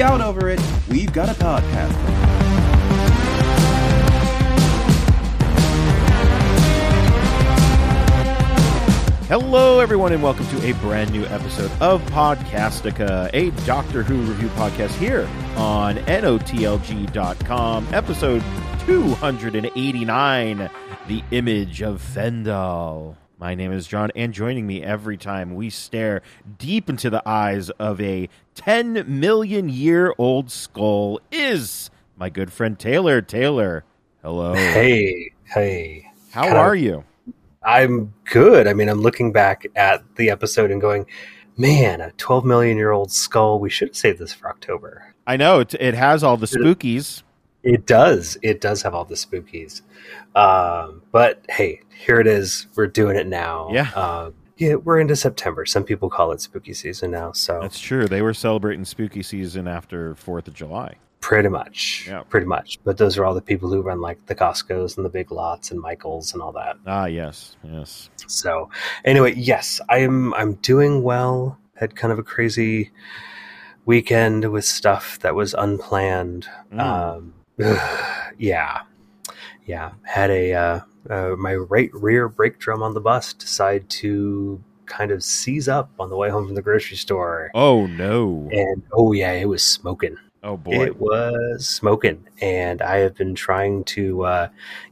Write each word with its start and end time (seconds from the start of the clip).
out 0.00 0.20
over 0.20 0.48
it, 0.48 0.60
we've 0.88 1.12
got 1.12 1.28
a 1.28 1.34
podcast. 1.34 1.94
Hello, 9.28 9.80
everyone, 9.80 10.12
and 10.12 10.22
welcome 10.22 10.46
to 10.46 10.66
a 10.66 10.72
brand 10.80 11.12
new 11.12 11.24
episode 11.26 11.70
of 11.82 12.00
Podcastica, 12.06 13.28
a 13.34 13.50
Doctor 13.66 14.02
Who 14.02 14.22
review 14.22 14.48
podcast 14.48 14.94
here 14.94 15.28
on 15.56 15.96
NOTLG.com, 15.96 17.88
episode 17.92 18.42
289 18.86 20.70
The 21.08 21.22
Image 21.30 21.82
of 21.82 22.00
Fendahl. 22.00 23.16
My 23.40 23.54
name 23.54 23.70
is 23.70 23.86
John, 23.86 24.10
and 24.16 24.34
joining 24.34 24.66
me 24.66 24.82
every 24.82 25.16
time 25.16 25.54
we 25.54 25.70
stare 25.70 26.22
deep 26.58 26.90
into 26.90 27.08
the 27.08 27.22
eyes 27.24 27.70
of 27.70 28.00
a 28.00 28.28
10 28.56 29.04
million 29.06 29.68
year 29.68 30.12
old 30.18 30.50
skull 30.50 31.20
is 31.30 31.88
my 32.16 32.30
good 32.30 32.52
friend 32.52 32.76
Taylor. 32.76 33.22
Taylor, 33.22 33.84
hello. 34.22 34.54
Hey, 34.54 35.34
hey. 35.44 36.10
How 36.32 36.48
are 36.48 36.74
you? 36.74 37.04
I'm 37.62 38.12
good. 38.24 38.66
I 38.66 38.72
mean, 38.72 38.88
I'm 38.88 39.02
looking 39.02 39.30
back 39.30 39.66
at 39.76 40.02
the 40.16 40.30
episode 40.30 40.72
and 40.72 40.80
going, 40.80 41.06
man, 41.56 42.00
a 42.00 42.10
12 42.10 42.44
million 42.44 42.76
year 42.76 42.90
old 42.90 43.12
skull. 43.12 43.60
We 43.60 43.70
should 43.70 43.90
have 43.90 43.96
saved 43.96 44.18
this 44.18 44.32
for 44.32 44.48
October. 44.48 45.14
I 45.28 45.36
know 45.36 45.60
it, 45.60 45.74
it 45.74 45.94
has 45.94 46.24
all 46.24 46.38
the 46.38 46.46
spookies. 46.46 47.22
It 47.62 47.86
does. 47.86 48.38
It 48.42 48.60
does 48.60 48.82
have 48.82 48.94
all 48.94 49.04
the 49.04 49.14
spookies. 49.16 49.82
Um, 50.34 51.02
but 51.12 51.44
hey, 51.48 51.80
here 51.96 52.20
it 52.20 52.26
is. 52.26 52.66
We're 52.76 52.86
doing 52.86 53.16
it 53.16 53.26
now. 53.26 53.68
Yeah. 53.72 53.90
Um, 53.92 54.34
yeah, 54.56 54.74
we're 54.74 54.98
into 55.00 55.16
September. 55.16 55.66
Some 55.66 55.84
people 55.84 56.10
call 56.10 56.32
it 56.32 56.40
spooky 56.40 56.74
season 56.74 57.10
now. 57.12 57.32
So 57.32 57.60
That's 57.60 57.78
true. 57.80 58.06
They 58.06 58.22
were 58.22 58.34
celebrating 58.34 58.84
spooky 58.84 59.22
season 59.22 59.68
after 59.68 60.14
Fourth 60.16 60.48
of 60.48 60.54
July. 60.54 60.96
pretty 61.20 61.48
much. 61.48 62.06
Yeah. 62.08 62.22
Pretty 62.28 62.46
much. 62.46 62.78
But 62.84 62.96
those 62.98 63.18
are 63.18 63.24
all 63.24 63.34
the 63.34 63.40
people 63.42 63.68
who 63.70 63.82
run 63.82 64.00
like 64.00 64.24
the 64.26 64.34
Costco's 64.34 64.96
and 64.96 65.04
the 65.04 65.10
big 65.10 65.30
lots 65.32 65.70
and 65.70 65.80
Michael's 65.80 66.32
and 66.32 66.40
all 66.42 66.52
that. 66.52 66.76
Ah, 66.86 67.06
yes, 67.06 67.56
yes. 67.64 68.10
So 68.26 68.70
anyway, 69.04 69.34
yes, 69.34 69.80
I'm 69.88 70.32
I'm 70.34 70.54
doing 70.54 71.02
well. 71.02 71.58
Had 71.74 71.94
kind 71.96 72.12
of 72.12 72.18
a 72.18 72.24
crazy 72.24 72.90
weekend 73.84 74.50
with 74.50 74.64
stuff 74.64 75.18
that 75.20 75.34
was 75.34 75.54
unplanned. 75.54 76.46
Mm. 76.72 76.80
Um, 76.80 77.34
yeah, 78.38 78.82
yeah. 79.66 79.92
Had 80.02 80.30
a 80.30 80.52
uh, 80.52 80.80
uh, 81.10 81.36
my 81.38 81.54
right 81.54 81.90
rear 81.92 82.28
brake 82.28 82.58
drum 82.58 82.82
on 82.82 82.94
the 82.94 83.00
bus 83.00 83.32
decide 83.32 83.88
to 83.90 84.62
kind 84.86 85.10
of 85.10 85.22
seize 85.22 85.68
up 85.68 85.90
on 85.98 86.08
the 86.08 86.16
way 86.16 86.30
home 86.30 86.46
from 86.46 86.54
the 86.54 86.62
grocery 86.62 86.96
store, 86.96 87.50
Oh 87.54 87.86
no! 87.86 88.48
and 88.52 88.82
oh 88.92 89.12
yeah, 89.12 89.32
it 89.32 89.48
was 89.48 89.62
smoking. 89.62 90.16
Oh 90.42 90.56
boy! 90.56 90.86
It 90.86 90.96
was 90.98 91.68
smoking, 91.68 92.26
and 92.40 92.80
I 92.80 92.98
have 92.98 93.14
been 93.16 93.34
trying 93.34 93.84
to 93.84 94.24
uh, 94.24 94.48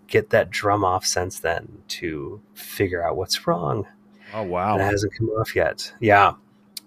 get 0.08 0.30
that 0.30 0.50
drum 0.50 0.84
off 0.84 1.06
since 1.06 1.40
then 1.40 1.82
to 1.88 2.40
figure 2.54 3.06
out 3.06 3.16
what's 3.16 3.46
wrong. 3.46 3.86
Oh 4.34 4.42
And 4.56 4.82
it 4.82 4.84
hasn't 4.84 5.14
come 5.16 5.28
off 5.30 5.54
yet. 5.54 5.92
Yeah. 6.00 6.34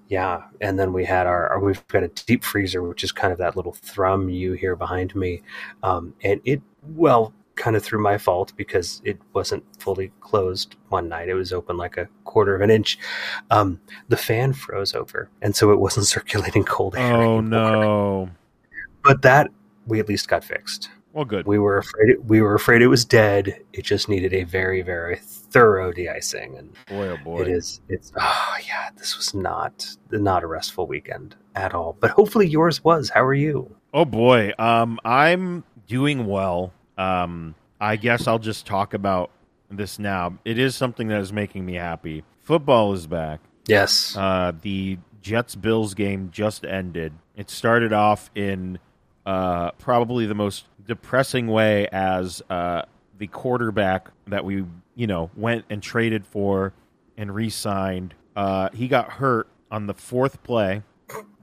Yeah. 0.10 0.44
And 0.60 0.78
then 0.78 0.92
we 0.92 1.06
had 1.06 1.26
our, 1.28 1.48
our- 1.50 1.60
we've 1.60 1.86
got 1.88 2.04
a 2.04 2.08
deep 2.10 2.44
freezer, 2.44 2.82
which 2.84 3.04
is 3.04 3.12
kind 3.12 3.32
of 3.32 3.40
that 3.40 3.56
little 3.56 3.74
thrum 3.74 4.28
you 4.30 4.54
hear 4.54 4.76
behind 4.76 5.16
me. 5.16 5.42
Um, 5.84 6.14
and 6.24 6.42
it, 6.46 6.62
well, 6.96 7.34
kind 7.56 7.76
of 7.76 7.84
through 7.84 8.02
my 8.02 8.18
fault 8.18 8.54
because 8.56 9.02
it 9.06 9.20
wasn't 9.34 9.64
fully 9.80 10.12
closed 10.22 10.76
one 10.88 11.10
night. 11.10 11.28
It 11.30 11.34
was 11.36 11.52
open 11.54 11.78
like 11.78 11.98
a 11.98 12.08
quarter 12.24 12.56
of 12.56 12.62
an 12.62 12.72
inch. 12.72 12.98
Um, 13.52 13.80
the 14.08 14.18
fan 14.18 14.54
froze 14.54 14.96
over. 14.96 15.30
And 15.42 15.56
so 15.56 15.72
it 15.72 15.80
wasn't 15.80 16.08
circulating 16.18 16.64
cold 16.64 16.96
air. 16.96 17.16
Oh 17.16 17.22
anymore. 17.38 17.42
no! 17.44 18.30
But 19.04 19.22
that 19.24 19.50
we 19.88 20.00
at 20.00 20.08
least 20.08 20.28
got 20.28 20.44
fixed. 20.44 20.90
Well, 21.14 21.26
good. 21.26 21.46
We 21.46 21.58
were 21.58 21.78
afraid 21.78 22.10
it, 22.10 22.26
we 22.26 22.42
were 22.42 22.54
afraid 22.54 22.82
it 22.82 22.88
was 22.88 23.04
dead. 23.04 23.60
It 23.74 23.84
just 23.84 24.10
needed 24.10 24.34
a 24.34 24.44
very, 24.44 24.82
very 24.82 25.18
thorough 25.18 25.92
de-icing. 25.92 26.58
And 26.58 26.74
Boy, 26.88 27.10
oh 27.10 27.18
boy! 27.24 27.42
it 27.42 27.48
is. 27.48 27.82
It's. 27.90 28.12
Oh 28.16 28.56
yeah. 28.66 28.90
This 28.96 29.18
was 29.18 29.34
not 29.34 29.88
not 30.12 30.44
a 30.44 30.48
restful 30.48 30.88
weekend 30.88 31.36
at 31.56 31.74
all. 31.74 31.98
But 32.00 32.12
hopefully 32.12 32.48
yours 32.48 32.84
was. 32.84 33.10
How 33.10 33.24
are 33.24 33.34
you? 33.34 33.76
Oh 33.94 34.06
boy! 34.06 34.54
Um, 34.60 35.00
I'm 35.04 35.64
doing 35.88 36.28
well. 36.28 36.74
Um, 36.98 37.56
I 37.82 37.96
guess 37.96 38.28
I'll 38.28 38.40
just 38.40 38.68
talk 38.68 38.94
about 38.94 39.32
this 39.72 40.00
now. 40.00 40.38
It 40.46 40.60
is 40.60 40.76
something 40.76 41.08
that 41.08 41.22
is 41.22 41.34
making 41.34 41.66
me 41.66 41.76
happy. 41.76 42.24
Football 42.42 42.94
is 42.94 43.08
back. 43.08 43.40
Yes. 43.68 44.16
Uh, 44.18 44.52
the 44.62 44.98
Jets 45.22 45.56
Bills 45.56 45.94
game 45.94 46.30
just 46.32 46.66
ended. 46.66 47.14
It 47.36 47.50
started 47.50 47.94
off 47.94 48.30
in 48.36 48.80
uh, 49.26 49.72
probably 49.72 50.26
the 50.26 50.36
most 50.36 50.66
depressing 50.90 51.48
way 51.48 51.88
as 51.92 52.42
uh, 52.50 52.82
the 53.20 53.28
quarterback 53.28 54.10
that 54.28 54.44
we, 54.44 54.66
you 54.96 55.08
know, 55.08 55.30
went 55.38 55.64
and 55.70 55.82
traded 55.82 56.26
for 56.26 56.74
and 57.16 57.34
re 57.34 57.50
signed. 57.50 58.16
Uh, 58.36 58.70
he 58.74 58.88
got 58.88 59.12
hurt 59.12 59.48
on 59.72 59.86
the 59.86 59.94
fourth 59.94 60.42
play 60.44 60.82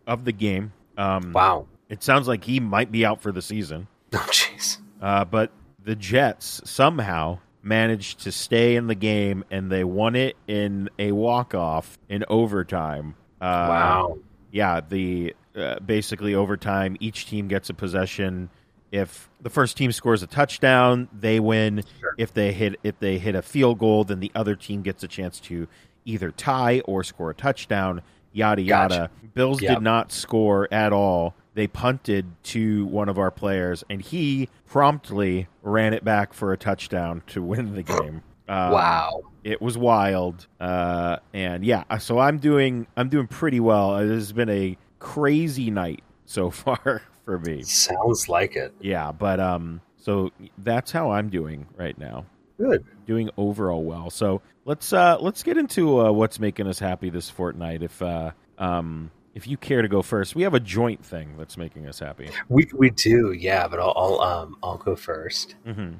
of 0.06 0.24
the 0.24 0.32
game. 0.32 0.72
Um, 0.98 1.32
wow. 1.32 1.66
It 1.88 2.02
sounds 2.02 2.26
like 2.26 2.42
he 2.42 2.58
might 2.58 2.90
be 2.90 3.06
out 3.06 3.22
for 3.22 3.32
the 3.32 3.42
season. 3.42 3.86
Oh 4.14 4.18
jeez. 4.30 4.78
Uh, 5.02 5.24
but 5.24 5.50
the 5.84 5.94
Jets 5.94 6.62
somehow 6.64 7.38
managed 7.62 8.20
to 8.20 8.32
stay 8.32 8.76
in 8.76 8.86
the 8.86 8.94
game 8.94 9.44
and 9.50 9.70
they 9.70 9.84
won 9.84 10.14
it 10.16 10.36
in 10.46 10.88
a 10.98 11.12
walk 11.12 11.54
off 11.54 11.98
in 12.08 12.24
overtime. 12.28 13.14
Uh, 13.40 13.66
wow. 13.68 14.18
Yeah, 14.52 14.80
the 14.88 15.34
uh, 15.54 15.80
basically 15.80 16.34
overtime. 16.34 16.96
Each 17.00 17.26
team 17.26 17.48
gets 17.48 17.68
a 17.68 17.74
possession. 17.74 18.48
If 18.92 19.28
the 19.40 19.50
first 19.50 19.76
team 19.76 19.92
scores 19.92 20.22
a 20.22 20.26
touchdown, 20.26 21.08
they 21.18 21.40
win. 21.40 21.82
Sure. 22.00 22.14
If 22.18 22.32
they 22.32 22.52
hit 22.52 22.78
if 22.82 22.98
they 23.00 23.18
hit 23.18 23.34
a 23.34 23.42
field 23.42 23.78
goal, 23.78 24.04
then 24.04 24.20
the 24.20 24.30
other 24.34 24.54
team 24.54 24.82
gets 24.82 25.02
a 25.02 25.08
chance 25.08 25.40
to 25.40 25.66
either 26.04 26.30
tie 26.30 26.80
or 26.84 27.02
score 27.02 27.30
a 27.30 27.34
touchdown. 27.34 28.02
Yada 28.32 28.62
yada. 28.62 28.94
Gotcha. 28.96 29.10
Bills 29.34 29.60
Yep. 29.62 29.74
did 29.76 29.82
not 29.82 30.12
score 30.12 30.68
at 30.72 30.92
all. 30.92 31.34
They 31.54 31.66
punted 31.66 32.26
to 32.44 32.84
one 32.86 33.08
of 33.08 33.18
our 33.18 33.30
players, 33.30 33.82
and 33.88 34.00
he 34.02 34.48
promptly 34.66 35.48
ran 35.62 35.94
it 35.94 36.04
back 36.04 36.32
for 36.34 36.52
a 36.52 36.56
touchdown 36.58 37.22
to 37.28 37.42
win 37.42 37.74
the 37.74 37.82
game. 37.82 38.22
Um, 38.48 38.70
wow. 38.70 39.22
it 39.42 39.60
was 39.60 39.76
wild 39.76 40.46
uh 40.60 41.16
and 41.34 41.64
yeah 41.64 41.82
so 41.98 42.20
i'm 42.20 42.38
doing 42.38 42.86
i'm 42.96 43.08
doing 43.08 43.26
pretty 43.26 43.58
well 43.58 43.90
Uh, 43.94 44.02
this 44.04 44.18
has 44.18 44.32
been 44.32 44.48
a 44.48 44.76
crazy 45.00 45.68
night 45.68 46.04
so 46.26 46.50
far 46.64 47.02
for 47.26 47.38
me 47.40 47.60
Sounds 47.62 48.28
like 48.30 48.56
it. 48.56 48.72
yeah 48.80 49.12
but 49.12 49.38
um 49.40 49.82
so 49.98 50.30
that's 50.58 50.90
how 50.90 51.10
i'm 51.10 51.28
doing 51.28 51.66
right 51.76 51.98
now 51.98 52.24
Good. 52.56 52.84
doing 53.04 53.28
overall 53.36 53.84
well 53.84 54.08
so 54.08 54.40
let's 54.64 54.94
uh 54.94 55.18
let's 55.20 55.42
get 55.42 55.58
into 55.58 56.00
uh, 56.00 56.10
what's 56.12 56.40
making 56.40 56.66
us 56.68 56.78
happy 56.78 57.10
this 57.10 57.28
fortnight 57.28 57.82
if 57.82 58.00
uh 58.00 58.30
um 58.56 59.10
if 59.34 59.46
you 59.46 59.58
care 59.58 59.82
to 59.82 59.88
go 59.88 60.00
first 60.00 60.34
we 60.34 60.42
have 60.44 60.54
a 60.54 60.60
joint 60.60 61.04
thing 61.04 61.34
that's 61.36 61.58
making 61.58 61.86
us 61.86 61.98
happy 61.98 62.30
We 62.48 62.66
we 62.74 62.88
do. 62.88 63.32
Yeah. 63.32 63.68
But 63.68 63.80
I'll, 63.80 63.92
I'll 63.94 64.20
um 64.22 64.56
I'll 64.62 64.78
go 64.78 64.96
first. 64.96 65.56
hmm 65.66 65.94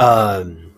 Um. 0.00 0.74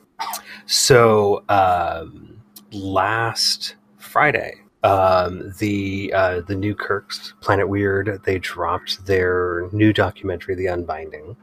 So 0.67 1.45
um, 1.49 2.41
last 2.73 3.77
Friday, 3.97 4.55
um, 4.85 5.53
the 5.59 6.13
uh, 6.15 6.41
the 6.43 6.55
Newkirks 6.55 7.33
Planet 7.41 7.69
Weird 7.69 8.21
they 8.25 8.39
dropped 8.39 9.07
their 9.07 9.69
new 9.73 9.93
documentary, 9.93 10.55
The 10.55 10.67
Unbinding. 10.67 11.37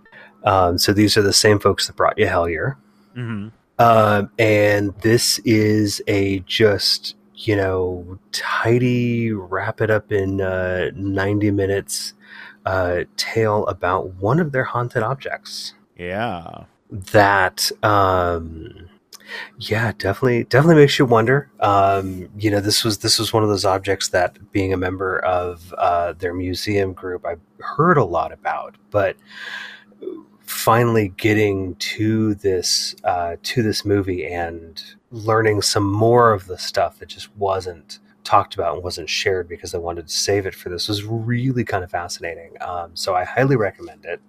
Um, 0.44 0.78
so 0.78 0.94
these 0.94 1.18
are 1.18 1.22
the 1.22 1.34
same 1.34 1.60
folks 1.60 1.88
that 1.88 1.96
brought 1.96 2.18
you 2.18 2.28
Hellier, 2.28 2.78
hmm 3.14 3.50
um, 3.80 4.30
and 4.38 4.94
this 5.02 5.40
is 5.40 6.02
a 6.08 6.40
just 6.42 7.16
you 7.34 7.56
know 7.56 8.20
tidy 8.32 9.32
wrap 9.34 9.82
it 9.82 9.90
up 9.90 10.12
in 10.12 10.40
uh, 10.40 10.92
ninety 10.96 11.50
minutes 11.50 12.14
uh, 12.68 13.06
tale 13.18 13.66
about 13.66 14.14
one 14.16 14.40
of 14.40 14.52
their 14.52 14.64
haunted 14.64 15.02
objects. 15.02 15.74
Yeah. 15.98 16.66
That 16.92 17.72
um 17.82 18.91
yeah 19.60 19.92
definitely 19.98 20.44
definitely 20.46 20.76
makes 20.82 20.98
you 21.00 21.06
wonder. 21.06 21.50
Um 21.60 22.30
you 22.38 22.50
know 22.52 22.60
this 22.60 22.84
was 22.84 23.00
this 23.00 23.20
was 23.20 23.34
one 23.34 23.44
of 23.44 23.50
those 23.50 23.66
objects 23.66 24.10
that 24.10 24.52
being 24.52 24.74
a 24.74 24.78
member 24.78 25.20
of 25.20 25.74
uh 25.78 26.14
their 26.14 26.34
museum 26.34 26.94
group 26.94 27.26
i 27.26 27.36
heard 27.60 27.98
a 27.98 28.04
lot 28.04 28.32
about 28.32 28.76
but 28.90 29.16
finally 30.42 31.10
getting 31.18 31.76
to 31.76 32.34
this 32.36 32.96
uh 33.04 33.36
to 33.44 33.62
this 33.64 33.86
movie 33.86 34.26
and 34.26 34.84
learning 35.12 35.62
some 35.62 35.84
more 35.86 36.34
of 36.34 36.48
the 36.48 36.58
stuff 36.58 37.00
that 37.00 37.08
just 37.10 37.36
wasn't 37.38 38.00
talked 38.24 38.54
about 38.54 38.74
and 38.76 38.84
wasn't 38.84 39.10
shared 39.10 39.48
because 39.48 39.74
i 39.74 39.78
wanted 39.78 40.08
to 40.08 40.14
save 40.14 40.46
it 40.46 40.56
for 40.56 40.70
this 40.70 40.88
was 40.88 41.04
really 41.06 41.64
kind 41.64 41.84
of 41.84 41.92
fascinating. 41.92 42.52
Um 42.62 42.92
so 42.96 43.16
i 43.16 43.24
highly 43.24 43.56
recommend 43.56 44.06
it 44.06 44.22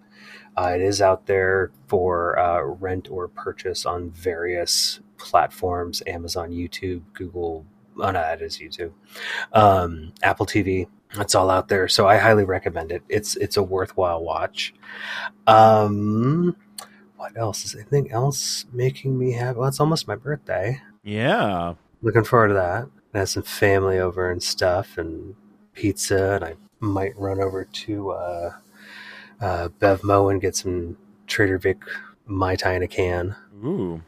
uh, 0.56 0.72
it 0.74 0.80
is 0.80 1.00
out 1.00 1.26
there 1.26 1.70
for 1.86 2.38
uh, 2.38 2.62
rent 2.62 3.08
or 3.10 3.28
purchase 3.28 3.86
on 3.86 4.10
various 4.10 5.00
platforms 5.18 6.02
Amazon, 6.06 6.50
YouTube, 6.50 7.02
Google, 7.14 7.64
Oh 7.98 8.10
no, 8.10 8.12
that 8.12 8.42
is 8.42 8.58
YouTube. 8.58 8.92
Um, 9.52 10.12
Apple 10.22 10.46
TV. 10.46 10.86
It's 11.16 11.34
all 11.34 11.50
out 11.50 11.68
there, 11.68 11.88
so 11.88 12.08
I 12.08 12.16
highly 12.16 12.44
recommend 12.44 12.90
it. 12.90 13.02
It's 13.08 13.36
it's 13.36 13.56
a 13.58 13.62
worthwhile 13.62 14.22
watch. 14.22 14.72
Um, 15.46 16.56
what 17.16 17.36
else 17.36 17.64
is 17.64 17.74
anything 17.74 18.10
else 18.10 18.64
making 18.72 19.18
me 19.18 19.32
happy? 19.32 19.58
Well, 19.58 19.68
it's 19.68 19.80
almost 19.80 20.08
my 20.08 20.16
birthday. 20.16 20.80
Yeah. 21.02 21.74
Looking 22.00 22.24
forward 22.24 22.48
to 22.48 22.54
that. 22.54 22.88
I 23.14 23.18
have 23.18 23.28
some 23.28 23.42
family 23.42 23.98
over 23.98 24.30
and 24.30 24.42
stuff, 24.42 24.96
and 24.96 25.34
pizza, 25.74 26.34
and 26.36 26.44
I 26.44 26.54
might 26.80 27.16
run 27.18 27.40
over 27.40 27.64
to 27.64 28.10
uh, 28.12 28.52
uh, 29.42 29.68
Bevmo 29.80 30.30
and 30.30 30.40
get 30.40 30.56
some 30.56 30.96
Trader 31.26 31.58
Vic 31.58 31.82
Mai 32.26 32.56
Tai 32.56 32.74
in 32.74 32.82
a 32.82 32.88
can. 32.88 33.36
Ooh. 33.64 34.00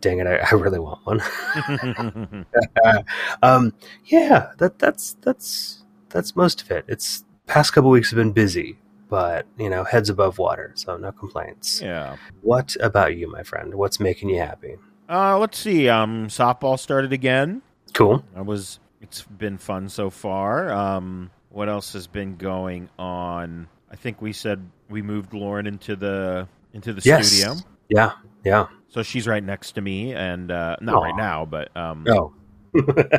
Dang 0.00 0.18
it, 0.18 0.26
I, 0.26 0.36
I 0.36 0.54
really 0.54 0.78
want 0.78 1.00
one. 1.06 1.22
um, 3.42 3.72
yeah, 4.04 4.52
that 4.58 4.78
that's 4.78 5.14
that's 5.22 5.84
that's 6.10 6.36
most 6.36 6.60
of 6.60 6.70
it. 6.70 6.84
It's 6.86 7.24
past 7.46 7.72
couple 7.72 7.88
weeks 7.88 8.10
have 8.10 8.18
been 8.18 8.32
busy, 8.32 8.78
but 9.08 9.46
you 9.58 9.70
know, 9.70 9.82
heads 9.82 10.10
above 10.10 10.36
water, 10.36 10.72
so 10.74 10.98
no 10.98 11.10
complaints. 11.12 11.80
yeah. 11.80 12.16
What 12.42 12.76
about 12.80 13.16
you, 13.16 13.30
my 13.30 13.42
friend? 13.42 13.74
What's 13.74 13.98
making 13.98 14.28
you 14.28 14.40
happy? 14.40 14.76
Uh, 15.08 15.38
let's 15.38 15.58
see. 15.58 15.88
Um, 15.88 16.28
softball 16.28 16.78
started 16.78 17.14
again. 17.14 17.62
Cool. 17.94 18.22
I 18.36 18.42
was. 18.42 18.80
It's 19.00 19.22
been 19.22 19.56
fun 19.56 19.88
so 19.88 20.10
far. 20.10 20.70
Um, 20.70 21.30
what 21.48 21.70
else 21.70 21.94
has 21.94 22.06
been 22.06 22.36
going 22.36 22.90
on? 22.98 23.68
I 23.94 23.96
think 23.96 24.20
we 24.20 24.32
said 24.32 24.68
we 24.90 25.02
moved 25.02 25.32
Lauren 25.34 25.68
into 25.68 25.94
the 25.94 26.48
into 26.72 26.92
the 26.92 27.00
Yes. 27.04 27.28
studio, 27.28 27.54
Yeah. 27.88 28.10
Yeah. 28.44 28.66
so 28.88 29.04
she's 29.04 29.28
right 29.28 29.42
next 29.42 29.72
to 29.76 29.80
me, 29.80 30.12
and 30.14 30.50
uh, 30.50 30.74
not 30.80 30.96
Aw. 30.96 31.00
right 31.04 31.16
now, 31.16 31.44
but 31.44 31.74
um, 31.76 32.04
Oh. 32.08 32.34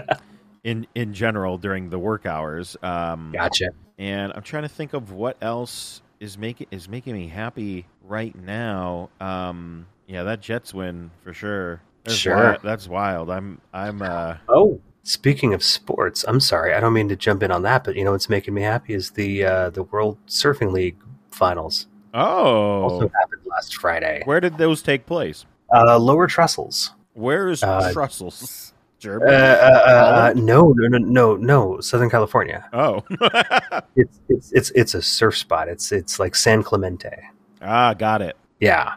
in 0.65 0.85
in 0.93 1.13
general 1.13 1.57
during 1.57 1.89
the 1.89 1.97
work 1.97 2.25
hours. 2.25 2.75
Um, 2.83 3.31
gotcha. 3.33 3.69
and 3.97 4.33
I'm 4.33 4.41
trying 4.41 4.63
to 4.63 4.69
think 4.69 4.91
of 4.93 5.13
what 5.13 5.37
else 5.41 6.01
is 6.19 6.37
making 6.37 6.67
is 6.71 6.89
making 6.89 7.13
me 7.13 7.29
happy 7.29 7.85
right 8.03 8.35
now. 8.35 9.09
Um, 9.21 9.85
yeah, 10.07 10.23
that 10.23 10.41
Jets 10.41 10.73
win 10.73 11.09
for 11.23 11.33
sure. 11.33 11.81
That's 12.03 12.17
Sure. 12.17 12.35
wi- 12.35 12.59
that's 12.61 12.89
wild. 12.89 13.29
I'm 13.29 13.61
I'm 13.73 14.01
uh 14.01 14.35
Oh, 14.49 14.81
speaking 15.05 15.53
of 15.53 15.63
sports, 15.63 16.25
I'm 16.27 16.41
sorry, 16.41 16.73
I 16.73 16.81
don't 16.81 16.91
mean 16.93 17.07
to 17.09 17.15
jump 17.15 17.41
in 17.43 17.51
on 17.51 17.61
that, 17.63 17.83
but 17.85 17.95
you 17.95 18.03
know 18.03 18.11
what's 18.11 18.27
making 18.29 18.53
me 18.53 18.63
happy 18.63 18.93
is 18.93 19.11
the 19.11 19.45
uh, 19.45 19.69
the 19.69 19.83
World 19.83 20.17
Surfing 20.27 20.73
League 20.73 20.97
finals. 21.31 21.87
oh. 22.13 22.81
Also 22.83 23.07
happened 23.19 23.41
last 23.45 23.77
Friday. 23.77 24.21
Where 24.25 24.39
did 24.41 24.57
those 24.57 24.81
take 24.81 25.05
place? 25.05 25.45
Uh, 25.73 25.97
lower 25.97 26.27
Trestles. 26.27 26.91
Where 27.13 27.49
is 27.49 27.63
Uh, 27.63 27.91
Trestles? 27.93 28.43
Uh, 28.43 28.71
Germany. 28.99 29.31
uh, 29.31 29.37
uh, 29.37 30.15
Holland? 30.15 30.45
no, 30.45 30.73
no, 30.75 30.87
no, 30.87 30.97
no, 30.97 31.35
no, 31.35 31.79
Southern 31.81 32.09
California. 32.09 32.67
oh. 32.73 33.03
It's 33.95 34.19
it's 34.29 34.51
it's 34.51 34.71
it's 34.71 34.93
a 34.95 35.01
surf 35.01 35.37
spot. 35.37 35.67
It's 35.69 35.91
it's 35.91 36.19
like 36.19 36.35
San 36.35 36.63
Clemente. 36.63 37.29
ah, 37.61 37.93
got 37.93 38.21
it. 38.21 38.35
Yeah. 38.59 38.95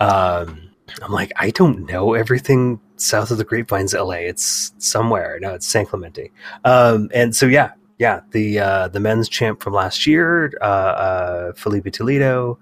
Um, 0.00 0.70
I'm 1.02 1.12
like, 1.12 1.32
I 1.36 1.50
don't 1.50 1.86
know 1.86 2.14
everything 2.14 2.80
south 2.96 3.30
of 3.30 3.38
the 3.38 3.44
Grapevines, 3.44 3.94
LA. 3.94 4.12
It's 4.14 4.72
somewhere. 4.78 5.38
No, 5.40 5.54
it's 5.54 5.66
San 5.66 5.86
Clemente. 5.86 6.30
Um, 6.64 7.10
and 7.14 7.34
so 7.34 7.46
yeah, 7.46 7.72
yeah, 7.98 8.20
the 8.32 8.58
uh, 8.58 8.88
the 8.88 9.00
men's 9.00 9.28
champ 9.28 9.62
from 9.62 9.72
last 9.72 10.06
year, 10.06 10.52
uh, 10.60 10.64
uh, 10.64 11.52
Filipe 11.54 11.92
Toledo, 11.92 12.58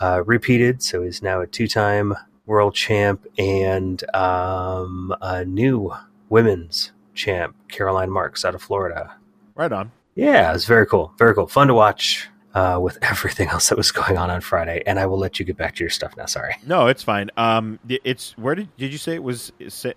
uh, 0.00 0.22
repeated. 0.24 0.82
So 0.82 1.02
he's 1.02 1.22
now 1.22 1.40
a 1.40 1.46
two 1.46 1.66
time 1.68 2.14
world 2.46 2.74
champ 2.74 3.26
and 3.38 4.02
um, 4.14 5.14
a 5.20 5.44
new 5.44 5.92
women's 6.28 6.92
champ, 7.14 7.56
Caroline 7.68 8.10
Marks 8.10 8.44
out 8.44 8.54
of 8.54 8.62
Florida. 8.62 9.16
Right 9.54 9.72
on. 9.72 9.90
Yeah, 10.14 10.50
it 10.50 10.52
was 10.52 10.66
very 10.66 10.86
cool. 10.86 11.12
Very 11.18 11.34
cool. 11.34 11.46
Fun 11.46 11.68
to 11.68 11.74
watch 11.74 12.28
uh, 12.56 12.80
with 12.80 12.98
everything 13.02 13.48
else 13.48 13.68
that 13.68 13.76
was 13.76 13.92
going 13.92 14.16
on 14.16 14.30
on 14.30 14.40
Friday. 14.40 14.82
And 14.86 14.98
I 14.98 15.06
will 15.06 15.18
let 15.18 15.38
you 15.38 15.44
get 15.44 15.56
back 15.56 15.76
to 15.76 15.84
your 15.84 15.90
stuff 15.90 16.16
now. 16.16 16.24
Sorry. 16.24 16.56
No, 16.66 16.88
it's 16.88 17.02
fine. 17.02 17.30
Um, 17.36 17.78
it's 17.88 18.36
where 18.38 18.54
did 18.54 18.74
did 18.76 18.90
you 18.90 18.98
say 18.98 19.14
it 19.14 19.22
was? 19.22 19.52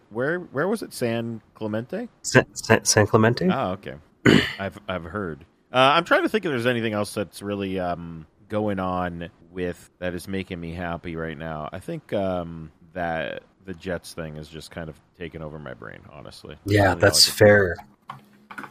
Where 0.10 0.40
where 0.40 0.68
was 0.68 0.84
it? 0.84 0.94
San 0.94 1.42
Clemente. 1.56 2.10
San, 2.22 2.46
San, 2.54 2.84
San 2.86 3.08
Clemente? 3.08 3.48
Oh, 3.50 3.72
okay. 3.72 3.96
I've 4.60 4.78
I've 4.88 5.06
heard. 5.06 5.46
Uh, 5.72 5.94
I'm 5.96 6.04
trying 6.04 6.24
to 6.24 6.30
think 6.30 6.46
if 6.46 6.52
there's 6.52 6.66
anything 6.66 6.94
else 6.94 7.14
that's 7.14 7.42
really 7.42 7.80
um, 7.80 8.26
going 8.50 8.80
on 8.80 9.30
with 9.52 9.90
that 10.00 10.14
is 10.14 10.28
making 10.28 10.60
me 10.60 10.74
happy 10.74 11.16
right 11.16 11.38
now. 11.38 11.70
I 11.72 11.80
think 11.80 12.12
um, 12.12 12.72
that 12.94 13.44
the 13.66 13.74
Jets 13.76 14.14
thing 14.14 14.36
is 14.36 14.50
just 14.50 14.72
kind 14.72 14.90
of 14.90 15.00
taking 15.18 15.42
over 15.42 15.60
my 15.60 15.76
brain. 15.76 16.00
Honestly. 16.12 16.58
yeah, 16.66 16.90
Really 16.90 17.02
that's 17.02 17.30
fair. 17.30 17.78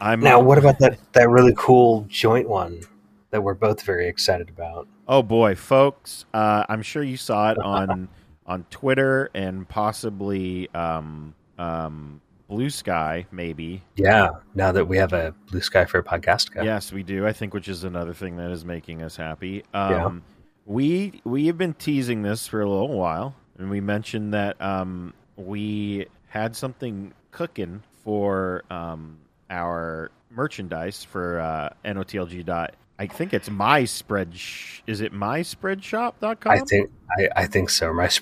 I'm 0.01 0.19
Now, 0.19 0.39
what 0.41 0.57
about 0.57 0.77
that, 0.79 0.99
that 1.13 1.29
really 1.29 1.53
cool 1.57 2.05
joint 2.09 2.47
one 2.47 2.81
that 3.31 3.41
we're 3.41 3.53
both 3.53 3.81
very 3.81 4.07
excited 4.07 4.49
about? 4.49 4.87
Oh 5.07 5.23
boy, 5.23 5.55
folks! 5.55 6.25
Uh, 6.33 6.65
I'm 6.69 6.81
sure 6.81 7.03
you 7.03 7.17
saw 7.17 7.51
it 7.51 7.57
on 7.57 8.09
on 8.45 8.65
Twitter 8.69 9.29
and 9.33 9.67
possibly 9.67 10.69
um, 10.73 11.35
um, 11.57 12.21
Blue 12.47 12.69
Sky, 12.69 13.27
maybe. 13.31 13.83
Yeah, 13.95 14.29
now 14.55 14.71
that 14.71 14.85
we 14.85 14.97
have 14.97 15.13
a 15.13 15.33
Blue 15.51 15.61
Sky 15.61 15.85
for 15.85 15.99
a 15.99 16.03
podcast. 16.03 16.51
guy. 16.51 16.63
Yes, 16.63 16.91
we 16.91 17.03
do. 17.03 17.27
I 17.27 17.33
think 17.33 17.53
which 17.53 17.67
is 17.67 17.83
another 17.83 18.13
thing 18.13 18.37
that 18.37 18.51
is 18.51 18.65
making 18.65 19.03
us 19.03 19.15
happy. 19.15 19.63
Um, 19.73 19.91
Yeah. 19.91 20.35
We 20.65 21.21
we 21.23 21.47
have 21.47 21.57
been 21.57 21.73
teasing 21.73 22.21
this 22.21 22.45
for 22.47 22.61
a 22.61 22.69
little 22.69 22.89
while, 22.95 23.33
and 23.57 23.71
we 23.71 23.81
mentioned 23.81 24.35
that 24.35 24.61
um, 24.61 25.13
we 25.35 26.05
had 26.27 26.55
something 26.55 27.11
cooking 27.31 27.81
for 28.03 28.63
um, 28.69 29.17
our 29.49 30.11
merchandise 30.29 31.03
for 31.03 31.39
uh, 31.39 31.69
NOTLG. 31.83 32.69
I 32.99 33.07
think 33.07 33.33
it's 33.33 33.49
my 33.49 33.85
spread. 33.85 34.35
Sh- 34.37 34.81
is 34.85 35.01
it 35.01 35.11
myspreadshop.com? 35.13 36.51
I 36.51 36.59
think 36.59 36.91
I, 37.17 37.29
I 37.43 37.47
think 37.47 37.69
so. 37.71 37.91
My 37.93 38.05
s- 38.05 38.19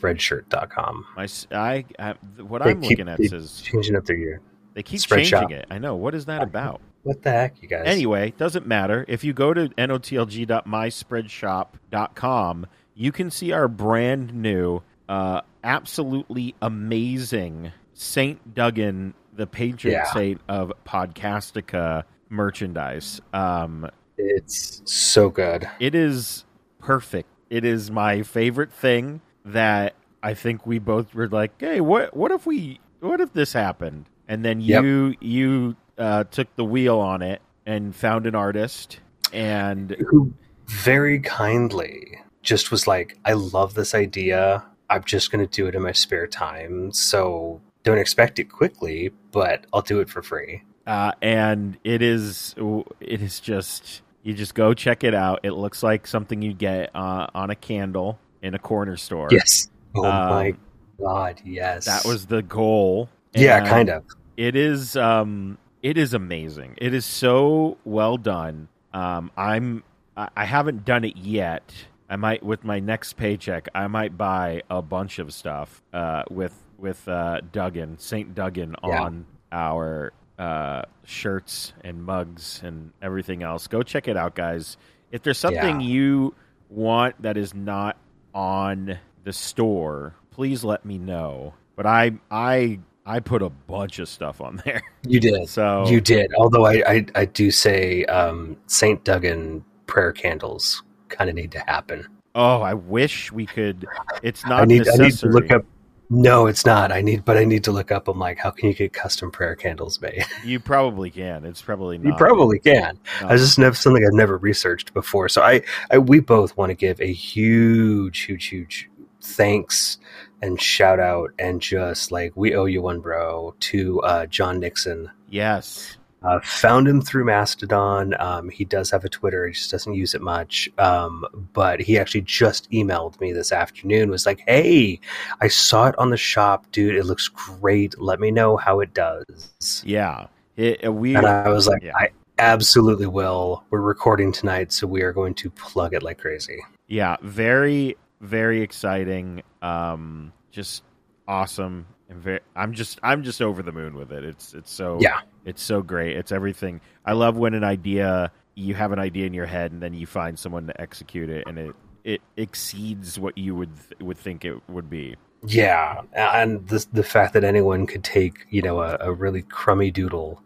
I, 1.51 1.83
I 1.99 2.13
what 2.41 2.63
They 2.63 2.69
I'm 2.71 2.81
keep- 2.81 2.91
looking 2.99 3.09
at 3.09 3.21
says 3.23 3.59
Changing 3.61 3.95
up 3.95 4.05
their 4.05 4.15
year. 4.15 4.39
they 4.75 4.83
keep 4.83 4.99
Spread 5.01 5.19
changing 5.25 5.39
shop. 5.39 5.51
it. 5.51 5.65
I 5.71 5.79
know. 5.79 5.95
What 5.95 6.13
is 6.15 6.25
that 6.27 6.41
about? 6.43 6.79
What 7.03 7.21
the 7.23 7.31
heck, 7.31 7.61
you 7.61 7.67
guys? 7.67 7.83
Anyway, 7.87 8.33
doesn't 8.37 8.65
matter. 8.67 9.03
If 9.07 9.23
you 9.23 9.33
go 9.33 9.53
to 9.53 9.69
notlg.myspreadshop.com, 9.69 12.65
you 12.95 13.11
can 13.11 13.29
see 13.31 13.51
our 13.51 13.67
brand 13.67 14.33
new, 14.33 14.81
uh, 15.09 15.41
absolutely 15.63 16.55
amazing 16.61 17.71
Saint 17.93 18.53
Duggan, 18.53 19.13
the 19.33 19.47
patron 19.47 19.93
Yeah. 19.93 20.05
saint 20.11 20.41
of 20.47 20.71
Podcastica 20.85 22.03
merchandise. 22.29 23.21
Um, 23.33 23.89
It's 24.17 24.81
so 24.85 25.29
good. 25.29 25.69
it 25.79 25.93
is 25.95 26.45
perfect. 26.79 27.29
It 27.49 27.63
is 27.63 27.89
my 27.91 28.23
favorite 28.23 28.71
thing 28.73 29.21
that 29.45 29.93
I 30.21 30.33
think 30.33 30.65
we 30.65 30.79
both 30.79 31.13
were 31.13 31.27
like, 31.29 31.59
"Hey, 31.59 31.79
what 31.81 32.15
what 32.15 32.31
if 32.31 32.45
we 32.45 32.79
what 32.99 33.21
if 33.21 33.33
this 33.33 33.53
happened?" 33.53 34.05
And 34.27 34.43
then 34.43 34.59
Yep. 34.59 34.83
you 34.83 35.15
you 35.21 35.75
uh, 35.97 36.25
took 36.25 36.53
the 36.55 36.65
wheel 36.65 36.99
on 36.99 37.21
it 37.21 37.41
and 37.65 37.95
found 37.95 38.27
an 38.27 38.35
artist 38.35 38.99
and 39.33 39.91
Who 40.09 40.33
very 40.65 41.19
kindly 41.19 42.19
just 42.43 42.71
was 42.71 42.87
like, 42.87 43.17
I 43.25 43.33
love 43.33 43.73
this 43.73 43.93
idea. 43.95 44.63
I'm 44.89 45.03
just 45.03 45.31
going 45.31 45.45
to 45.45 45.51
do 45.51 45.67
it 45.67 45.75
in 45.75 45.81
my 45.81 45.91
spare 45.91 46.27
time. 46.27 46.91
So 46.93 47.61
don't 47.83 47.97
expect 47.97 48.39
it 48.39 48.45
quickly, 48.45 49.11
but 49.31 49.65
I'll 49.73 49.81
do 49.81 49.99
it 49.99 50.09
for 50.09 50.21
free. 50.21 50.63
uh, 50.85 51.11
and 51.21 51.77
it 51.83 52.01
is 52.01 52.55
it 53.01 53.21
is 53.21 53.39
just 53.39 54.01
you 54.27 54.33
just 54.33 54.53
go 54.53 54.73
check 54.73 55.05
it 55.05 55.13
out. 55.15 55.39
It 55.43 55.51
looks 55.51 55.81
like 55.81 56.05
something 56.05 56.41
you 56.41 56.53
get 56.53 56.93
uh, 56.93 57.27
on 57.33 57.49
a 57.49 57.55
candle 57.55 58.19
in 58.41 58.53
a 58.55 58.59
corner 58.59 58.97
store. 58.97 59.29
Yes. 59.31 59.69
Oh 59.95 60.03
Um, 60.03 60.29
my 60.29 60.55
God. 60.99 61.41
Yes. 61.45 61.85
that 61.85 62.03
was 62.05 62.25
the 62.25 62.41
goal. 62.41 63.07
Yeah, 63.33 63.65
kind 63.65 63.89
of. 63.89 64.03
It 64.35 64.57
is 64.57 64.97
um 64.97 65.57
it 65.81 65.97
is 65.97 66.13
amazing. 66.13 66.75
It 66.77 66.93
is 66.93 67.05
so 67.05 67.77
well 67.85 68.17
done. 68.17 68.67
Um 68.93 69.31
I'm 69.37 69.83
I 70.17 70.43
haven't 70.45 70.83
done 70.83 71.05
it 71.05 71.15
yet. 71.15 71.71
I 72.09 72.17
might 72.17 72.43
with 72.43 72.65
my 72.65 72.79
next 72.79 73.13
paycheck, 73.13 73.69
I 73.73 73.87
might 73.87 74.17
buy 74.17 74.61
a 74.69 74.81
bunch 74.81 75.19
of 75.19 75.33
stuff 75.33 75.81
uh 75.93 76.23
with 76.29 76.53
with 76.77 77.07
uh 77.07 77.39
Duggan, 77.53 77.97
St. 77.97 78.35
Duggan 78.35 78.75
Yeah. 78.83 79.03
on 79.03 79.25
our 79.53 80.11
uh 80.37 80.76
shirts 81.07 81.71
and 81.83 82.03
mugs 82.03 82.59
and 82.63 82.91
everything 83.01 83.41
else. 83.41 83.67
Go 83.67 83.81
check 83.81 84.07
it 84.09 84.17
out, 84.17 84.35
guys. 84.35 84.75
If 85.11 85.23
there's 85.23 85.37
something 85.37 85.79
Yeah. 85.79 85.87
you 85.87 86.35
want 86.69 87.19
that 87.21 87.37
is 87.37 87.53
not 87.53 87.95
on 88.35 88.99
the 89.23 89.31
store, 89.31 90.13
please 90.31 90.63
let 90.65 90.83
me 90.85 90.97
know. 90.97 91.53
But 91.77 91.85
I 91.85 92.11
I 92.29 92.79
I 93.05 93.21
put 93.21 93.41
a 93.41 93.49
bunch 93.49 93.99
of 93.99 94.09
stuff 94.09 94.41
on 94.41 94.61
there. 94.65 94.81
You 95.07 95.21
did. 95.21 95.47
So 95.47 95.87
You 95.87 96.01
did. 96.01 96.33
Although 96.37 96.65
I, 96.65 96.83
I, 96.85 97.05
I 97.15 97.25
do 97.25 97.51
say 97.51 98.03
um, 98.05 98.57
St. 98.67 99.01
Duggan 99.05 99.63
prayer 99.85 100.11
candles 100.11 100.83
kind 101.07 101.29
of 101.29 101.37
need 101.37 101.51
to 101.53 101.59
happen. 101.59 102.05
oh, 102.35 102.61
I 102.61 102.73
wish 102.73 103.31
we 103.31 103.45
could. 103.45 103.85
It's 104.23 104.45
not 104.45 104.61
I 104.63 104.65
need, 104.65 104.81
I 104.89 104.91
need 104.91 104.97
to 104.97 105.03
necessary. 105.03 105.33
look 105.33 105.51
up. 105.51 105.63
No, 106.09 106.47
it's 106.47 106.65
not. 106.65 106.91
I 106.91 107.01
need, 107.01 107.25
but 107.25 107.37
I 107.37 107.43
need 107.43 107.65
to 107.65 107.71
look 107.71 107.91
up. 107.91 108.07
I'm 108.07 108.17
like, 108.17 108.37
how 108.37 108.51
can 108.51 108.69
you 108.69 108.73
get 108.73 108.93
custom 108.93 109.29
prayer 109.29 109.55
candles 109.55 109.99
made? 110.01 110.25
You 110.45 110.59
probably 110.59 111.09
can. 111.09 111.43
It's 111.45 111.61
probably 111.61 111.97
not. 111.97 112.05
you 112.09 112.15
probably 112.15 112.59
can. 112.59 112.97
no. 113.21 113.27
I 113.27 113.35
just 113.35 113.59
never 113.59 113.75
something 113.75 114.05
I've 114.05 114.13
never 114.13 114.37
researched 114.37 114.93
before. 114.93 115.27
So 115.27 115.41
I, 115.41 115.61
I 115.91 115.97
we 115.97 116.19
both 116.21 116.55
want 116.55 116.69
to 116.69 116.73
give 116.75 117.01
a 117.01 117.11
huge, 117.11 118.19
huge, 118.21 118.45
huge 118.45 118.89
thanks 119.21 119.97
and 120.41 120.61
shout 120.61 120.99
out 120.99 121.31
and 121.39 121.61
just 121.61 122.11
like 122.11 122.31
we 122.35 122.55
owe 122.55 122.65
you 122.65 122.81
one, 122.81 123.01
bro, 123.01 123.55
to 123.59 123.99
uh, 124.01 124.25
John 124.27 124.59
Nixon. 124.59 125.11
yes. 125.29 125.96
Uh, 126.23 126.39
found 126.41 126.87
him 126.87 126.99
through 126.99 127.25
Mastodon. 127.25 128.15
Um, 128.19 128.49
he 128.49 128.65
does 128.65 128.89
have 128.89 129.05
a 129.05 129.09
Twitter. 129.09 129.45
He 129.45 129.53
just 129.53 129.69
doesn't 129.69 129.93
use 129.93 130.15
it 130.15 130.21
much. 130.21 130.67
Um, 130.77 131.25
but 131.53 131.79
he 131.79 131.97
actually 131.97 132.21
just 132.21 132.69
emailed 132.71 133.19
me 133.21 133.31
this 133.33 133.51
afternoon. 133.51 134.09
Was 134.09 134.25
like, 134.25 134.41
"Hey, 134.47 134.99
I 135.41 135.47
saw 135.47 135.87
it 135.87 135.97
on 135.97 136.09
the 136.09 136.17
shop, 136.17 136.65
dude. 136.71 136.95
It 136.95 137.05
looks 137.05 137.27
great. 137.27 137.99
Let 138.01 138.19
me 138.19 138.31
know 138.31 138.57
how 138.57 138.79
it 138.79 138.93
does." 138.93 139.83
Yeah. 139.85 140.27
It, 140.55 140.85
uh, 140.85 140.91
we. 140.91 141.15
And 141.15 141.25
I 141.25 141.49
was 141.49 141.67
like, 141.67 141.83
Yeah. 141.83 141.95
"I 141.95 142.09
absolutely 142.39 143.07
will." 143.07 143.63
We're 143.69 143.81
recording 143.81 144.31
tonight, 144.31 144.71
so 144.71 144.87
we 144.87 145.03
are 145.03 145.13
going 145.13 145.35
to 145.35 145.51
plug 145.51 145.93
it 145.93 146.01
like 146.01 146.17
crazy. 146.17 146.59
Yeah, 146.87 147.17
very 147.21 147.95
very 148.21 148.61
exciting. 148.61 149.43
Um, 149.61 150.33
just 150.51 150.83
awesome. 151.27 151.85
And 152.09 152.19
very, 152.21 152.39
I'm 152.55 152.73
just 152.73 152.99
I'm 153.03 153.23
just 153.23 153.41
over 153.41 153.61
the 153.61 153.71
moon 153.71 153.95
with 153.95 154.11
it. 154.11 154.23
It's 154.23 154.53
it's 154.53 154.71
so 154.71 154.97
Yeah. 155.01 155.19
it's 155.45 155.61
so 155.61 155.81
great. 155.81 156.15
It's 156.17 156.31
everything. 156.31 156.79
I 157.05 157.13
love 157.13 157.35
when 157.37 157.53
an 157.53 157.63
idea 157.63 158.31
you 158.55 158.73
have 158.75 158.91
an 158.91 158.99
idea 158.99 159.25
in 159.25 159.33
your 159.33 159.45
head 159.45 159.71
and 159.71 159.81
then 159.81 159.93
you 159.93 160.07
find 160.07 160.37
someone 160.39 160.67
to 160.67 160.81
execute 160.81 161.29
it 161.29 161.43
and 161.47 161.57
it 161.59 161.75
it 162.03 162.21
exceeds 162.37 163.19
what 163.19 163.37
you 163.37 163.53
would 163.55 163.71
would 163.99 164.17
think 164.17 164.45
it 164.45 164.57
would 164.69 164.89
be. 164.89 165.15
Yeah, 165.45 166.01
and 166.13 166.67
the 166.67 166.85
the 166.93 167.03
fact 167.03 167.33
that 167.33 167.43
anyone 167.43 167.85
could 167.85 168.03
take 168.03 168.45
you 168.49 168.61
know 168.61 168.79
a, 168.81 168.97
a 169.01 169.11
really 169.13 169.41
crummy 169.43 169.91
doodle 169.91 170.41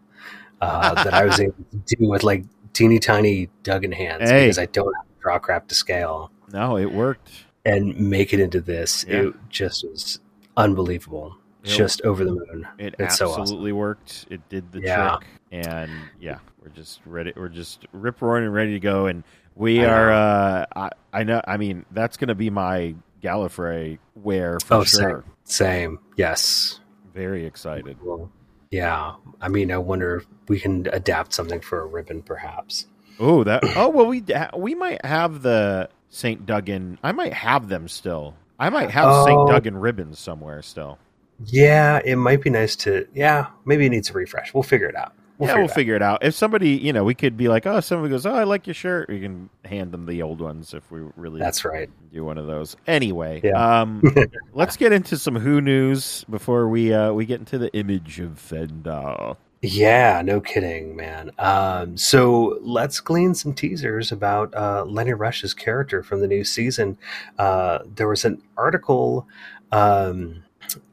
uh, 0.60 1.02
that 1.04 1.14
I 1.14 1.24
was 1.24 1.40
able 1.46 1.54
to 1.70 1.96
do 1.96 2.08
with 2.08 2.22
like 2.24 2.44
teeny 2.72 2.98
tiny 2.98 3.48
Duggan 3.62 3.92
hands 3.92 4.28
Hey. 4.28 4.42
because 4.44 4.58
I 4.58 4.66
don't 4.66 4.92
have 4.94 5.06
draw 5.20 5.38
crap 5.38 5.68
to 5.68 5.74
scale 5.74 6.30
No, 6.52 6.76
it 6.76 6.92
worked. 6.92 7.30
and 7.64 7.96
make 7.96 8.32
it 8.34 8.40
into 8.40 8.60
this. 8.60 9.04
Yeah. 9.08 9.28
It 9.28 9.34
just 9.48 9.84
was 9.88 10.18
unbelievable, 10.56 11.36
Just 11.64 12.02
over 12.02 12.24
the 12.24 12.32
moon. 12.32 12.66
It 12.78 12.94
It's 12.98 13.16
so 13.18 13.38
absolutely 13.38 13.72
worked. 13.72 14.26
It 14.30 14.40
did 14.48 14.70
the 14.72 14.80
Yeah. 14.80 15.16
trick, 15.16 15.28
and 15.52 15.90
yeah, 16.20 16.38
we're 16.60 16.70
just 16.70 17.00
ready. 17.06 17.32
We're 17.36 17.48
just 17.48 17.86
rip 17.92 18.20
roaring 18.20 18.44
and 18.44 18.52
ready 18.54 18.72
to 18.72 18.80
go. 18.80 19.06
And 19.06 19.22
we 19.54 19.84
I 19.84 19.86
are. 19.90 20.12
Uh, 20.12 20.66
I, 20.74 20.90
I 21.12 21.22
know. 21.24 21.40
I 21.46 21.56
mean, 21.58 21.84
that's 21.92 22.16
going 22.16 22.28
to 22.28 22.34
be 22.34 22.50
my 22.50 22.94
Gallifrey 23.22 23.98
wear 24.16 24.58
for 24.64 24.74
Oh, 24.74 24.84
sure. 24.84 25.24
Same, 25.44 25.98
yes. 26.16 26.80
Very 27.14 27.44
excited. 27.46 27.96
Well, 28.02 28.30
yeah. 28.70 29.14
I 29.40 29.48
mean, 29.48 29.70
I 29.70 29.76
wonder 29.78 30.16
if 30.16 30.26
we 30.48 30.58
can 30.58 30.88
adapt 30.92 31.32
something 31.32 31.60
for 31.60 31.80
a 31.82 31.86
ribbon, 31.86 32.22
perhaps. 32.22 32.86
Oh, 33.20 33.44
that. 33.44 33.62
Oh 33.76 33.88
well, 33.90 34.06
we 34.06 34.24
we 34.56 34.74
might 34.74 35.04
have 35.04 35.42
the 35.42 35.90
Saint 36.08 36.46
Duggan. 36.46 36.98
I 37.04 37.12
might 37.12 37.34
have 37.34 37.68
them 37.68 37.86
still. 37.86 38.34
I 38.58 38.70
might 38.70 38.90
have 38.90 39.04
Oh. 39.08 39.24
Saint 39.26 39.48
Duggan 39.48 39.76
ribbons 39.76 40.18
somewhere 40.18 40.62
still. 40.62 40.98
Yeah, 41.46 42.00
it 42.04 42.16
might 42.16 42.42
be 42.42 42.50
nice 42.50 42.76
to. 42.76 43.06
Yeah, 43.14 43.46
maybe 43.64 43.86
it 43.86 43.90
needs 43.90 44.10
a 44.10 44.12
refresh. 44.12 44.52
We'll 44.54 44.62
figure 44.62 44.88
it 44.88 44.96
out. 44.96 45.12
We'll 45.38 45.48
yeah, 45.48 45.54
figure 45.54 45.60
we'll 45.62 45.64
it 45.64 45.70
out. 45.70 45.74
figure 45.74 45.94
it 45.96 46.02
out. 46.02 46.24
If 46.24 46.34
somebody, 46.34 46.70
you 46.70 46.92
know, 46.92 47.02
we 47.04 47.14
could 47.14 47.36
be 47.36 47.48
like, 47.48 47.66
oh, 47.66 47.80
somebody 47.80 48.10
goes, 48.10 48.26
oh, 48.26 48.34
I 48.34 48.44
like 48.44 48.66
your 48.66 48.74
shirt. 48.74 49.08
We 49.08 49.20
can 49.20 49.50
hand 49.64 49.90
them 49.92 50.06
the 50.06 50.22
old 50.22 50.40
ones 50.40 50.72
if 50.74 50.88
we 50.90 51.00
really 51.16 51.40
That's 51.40 51.64
right. 51.64 51.90
do 52.12 52.24
one 52.24 52.38
of 52.38 52.46
those. 52.46 52.76
Anyway, 52.86 53.40
Yeah. 53.42 53.80
um, 53.80 54.02
let's 54.52 54.76
get 54.76 54.92
into 54.92 55.16
some 55.16 55.34
Who 55.34 55.60
news 55.60 56.24
before 56.30 56.68
we 56.68 56.92
uh, 56.92 57.12
we 57.12 57.26
get 57.26 57.40
into 57.40 57.58
the 57.58 57.72
image 57.74 58.20
of 58.20 58.32
Fendahl. 58.32 59.36
Yeah, 59.64 60.22
no 60.24 60.40
kidding, 60.40 60.96
man. 60.96 61.30
Um, 61.38 61.96
so 61.96 62.58
let's 62.62 62.98
glean 63.00 63.32
some 63.34 63.54
teasers 63.54 64.10
about 64.10 64.52
uh, 64.56 64.84
Lenny 64.84 65.12
Rush's 65.12 65.54
character 65.54 66.02
from 66.02 66.20
the 66.20 66.26
new 66.26 66.42
season. 66.44 66.98
Uh, 67.38 67.78
there 67.94 68.08
was 68.08 68.24
an 68.24 68.42
article. 68.56 69.26
Um, 69.70 70.42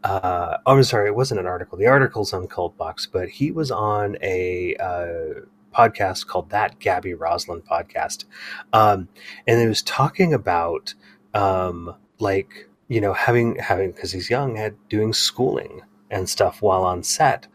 uh, 0.03 0.57
oh, 0.65 0.75
I'm 0.77 0.83
sorry, 0.83 1.07
it 1.07 1.15
wasn't 1.15 1.39
an 1.39 1.45
article. 1.48 1.77
The 1.77 1.88
article's 1.88 2.33
on 2.33 2.48
Cult 2.48 2.77
Box, 2.77 3.05
but 3.05 3.29
he 3.29 3.51
was 3.51 3.71
on 3.71 4.17
a 4.21 4.75
uh, 4.75 5.41
podcast 5.75 6.27
called 6.27 6.50
That 6.50 6.79
Gabby 6.79 7.13
Roslin 7.13 7.62
podcast, 7.62 8.25
um, 8.74 9.07
and 9.48 9.62
it 9.62 9.67
was 9.67 9.81
talking 9.83 10.33
about 10.33 10.93
um, 11.33 11.95
like 12.19 12.69
you 12.88 13.00
know 13.01 13.13
having 13.13 13.55
having 13.57 13.91
because 13.91 14.12
he's 14.12 14.29
young, 14.29 14.55
had 14.55 14.75
doing 14.89 15.13
schooling 15.13 15.81
and 16.12 16.27
stuff 16.27 16.62
while 16.62 16.83
on 16.83 17.03
set. 17.03 17.48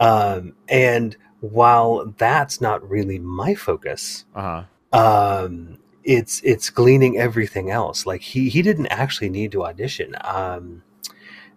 Um, 0.00 0.54
and 0.68 1.16
while 1.40 2.12
that's 2.18 2.60
not 2.60 2.88
really 2.88 3.18
my 3.18 3.54
focus, 3.54 4.24
Uh 4.34 4.64
huh. 4.92 5.44
um, 5.44 5.78
it's 6.02 6.40
it's 6.44 6.70
gleaning 6.70 7.18
everything 7.18 7.70
else. 7.70 8.04
Like 8.06 8.20
he 8.22 8.48
he 8.48 8.62
didn't 8.62 8.86
actually 8.88 9.28
need 9.30 9.52
to 9.52 9.64
audition. 9.64 10.14
Um, 10.22 10.82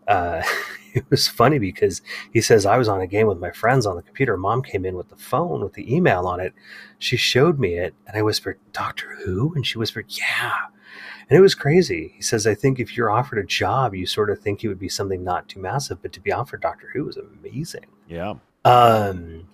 uh, 0.08 0.42
it 0.94 1.06
was 1.10 1.28
funny 1.28 1.60
because 1.60 2.02
he 2.32 2.42
says 2.42 2.66
I 2.66 2.78
was 2.78 2.88
on 2.88 3.02
a 3.02 3.08
game 3.08 3.28
with 3.28 3.40
my 3.40 3.52
friends 3.52 3.86
on 3.86 3.96
the 3.96 4.02
computer. 4.02 4.38
Mom 4.38 4.62
came 4.62 4.86
in 4.86 4.96
with 4.96 5.10
the 5.10 5.16
phone 5.16 5.62
with 5.62 5.74
the 5.74 5.94
email 5.94 6.26
on 6.28 6.40
it. 6.40 6.54
She 7.00 7.18
showed 7.18 7.60
me 7.60 7.76
it, 7.76 7.94
and 8.08 8.18
I 8.18 8.22
whispered, 8.22 8.60
"Doctor 8.72 9.18
Who," 9.24 9.54
and 9.56 9.66
she 9.66 9.78
whispered, 9.78 10.06
"Yeah." 10.10 10.54
And 11.30 11.38
it 11.38 11.42
was 11.42 11.56
crazy. 11.56 12.14
He 12.16 12.22
says, 12.22 12.48
I 12.48 12.56
think 12.56 12.80
if 12.80 12.96
you're 12.96 13.12
offered 13.12 13.38
a 13.40 13.44
job, 13.44 13.94
you 13.94 14.06
sort 14.06 14.30
of 14.30 14.40
think 14.40 14.64
it 14.64 14.70
would 14.70 14.80
be 14.80 14.88
something 14.88 15.26
not 15.26 15.50
too 15.50 15.60
massive, 15.60 16.02
but 16.02 16.14
to 16.14 16.22
be 16.22 16.32
offered 16.32 16.62
Doctor 16.62 16.90
Who 16.94 17.10
is 17.10 17.18
amazing. 17.18 17.88
Yeah. 18.08 18.36
Um, 18.64 19.48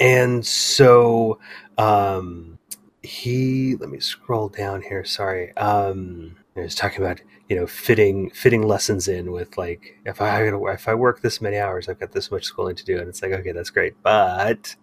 and 0.00 0.44
so 0.44 1.38
um, 1.78 2.58
he 3.02 3.76
let 3.76 3.88
me 3.88 4.00
scroll 4.00 4.48
down 4.48 4.82
here. 4.82 5.04
Sorry. 5.04 5.56
Um, 5.56 6.36
he 6.54 6.60
was 6.60 6.74
talking 6.74 7.02
about 7.02 7.20
you 7.48 7.56
know 7.56 7.66
fitting 7.66 8.30
fitting 8.30 8.62
lessons 8.62 9.08
in 9.08 9.32
with 9.32 9.56
like 9.56 9.98
if 10.04 10.20
I 10.20 10.44
if 10.44 10.88
I 10.88 10.94
work 10.94 11.22
this 11.22 11.40
many 11.40 11.58
hours, 11.58 11.88
I've 11.88 12.00
got 12.00 12.12
this 12.12 12.30
much 12.30 12.44
schooling 12.44 12.76
to 12.76 12.84
do, 12.84 12.98
and 12.98 13.08
it's 13.08 13.22
like 13.22 13.32
okay, 13.32 13.52
that's 13.52 13.70
great, 13.70 13.94
but 14.02 14.74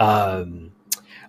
um, 0.00 0.72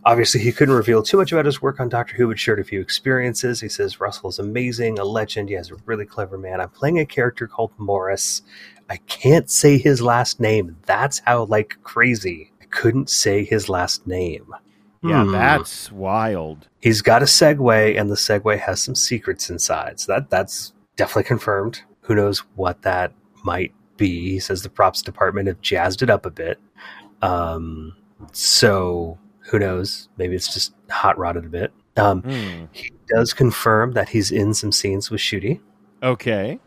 obviously 0.03 0.41
he 0.41 0.51
couldn't 0.51 0.75
reveal 0.75 1.03
too 1.03 1.17
much 1.17 1.31
about 1.31 1.45
his 1.45 1.61
work 1.61 1.79
on 1.79 1.89
Doctor 1.89 2.15
Who, 2.15 2.27
but 2.27 2.39
shared 2.39 2.59
a 2.59 2.63
few 2.63 2.81
experiences. 2.81 3.61
He 3.61 3.69
says 3.69 3.99
Russell 3.99 4.29
is 4.29 4.39
amazing, 4.39 4.99
a 4.99 5.03
legend. 5.03 5.49
He 5.49 5.55
has 5.55 5.71
a 5.71 5.75
really 5.85 6.05
clever 6.05 6.37
man. 6.37 6.61
I'm 6.61 6.69
playing 6.69 6.99
a 6.99 7.05
character 7.05 7.47
called 7.47 7.71
Morris. 7.77 8.41
I 8.89 8.97
can't 8.97 9.49
say 9.49 9.77
his 9.77 10.01
last 10.01 10.39
name. 10.39 10.77
That's 10.85 11.19
how 11.19 11.43
like 11.45 11.77
crazy. 11.83 12.51
I 12.61 12.65
couldn't 12.65 13.09
say 13.09 13.43
his 13.43 13.69
last 13.69 14.07
name. 14.07 14.53
Yeah, 15.03 15.23
Hmm. 15.23 15.31
that's 15.31 15.91
wild. 15.91 16.67
He's 16.79 17.01
got 17.01 17.21
a 17.21 17.25
Segway, 17.25 17.99
and 17.99 18.09
the 18.09 18.15
Segway 18.15 18.57
has 18.59 18.81
some 18.81 18.95
secrets 18.95 19.49
inside. 19.49 19.99
So 19.99 20.13
that 20.13 20.29
that's 20.29 20.73
definitely 20.95 21.23
confirmed. 21.25 21.81
Who 22.01 22.15
knows 22.15 22.39
what 22.55 22.81
that 22.83 23.13
might 23.43 23.73
be? 23.97 24.31
He 24.31 24.39
says 24.39 24.61
the 24.63 24.69
props 24.69 25.01
department 25.01 25.47
have 25.47 25.61
jazzed 25.61 26.01
it 26.01 26.09
up 26.09 26.25
a 26.25 26.31
bit. 26.31 26.59
Um, 27.21 27.95
so 28.31 29.17
who 29.41 29.59
knows? 29.59 30.09
Maybe 30.17 30.35
it's 30.35 30.53
just 30.53 30.73
hot 30.89 31.17
rodded 31.17 31.45
a 31.45 31.49
bit. 31.49 31.71
Um, 31.97 32.21
Hmm. 32.21 32.65
he 32.71 32.91
does 33.07 33.33
confirm 33.33 33.93
that 33.93 34.09
he's 34.09 34.31
in 34.31 34.53
some 34.53 34.71
scenes 34.71 35.09
with 35.11 35.21
Ncuti. 35.21 35.59
Okay. 36.03 36.59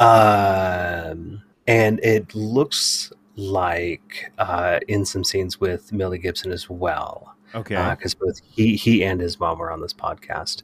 Um, 0.00 1.42
and 1.66 2.00
it 2.02 2.34
looks 2.34 3.12
like 3.36 4.32
uh, 4.38 4.80
in 4.88 5.04
some 5.04 5.24
scenes 5.24 5.60
with 5.60 5.92
Millie 5.92 6.18
Gibson 6.18 6.52
as 6.52 6.68
well 6.70 7.33
Okay. 7.54 7.94
because 7.96 8.14
both 8.14 8.40
he 8.50 8.76
he 8.76 9.04
and 9.04 9.20
his 9.20 9.38
mom 9.38 9.58
were 9.58 9.70
on 9.70 9.80
this 9.80 9.92
podcast. 9.94 10.62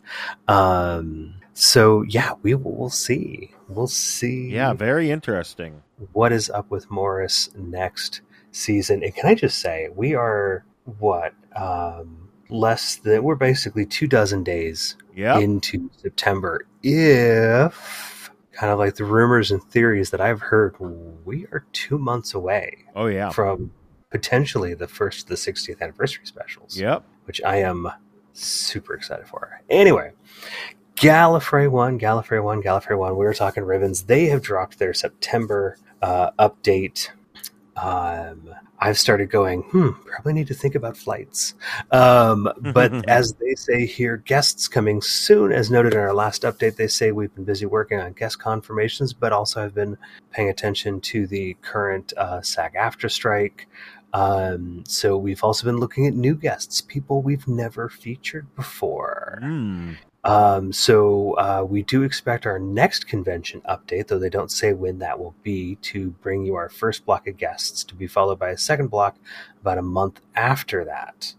Um, 0.48 1.34
so 1.54 2.02
yeah, 2.02 2.32
we 2.42 2.54
will 2.54 2.72
we'll 2.74 2.90
see. 2.90 3.52
We'll 3.68 3.86
see. 3.86 4.50
yeah, 4.50 4.72
very 4.72 5.10
interesting. 5.10 5.82
what 6.12 6.32
is 6.32 6.50
up 6.50 6.70
with 6.70 6.90
Morris 6.90 7.50
next 7.56 8.20
season? 8.50 9.02
And 9.04 9.14
can 9.14 9.26
I 9.26 9.34
just 9.34 9.60
say, 9.60 9.88
we 9.94 10.14
are 10.14 10.64
what 10.98 11.34
um, 11.54 12.28
less 12.48 12.96
than 12.96 13.22
we're 13.22 13.36
basically 13.36 13.86
two 13.86 14.08
dozen 14.08 14.42
days 14.42 14.96
Yeah. 15.14 15.38
into 15.38 15.88
September. 15.98 16.66
If 16.82 18.30
kind 18.52 18.72
of 18.72 18.78
like 18.80 18.96
the 18.96 19.04
rumors 19.04 19.50
and 19.52 19.62
theories 19.62 20.10
that 20.10 20.20
I've 20.20 20.40
heard, 20.40 20.74
we 21.24 21.46
are 21.52 21.64
two 21.72 21.98
months 21.98 22.34
away 22.34 22.78
Oh 22.96 23.06
yeah. 23.06 23.30
from 23.30 23.70
potentially 24.10 24.74
the 24.74 24.88
first 24.88 25.28
the 25.28 25.34
60th 25.34 25.80
anniversary 25.80 26.26
specials 26.26 26.78
Yep. 26.78 27.04
which 27.24 27.40
I 27.44 27.56
am 27.56 27.88
super 28.32 28.94
excited 28.94 29.26
for. 29.26 29.60
Anyway, 29.68 30.12
Gallifrey 30.96 31.70
1, 31.70 31.98
Gallifrey 31.98 32.42
1, 32.42 32.62
Gallifrey 32.62 32.98
1, 32.98 33.16
we 33.16 33.24
were 33.24 33.34
talking 33.34 33.64
ribbons. 33.64 34.02
They 34.02 34.26
have 34.26 34.42
dropped 34.42 34.78
their 34.78 34.92
September 34.92 35.76
uh, 36.02 36.30
update 36.38 37.10
um, 37.76 38.50
I've 38.78 38.98
started 38.98 39.30
going, 39.30 39.62
hmm, 39.62 39.90
probably 40.06 40.32
need 40.32 40.46
to 40.48 40.54
think 40.54 40.74
about 40.74 40.96
flights. 40.96 41.54
Um, 41.90 42.50
but 42.72 42.92
as 43.08 43.34
they 43.34 43.54
say 43.54 43.86
here, 43.86 44.18
guests 44.18 44.68
coming 44.68 45.02
soon. 45.02 45.52
As 45.52 45.70
noted 45.70 45.94
in 45.94 46.00
our 46.00 46.14
last 46.14 46.42
update, 46.42 46.76
they 46.76 46.88
say 46.88 47.12
we've 47.12 47.34
been 47.34 47.44
busy 47.44 47.66
working 47.66 48.00
on 48.00 48.12
guest 48.12 48.38
confirmations, 48.38 49.12
but 49.12 49.32
also 49.32 49.60
have 49.60 49.74
been 49.74 49.98
paying 50.30 50.48
attention 50.48 51.00
to 51.02 51.26
the 51.26 51.56
current 51.62 52.12
uh, 52.16 52.40
SAG-AFTRA 52.40 53.10
strike. 53.10 53.68
Um, 54.12 54.84
so 54.86 55.16
we've 55.16 55.44
also 55.44 55.66
been 55.66 55.78
looking 55.78 56.06
at 56.06 56.14
new 56.14 56.34
guests, 56.34 56.80
people 56.80 57.22
we've 57.22 57.46
never 57.46 57.88
featured 57.88 58.54
before. 58.56 59.38
Hmm. 59.40 59.92
Um, 60.22 60.72
so 60.72 61.32
uh, 61.38 61.64
we 61.66 61.82
do 61.82 62.02
expect 62.02 62.44
our 62.44 62.58
next 62.58 63.06
convention 63.06 63.62
update, 63.68 64.08
though 64.08 64.18
they 64.18 64.28
don't 64.28 64.50
say 64.50 64.72
when 64.74 64.98
that 64.98 65.18
will 65.18 65.34
be, 65.42 65.76
to 65.76 66.10
bring 66.22 66.44
you 66.44 66.56
our 66.56 66.68
first 66.68 67.06
block 67.06 67.26
of 67.26 67.38
guests, 67.38 67.84
to 67.84 67.94
be 67.94 68.06
followed 68.06 68.38
by 68.38 68.50
a 68.50 68.58
second 68.58 68.88
block 68.88 69.16
about 69.60 69.78
a 69.78 69.82
month 69.82 70.20
after 70.34 70.84
that. 70.84 71.34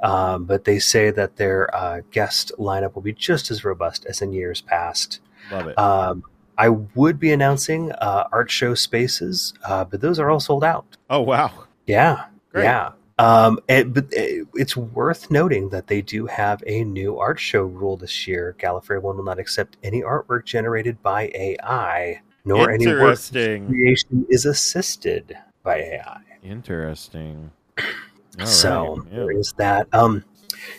Um, 0.00 0.44
but 0.44 0.64
they 0.64 0.78
say 0.78 1.10
that 1.10 1.36
their 1.36 1.74
uh, 1.74 2.02
guest 2.10 2.52
lineup 2.58 2.94
will 2.94 3.02
be 3.02 3.12
just 3.12 3.50
as 3.50 3.64
robust 3.64 4.04
as 4.06 4.22
in 4.22 4.32
years 4.32 4.60
past. 4.60 5.20
Love 5.50 5.68
it. 5.68 5.78
Um, 5.78 6.24
I 6.56 6.68
would 6.68 7.18
be 7.18 7.32
announcing 7.32 7.90
uh, 7.92 8.28
art 8.30 8.50
show 8.50 8.74
spaces, 8.74 9.54
uh, 9.64 9.84
but 9.84 10.00
those 10.00 10.20
are 10.20 10.30
all 10.30 10.40
sold 10.40 10.62
out. 10.62 10.96
oh 11.10 11.20
wow. 11.22 11.63
Yeah, 11.86 12.26
Great. 12.50 12.64
yeah. 12.64 12.92
Um, 13.18 13.60
and, 13.68 13.94
but 13.94 14.06
uh, 14.06 14.44
it's 14.54 14.76
worth 14.76 15.30
noting 15.30 15.68
that 15.68 15.86
they 15.86 16.02
do 16.02 16.26
have 16.26 16.62
a 16.66 16.82
new 16.82 17.18
art 17.18 17.38
show 17.38 17.62
rule 17.62 17.96
this 17.96 18.26
year. 18.26 18.56
Gallifrey 18.58 19.00
One 19.00 19.16
will 19.16 19.24
not 19.24 19.38
accept 19.38 19.76
any 19.82 20.02
artwork 20.02 20.44
generated 20.44 21.00
by 21.02 21.30
AI, 21.34 22.20
nor 22.44 22.70
any 22.70 22.86
work 22.86 23.20
creation 23.30 24.26
is 24.28 24.46
assisted 24.46 25.36
by 25.62 25.76
AI. 25.76 26.20
Interesting. 26.42 27.52
All 28.40 28.46
so 28.46 28.96
right, 28.96 29.06
yeah. 29.10 29.16
there 29.16 29.30
is 29.30 29.52
that. 29.58 29.88
Um, 29.92 30.24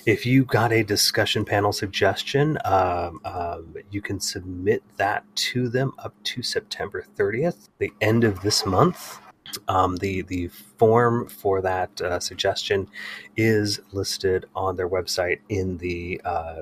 if 0.06 0.26
you 0.26 0.46
got 0.46 0.72
a 0.72 0.84
discussion 0.84 1.46
panel 1.46 1.72
suggestion, 1.72 2.58
um, 2.66 3.20
um, 3.24 3.76
you 3.92 4.02
can 4.02 4.20
submit 4.20 4.84
that 4.98 5.24
to 5.36 5.70
them 5.70 5.94
up 6.00 6.14
to 6.24 6.42
September 6.42 7.06
30th, 7.18 7.70
the 7.78 7.92
end 8.02 8.24
of 8.24 8.42
this 8.42 8.66
month. 8.66 9.20
Um, 9.68 9.98
the 9.98 10.22
the 10.24 10.48
form 10.48 11.28
for 11.28 11.62
that 11.62 12.00
uh, 12.02 12.20
suggestion 12.20 12.88
is 13.38 13.80
listed 13.92 14.46
on 14.56 14.76
their 14.76 14.90
website 14.90 15.40
in 15.50 15.78
the 15.78 16.22
uh, 16.26 16.62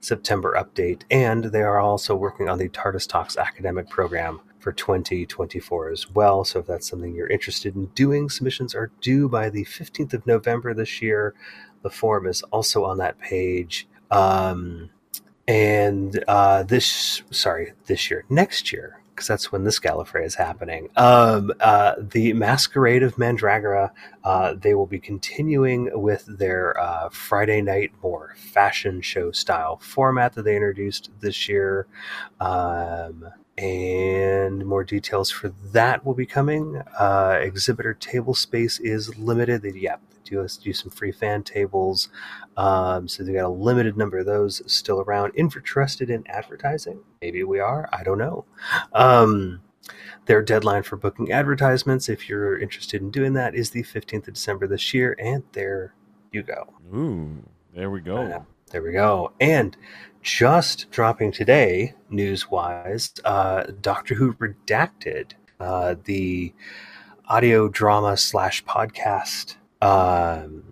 September 0.00 0.56
update, 0.58 1.02
and 1.10 1.44
they 1.44 1.62
are 1.62 1.78
also 1.78 2.14
working 2.14 2.48
on 2.48 2.58
the 2.58 2.68
TARDIS 2.68 3.08
Talks 3.08 3.36
academic 3.36 3.88
program 3.88 4.40
for 4.58 4.72
2024 4.72 5.90
as 5.90 6.10
well. 6.10 6.44
So 6.44 6.60
if 6.60 6.66
that's 6.66 6.88
something 6.88 7.14
you're 7.14 7.26
interested 7.26 7.74
in 7.74 7.86
doing, 7.86 8.28
submissions 8.28 8.74
are 8.74 8.90
due 9.00 9.28
by 9.28 9.50
the 9.50 9.64
15th 9.64 10.12
of 10.14 10.26
November 10.26 10.74
this 10.74 11.00
year. 11.02 11.34
The 11.82 11.90
form 11.90 12.26
is 12.26 12.42
also 12.44 12.84
on 12.84 12.98
that 12.98 13.18
page. 13.18 13.88
Um, 14.10 14.90
and 15.48 16.22
uh, 16.28 16.62
this, 16.62 17.22
sorry, 17.30 17.72
this 17.86 18.10
year, 18.10 18.24
next 18.28 18.72
year, 18.72 18.99
because 19.20 19.28
that's 19.28 19.52
when 19.52 19.64
this 19.64 19.78
Gallifrey 19.78 20.24
is 20.24 20.34
happening. 20.34 20.88
Um, 20.96 21.52
uh, 21.60 21.96
the 21.98 22.32
Masquerade 22.32 23.02
of 23.02 23.16
Mandragora, 23.18 23.90
uh, 24.24 24.54
they 24.54 24.72
will 24.72 24.86
be 24.86 24.98
continuing 24.98 25.90
with 25.92 26.24
their 26.26 26.80
uh, 26.80 27.10
Friday 27.10 27.60
night 27.60 27.92
more 28.02 28.34
fashion 28.38 29.02
show 29.02 29.30
style 29.30 29.76
format 29.76 30.32
that 30.32 30.44
they 30.44 30.56
introduced 30.56 31.10
this 31.20 31.50
year. 31.50 31.86
Um, 32.40 33.26
and 33.58 34.64
more 34.64 34.84
details 34.84 35.30
for 35.30 35.52
that 35.72 36.06
will 36.06 36.14
be 36.14 36.24
coming. 36.24 36.80
Uh, 36.98 37.40
exhibitor 37.42 37.92
table 37.92 38.32
space 38.32 38.80
is 38.80 39.18
limited. 39.18 39.60
They, 39.60 39.72
yeah, 39.72 39.96
do 40.24 40.48
do 40.62 40.72
some 40.72 40.90
free 40.90 41.12
fan 41.12 41.42
tables. 41.42 42.08
Um, 42.56 43.08
so 43.08 43.22
they've 43.22 43.34
got 43.34 43.44
a 43.44 43.48
limited 43.48 43.96
number 43.96 44.18
of 44.18 44.26
those 44.26 44.62
still 44.70 45.00
around. 45.00 45.32
Interested 45.34 46.10
in 46.10 46.26
advertising? 46.28 47.00
Maybe 47.22 47.42
we 47.44 47.60
are. 47.60 47.88
I 47.92 48.02
don't 48.02 48.18
know. 48.18 48.44
Um, 48.92 49.60
their 50.26 50.42
deadline 50.42 50.82
for 50.82 50.96
booking 50.96 51.32
advertisements, 51.32 52.08
if 52.08 52.28
you're 52.28 52.58
interested 52.58 53.00
in 53.00 53.10
doing 53.10 53.32
that, 53.34 53.54
is 53.54 53.70
the 53.70 53.82
15th 53.82 54.28
of 54.28 54.34
December 54.34 54.66
this 54.66 54.92
year. 54.92 55.16
And 55.18 55.42
there 55.52 55.94
you 56.32 56.42
go. 56.42 56.68
Ooh, 56.94 57.42
there 57.74 57.90
we 57.90 58.00
go. 58.00 58.22
Yeah. 58.22 58.42
There 58.70 58.82
we 58.82 58.92
go. 58.92 59.32
And 59.40 59.76
just 60.22 60.90
dropping 60.90 61.32
today, 61.32 61.94
news 62.08 62.50
wise, 62.50 63.12
uh, 63.24 63.64
Doctor 63.80 64.14
Who 64.14 64.34
Redacted, 64.34 65.32
uh, 65.58 65.96
the 66.04 66.52
audio 67.26 67.68
drama 67.68 68.16
slash 68.16 68.64
podcast 68.64 69.56
um, 69.82 70.69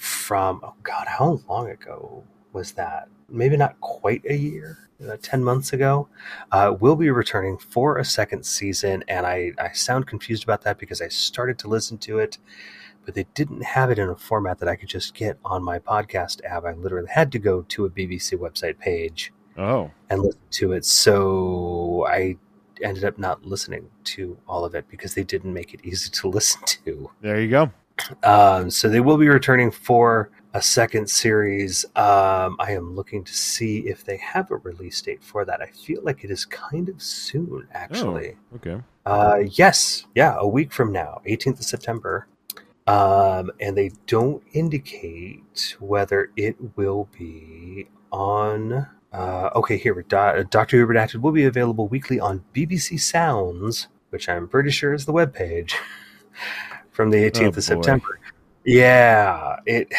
from, 0.00 0.60
oh 0.62 0.74
God, 0.82 1.06
how 1.06 1.40
long 1.48 1.68
ago 1.70 2.24
was 2.52 2.72
that? 2.72 3.08
Maybe 3.28 3.56
not 3.56 3.80
quite 3.80 4.24
a 4.28 4.34
year. 4.34 4.78
Uh, 5.00 5.16
10 5.22 5.42
months 5.42 5.72
ago 5.72 6.08
uh, 6.52 6.74
will 6.78 6.94
be 6.94 7.08
returning 7.08 7.56
for 7.56 7.96
a 7.96 8.04
second 8.04 8.44
season 8.44 9.02
and 9.08 9.26
I, 9.26 9.52
I 9.58 9.72
sound 9.72 10.06
confused 10.06 10.44
about 10.44 10.60
that 10.64 10.76
because 10.76 11.00
i 11.00 11.08
started 11.08 11.58
to 11.60 11.68
listen 11.68 11.96
to 12.00 12.18
it 12.18 12.36
but 13.06 13.14
they 13.14 13.24
didn't 13.32 13.62
have 13.62 13.90
it 13.90 13.98
in 13.98 14.10
a 14.10 14.14
format 14.14 14.58
that 14.58 14.68
I 14.68 14.76
could 14.76 14.90
just 14.90 15.14
get 15.14 15.38
on 15.42 15.62
my 15.62 15.78
podcast 15.78 16.44
app. 16.44 16.66
I 16.66 16.74
literally 16.74 17.08
had 17.10 17.32
to 17.32 17.38
go 17.38 17.62
to 17.62 17.86
a 17.86 17.90
BBC 17.90 18.34
website 18.38 18.78
page 18.78 19.32
Oh, 19.56 19.90
and 20.10 20.20
listen 20.20 20.40
to 20.50 20.72
it. 20.72 20.84
So 20.84 22.06
I 22.06 22.36
ended 22.82 23.04
up 23.06 23.16
not 23.18 23.42
listening 23.46 23.88
to 24.04 24.36
all 24.46 24.66
of 24.66 24.74
it 24.74 24.84
because 24.90 25.14
they 25.14 25.24
didn't 25.24 25.54
make 25.54 25.72
it 25.72 25.80
easy 25.82 26.10
to 26.10 26.28
listen 26.36 26.60
to. 26.84 27.10
there 27.22 27.40
you 27.40 27.48
go. 27.48 27.70
Um, 28.22 28.70
so 28.70 28.88
they 28.88 29.00
will 29.00 29.16
be 29.16 29.28
returning 29.28 29.70
for 29.70 30.30
a 30.54 30.60
second 30.62 31.08
series. 31.08 31.84
Um, 31.96 32.56
I 32.58 32.72
am 32.72 32.94
looking 32.96 33.24
to 33.24 33.32
see 33.32 33.80
if 33.80 34.04
they 34.04 34.16
have 34.18 34.50
a 34.50 34.56
release 34.56 35.00
date 35.00 35.22
for 35.22 35.44
that. 35.44 35.60
I 35.60 35.66
feel 35.66 36.00
like 36.02 36.24
it 36.24 36.30
is 36.30 36.44
kind 36.44 36.88
of 36.88 37.00
soon, 37.00 37.68
actually. 37.72 38.36
Okay. 38.56 38.80
Uh, 39.06 39.38
yes, 39.52 40.06
yeah, 40.14 40.36
a 40.38 40.46
week 40.46 40.72
from 40.72 40.92
now, 40.92 41.20
18th 41.26 41.60
of 41.60 41.64
September. 41.64 42.26
Um, 42.86 43.50
and 43.60 43.76
they 43.76 43.92
don't 44.06 44.42
indicate 44.52 45.76
whether 45.78 46.32
it 46.36 46.56
will 46.76 47.08
be 47.16 47.86
on. 48.10 48.86
Uh, 49.12 49.50
okay, 49.54 49.76
here, 49.76 49.94
Do- 49.94 50.44
Doctor 50.50 50.78
Who 50.78 50.86
Redacted 50.86 51.20
will 51.20 51.32
be 51.32 51.44
available 51.44 51.88
weekly 51.88 52.18
on 52.18 52.44
BBC 52.54 52.98
Sounds, 52.98 53.88
which 54.10 54.28
I'm 54.28 54.48
pretty 54.48 54.70
sure 54.70 54.92
is 54.92 55.04
the 55.06 55.12
webpage 55.12 55.74
from 56.92 57.10
the 57.10 57.18
18th 57.18 57.42
Oh, 57.42 57.48
of 57.48 57.54
boy. 57.54 57.60
September. 57.60 58.20
Yeah, 58.64 59.56
it. 59.66 59.92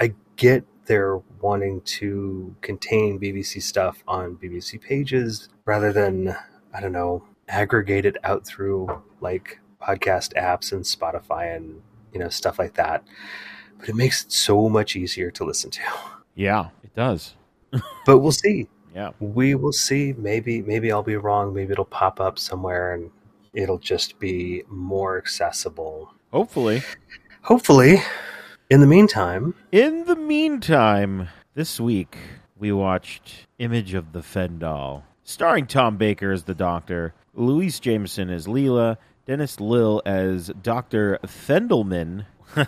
I 0.00 0.14
get 0.36 0.64
they're 0.86 1.16
wanting 1.40 1.80
to 1.82 2.54
contain 2.60 3.18
BBC 3.18 3.62
stuff 3.62 4.02
on 4.06 4.36
BBC 4.36 4.80
pages 4.80 5.48
rather 5.64 5.92
than 5.92 6.36
I 6.74 6.80
don't 6.80 6.92
know 6.92 7.24
aggregate 7.48 8.06
it 8.06 8.16
out 8.24 8.46
through 8.46 9.02
like 9.20 9.58
podcast 9.82 10.32
apps 10.34 10.72
and 10.72 10.82
Spotify 10.84 11.54
and 11.56 11.80
you 12.12 12.18
know 12.20 12.28
stuff 12.28 12.58
like 12.58 12.74
that. 12.74 13.02
But 13.78 13.88
it 13.88 13.96
makes 13.96 14.24
it 14.24 14.32
so 14.32 14.68
much 14.68 14.94
easier 14.96 15.30
to 15.32 15.44
listen 15.44 15.70
to. 15.72 15.80
Yeah, 16.36 16.68
it 16.82 16.94
does. 16.94 17.34
But 18.06 18.18
we'll 18.18 18.32
see. 18.32 18.68
Yeah. 18.94 19.10
We 19.20 19.54
will 19.56 19.72
see. 19.72 20.14
Maybe 20.16 20.62
maybe 20.62 20.92
I'll 20.92 21.02
be 21.02 21.16
wrong. 21.16 21.52
Maybe 21.54 21.72
it'll 21.72 21.84
pop 21.84 22.20
up 22.20 22.38
somewhere 22.38 22.94
and 22.94 23.10
it'll 23.54 23.78
just 23.78 24.18
be 24.18 24.62
more 24.68 25.16
accessible. 25.18 26.12
Hopefully. 26.32 26.82
Hopefully. 27.42 28.02
In 28.70 28.80
the 28.80 28.86
meantime, 28.86 29.54
In 29.72 30.04
the 30.06 30.16
meantime, 30.16 31.28
this 31.54 31.78
week 31.78 32.16
we 32.58 32.72
watched 32.72 33.46
Image 33.58 33.94
of 33.94 34.12
the 34.12 34.20
Fendahl, 34.20 35.02
starring 35.22 35.66
Tom 35.66 35.96
Baker 35.96 36.32
as 36.32 36.44
the 36.44 36.54
Doctor, 36.54 37.14
Louise 37.34 37.78
Jameson 37.78 38.30
as 38.30 38.46
Leela, 38.46 38.96
Dennis 39.26 39.60
Lill 39.60 40.02
as 40.06 40.50
Doctor 40.62 41.18
Fendelman, 41.26 42.24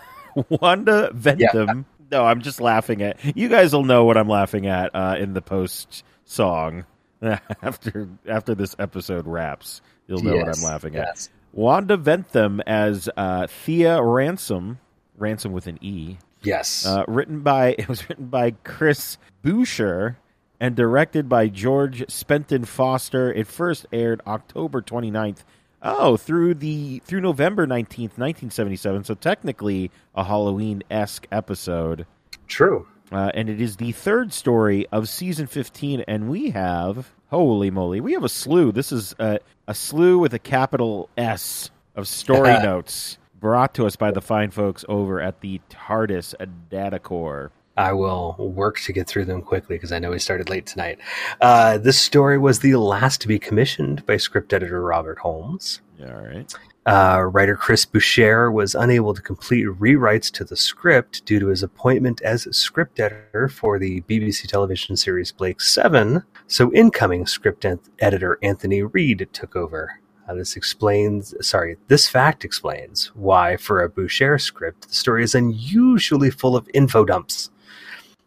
Wanda 0.49 1.09
Ventham. 1.13 1.85
No, 2.11 2.25
I'm 2.25 2.41
just 2.41 2.61
laughing 2.61 3.01
at 3.01 3.17
you. 3.35 3.49
Guys 3.49 3.73
will 3.73 3.83
know 3.83 4.05
what 4.05 4.17
I'm 4.17 4.29
laughing 4.29 4.67
at 4.67 4.95
uh, 4.95 5.15
in 5.19 5.33
the 5.33 5.41
post 5.41 6.03
song 6.23 6.85
after 7.21 8.07
after 8.27 8.55
this 8.55 8.75
episode 8.79 9.27
wraps. 9.27 9.81
You'll 10.07 10.23
know 10.23 10.37
what 10.37 10.55
I'm 10.57 10.63
laughing 10.63 10.95
at. 10.95 11.07
yes. 11.07 11.29
Wanda 11.53 11.97
Ventham 11.97 12.61
as 12.65 13.09
uh, 13.17 13.47
Thea 13.47 14.01
Ransom, 14.01 14.79
Ransom 15.17 15.51
with 15.51 15.67
an 15.67 15.77
E. 15.81 16.17
Yes. 16.43 16.85
Uh, 16.85 17.03
written 17.07 17.41
by 17.41 17.69
it 17.77 17.87
was 17.87 18.07
written 18.09 18.27
by 18.27 18.51
Chris 18.63 19.17
Boucher 19.41 20.17
and 20.59 20.75
directed 20.75 21.27
by 21.29 21.47
George 21.47 22.05
Spenton 22.07 22.65
Foster. 22.65 23.31
It 23.31 23.47
first 23.47 23.85
aired 23.91 24.21
October 24.25 24.81
29th. 24.81 25.43
Oh, 25.81 26.17
through 26.17 26.55
the 26.55 26.99
through 27.05 27.21
November 27.21 27.67
19th, 27.67 28.17
1977. 28.17 29.03
So 29.03 29.13
technically 29.13 29.91
a 30.15 30.23
Halloween-esque 30.23 31.27
episode. 31.31 32.05
True. 32.47 32.87
Uh, 33.11 33.31
and 33.33 33.49
it 33.49 33.61
is 33.61 33.77
the 33.77 33.91
third 33.93 34.33
story 34.33 34.85
of 34.91 35.07
season 35.07 35.47
15 35.47 36.01
and 36.07 36.29
we 36.29 36.49
have 36.49 37.11
holy 37.29 37.71
moly, 37.71 38.01
we 38.01 38.13
have 38.13 38.23
a 38.23 38.29
slew. 38.29 38.71
This 38.71 38.91
is 38.91 39.15
a, 39.19 39.39
a 39.67 39.73
slew 39.73 40.17
with 40.19 40.33
a 40.33 40.39
capital 40.39 41.09
S 41.17 41.69
of 41.95 42.07
story 42.07 42.53
notes 42.63 43.17
brought 43.39 43.73
to 43.75 43.85
us 43.85 43.95
by 43.95 44.11
the 44.11 44.21
fine 44.21 44.51
folks 44.51 44.83
over 44.89 45.21
at 45.21 45.41
the 45.41 45.61
TARDIS 45.69 46.35
Data 46.69 46.99
Core. 46.99 47.51
I 47.75 47.93
will 47.93 48.35
work 48.39 48.79
to 48.81 48.93
get 48.93 49.07
through 49.07 49.25
them 49.25 49.43
quickly 49.43 49.75
because 49.75 49.91
I 49.91 49.99
know 49.99 50.09
we 50.09 50.17
started 50.17 50.49
late 50.49 50.65
tonight. 50.65 50.97
Uh, 51.39 51.77
this 51.77 51.99
story 51.99 52.39
was 52.39 52.59
the 52.59 52.75
last 52.75 53.21
to 53.21 53.27
be 53.27 53.37
commissioned 53.37 54.03
by 54.07 54.17
script 54.17 54.51
editor 54.51 54.81
Robert 54.81 55.19
Holmes. 55.19 55.81
Yeah, 55.99 56.15
all 56.15 56.25
right. 56.25 56.51
Uh, 56.87 57.21
writer 57.33 57.57
Chris 57.57 57.83
Boucher 57.83 58.49
was 58.49 58.73
unable 58.73 59.13
to 59.13 59.21
complete 59.21 59.65
rewrites 59.65 60.31
to 60.31 60.45
the 60.45 60.55
script 60.55 61.25
due 61.25 61.37
to 61.37 61.47
his 61.47 61.61
appointment 61.61 62.21
as 62.21 62.47
script 62.55 62.97
editor 63.01 63.49
for 63.49 63.77
the 63.77 63.99
BBC 64.03 64.47
television 64.47 64.95
series 64.95 65.33
Blake 65.33 65.59
Seven. 65.59 66.23
So, 66.47 66.71
incoming 66.71 67.25
script 67.25 67.65
ed- 67.65 67.81
editor 67.99 68.39
Anthony 68.41 68.83
Read 68.83 69.27
took 69.33 69.53
over. 69.53 69.99
Uh, 70.29 70.35
this 70.35 70.55
explains, 70.55 71.33
sorry, 71.45 71.75
this 71.89 72.07
fact 72.07 72.45
explains 72.45 73.07
why, 73.15 73.57
for 73.57 73.81
a 73.83 73.89
Boucher 73.89 74.39
script, 74.39 74.87
the 74.87 74.95
story 74.95 75.25
is 75.25 75.35
unusually 75.35 76.29
full 76.29 76.55
of 76.55 76.69
info 76.73 77.03
dumps, 77.03 77.49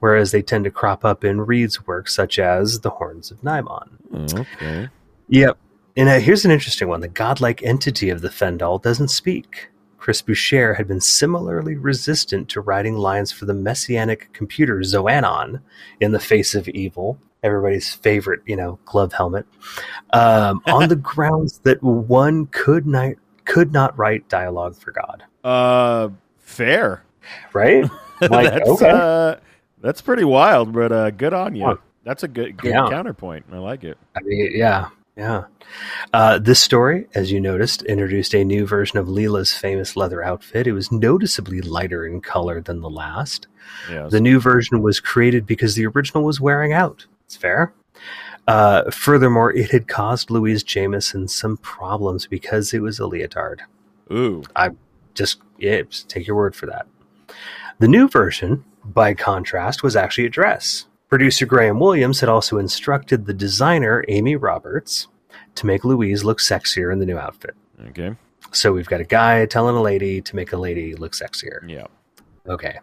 whereas 0.01 0.33
they 0.33 0.43
tend 0.43 0.65
to 0.65 0.71
crop 0.71 1.03
up 1.03 1.25
in 1.25 1.41
Read's 1.41 1.87
work, 1.87 2.11
such 2.11 2.39
as 2.39 2.81
The 2.81 2.91
Horns 2.91 3.31
of 3.31 3.41
Nimon. 3.41 3.89
Okay. 4.39 4.89
Yep. 5.29 5.57
And 6.01 6.09
uh, 6.09 6.19
here's 6.19 6.47
an 6.47 6.51
interesting 6.51 6.89
one. 6.89 7.03
The 7.03 7.09
godlike 7.09 7.63
entity 7.63 8.09
of 8.09 8.23
the 8.23 8.31
Fendal 8.31 8.81
doesn't 8.81 9.09
speak. 9.09 9.69
Chris 9.99 10.23
Boucher 10.23 10.73
had 10.73 10.89
been 10.89 10.99
similarly 10.99 11.77
resistant 11.77 12.49
to 12.49 12.63
writing 12.63 12.97
lines 12.97 13.33
for 13.33 13.45
the 13.45 13.53
messianic 13.53 14.33
computer 14.33 14.79
Xoanon 14.79 15.61
in 16.01 16.13
the 16.13 16.19
face 16.19 16.55
of 16.55 16.67
evil, 16.71 17.19
everybody's 17.43 17.93
favorite, 17.93 18.41
you 18.47 18.57
know, 18.57 18.79
glove 18.87 19.13
helmet, 19.13 19.45
um, 20.15 20.63
on 20.69 20.89
the 20.89 20.97
grounds 20.97 21.59
that 21.65 21.83
one 21.83 22.47
could 22.47 22.87
not 22.87 23.13
could 23.45 23.71
not 23.71 23.95
write 23.99 24.27
dialogue 24.31 24.77
for 24.77 24.93
God. 24.93 25.23
Uh, 25.45 26.09
fair. 26.39 27.05
Right? 27.53 27.85
Like, 28.23 28.53
that's 28.53 28.69
okay. 28.71 28.91
uh, 28.91 29.37
that's 29.83 30.01
pretty 30.03 30.25
wild, 30.25 30.73
but 30.73 30.93
uh, 30.93 31.11
good 31.11 31.33
on 31.35 31.55
you. 31.55 31.79
That's 32.05 32.23
a 32.23 32.29
good 32.29 32.57
good 32.57 32.71
Yeah. 32.71 32.87
counterpoint. 32.91 33.45
I 33.53 33.57
like 33.59 33.83
it. 33.85 33.97
I 34.15 34.21
mean, 34.21 34.51
yeah, 34.55 34.89
yeah. 35.17 35.45
Uh, 36.13 36.39
this 36.39 36.61
story, 36.61 37.07
as 37.15 37.31
you 37.31 37.41
noticed, 37.41 37.83
introduced 37.83 38.35
a 38.35 38.45
new 38.45 38.67
version 38.67 38.99
of 38.99 39.09
Leela's 39.09 39.53
famous 39.53 39.97
leather 39.97 40.23
outfit. 40.23 40.67
It 40.67 40.73
was 40.73 40.91
noticeably 40.91 41.61
lighter 41.61 42.07
in 42.07 42.21
color 42.21 42.61
than 42.61 42.81
the 42.81 42.91
last. 42.91 43.47
Yeah. 43.91 44.09
The 44.09 44.21
new 44.21 44.41
version 44.41 44.83
was 44.83 45.01
created 45.01 45.47
because 45.47 45.75
the 45.75 45.87
original 45.87 46.25
was 46.25 46.41
wearing 46.41 46.73
out. 46.73 47.07
It's 47.27 47.37
fair. 47.37 47.73
Uh, 48.49 48.91
furthermore, 48.91 49.53
it 49.53 49.71
had 49.71 49.87
caused 49.87 50.31
Louise 50.31 50.63
Jameson 50.63 51.29
some 51.29 51.57
problems 51.59 52.27
because 52.27 52.75
it 52.75 52.81
was 52.81 52.99
a 52.99 53.07
leotard. 53.07 53.63
Ooh. 54.13 54.43
Just, 55.15 55.41
yeah, 55.59 55.83
just 55.83 56.09
take 56.09 56.27
your 56.27 56.37
word 56.37 56.57
for 56.57 56.67
that. 56.67 56.87
The 57.79 57.89
new 57.89 58.09
version, 58.09 58.65
by 58.85 59.15
contrast, 59.15 59.83
was 59.83 59.97
actually 59.97 60.27
a 60.27 60.31
dress. 60.31 60.87
Producer 61.11 61.45
Graham 61.45 61.81
Williams 61.81 62.21
had 62.21 62.29
also 62.29 62.57
instructed 62.57 63.27
the 63.27 63.35
designer, 63.35 64.05
Amy 64.07 64.37
Roberts, 64.37 65.09
to 65.57 65.67
make 65.67 65.85
Louise 65.85 66.23
look 66.23 66.39
sexier 66.39 66.93
in 66.93 67.01
the 67.01 67.07
new 67.07 67.19
outfit. 67.19 67.57
Okay. 67.89 68.15
So 68.53 68.73
we've 68.73 68.87
got 68.87 69.01
a 69.01 69.05
guy 69.05 69.45
telling 69.47 69.75
a 69.75 69.83
lady 69.83 70.21
to 70.21 70.37
make 70.37 70.53
a 70.53 70.57
lady 70.57 70.95
look 70.95 71.13
sexier. 71.13 71.69
Yeah. 71.69 71.89
Okay. 72.47 72.79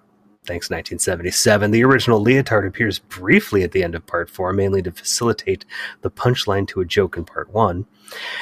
Thanks, 0.45 0.69
1977. 0.69 1.71
The 1.71 1.83
original 1.85 2.21
leotard 2.21 2.67
appears 2.67 2.99
briefly 2.99 3.63
at 3.63 3.71
the 3.71 3.83
end 3.83 3.95
of 3.95 4.05
part 4.05 4.29
four, 4.29 4.51
mainly 4.51 4.81
to 4.81 4.91
facilitate 4.91 5.65
the 6.01 6.11
punchline 6.11 6.67
to 6.69 6.81
a 6.81 6.85
joke 6.85 7.15
in 7.15 7.23
part 7.23 7.53
one, 7.53 7.85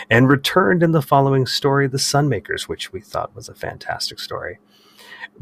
and 0.10 0.28
returned 0.28 0.82
in 0.82 0.94
the 0.94 1.02
following 1.02 1.46
story, 1.46 1.88
The 1.88 1.98
Sunmakers, 1.98 2.64
which 2.64 2.92
we 2.92 3.02
thought 3.02 3.36
was 3.36 3.50
a 3.50 3.56
fantastic 3.56 4.20
story, 4.20 4.58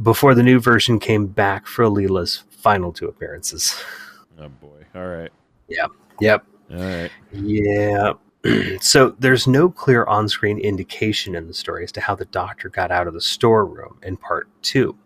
before 0.01 0.35
the 0.35 0.43
new 0.43 0.59
version 0.59 0.99
came 0.99 1.27
back 1.27 1.65
for 1.65 1.85
Leela's 1.85 2.43
final 2.49 2.91
two 2.91 3.07
appearances. 3.07 3.81
Oh 4.39 4.49
boy. 4.49 4.85
All 4.95 5.07
right. 5.07 5.31
Yep. 5.69 5.91
Yep. 6.19 6.45
All 6.71 6.77
right. 6.77 7.11
Yeah. 7.31 8.13
so 8.81 9.15
there's 9.19 9.47
no 9.47 9.69
clear 9.69 10.05
on 10.05 10.27
screen 10.27 10.59
indication 10.59 11.35
in 11.35 11.47
the 11.47 11.53
story 11.53 11.83
as 11.83 11.91
to 11.93 12.01
how 12.01 12.15
the 12.15 12.25
doctor 12.25 12.69
got 12.69 12.91
out 12.91 13.07
of 13.07 13.13
the 13.13 13.21
storeroom 13.21 13.97
in 14.03 14.17
part 14.17 14.47
two. 14.61 14.97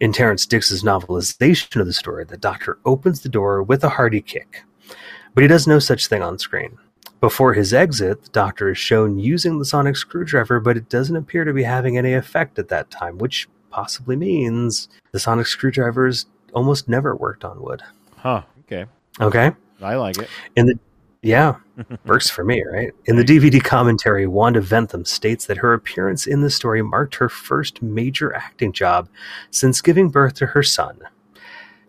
In 0.00 0.12
Terrance 0.12 0.46
Dicks's 0.46 0.82
novelization 0.82 1.80
of 1.80 1.86
the 1.86 1.92
story, 1.92 2.24
the 2.24 2.36
doctor 2.36 2.78
opens 2.84 3.20
the 3.20 3.28
door 3.28 3.62
with 3.62 3.84
a 3.84 3.88
hearty 3.88 4.20
kick, 4.20 4.64
but 5.34 5.42
he 5.42 5.48
does 5.48 5.66
no 5.66 5.78
such 5.78 6.06
thing 6.06 6.22
on 6.22 6.38
screen. 6.38 6.78
Before 7.20 7.54
his 7.54 7.72
exit, 7.72 8.24
the 8.24 8.30
doctor 8.30 8.70
is 8.70 8.78
shown 8.78 9.18
using 9.18 9.58
the 9.58 9.64
sonic 9.64 9.96
screwdriver, 9.96 10.58
but 10.58 10.76
it 10.76 10.88
doesn't 10.88 11.14
appear 11.14 11.44
to 11.44 11.52
be 11.52 11.62
having 11.62 11.96
any 11.96 12.14
effect 12.14 12.58
at 12.58 12.68
that 12.68 12.90
time, 12.90 13.18
which 13.18 13.48
possibly 13.70 14.16
means 14.16 14.88
the 15.12 15.20
sonic 15.20 15.46
screwdrivers 15.46 16.26
almost 16.52 16.88
never 16.88 17.14
worked 17.14 17.44
on 17.44 17.62
wood. 17.62 17.82
Huh. 18.22 18.42
Okay. 18.60 18.86
Okay? 19.20 19.50
I 19.82 19.96
like 19.96 20.16
it. 20.18 20.28
In 20.54 20.66
the 20.66 20.78
yeah, 21.22 21.56
works 22.04 22.30
for 22.30 22.44
me, 22.44 22.62
right? 22.64 22.92
In 23.06 23.16
the 23.16 23.24
DVD 23.24 23.62
commentary, 23.62 24.28
Wanda 24.28 24.60
Ventham 24.60 25.04
states 25.04 25.46
that 25.46 25.56
her 25.58 25.74
appearance 25.74 26.26
in 26.26 26.40
the 26.40 26.50
story 26.50 26.82
marked 26.82 27.16
her 27.16 27.28
first 27.28 27.82
major 27.82 28.32
acting 28.32 28.72
job 28.72 29.08
since 29.50 29.80
giving 29.80 30.08
birth 30.08 30.34
to 30.34 30.46
her 30.46 30.62
son, 30.62 31.00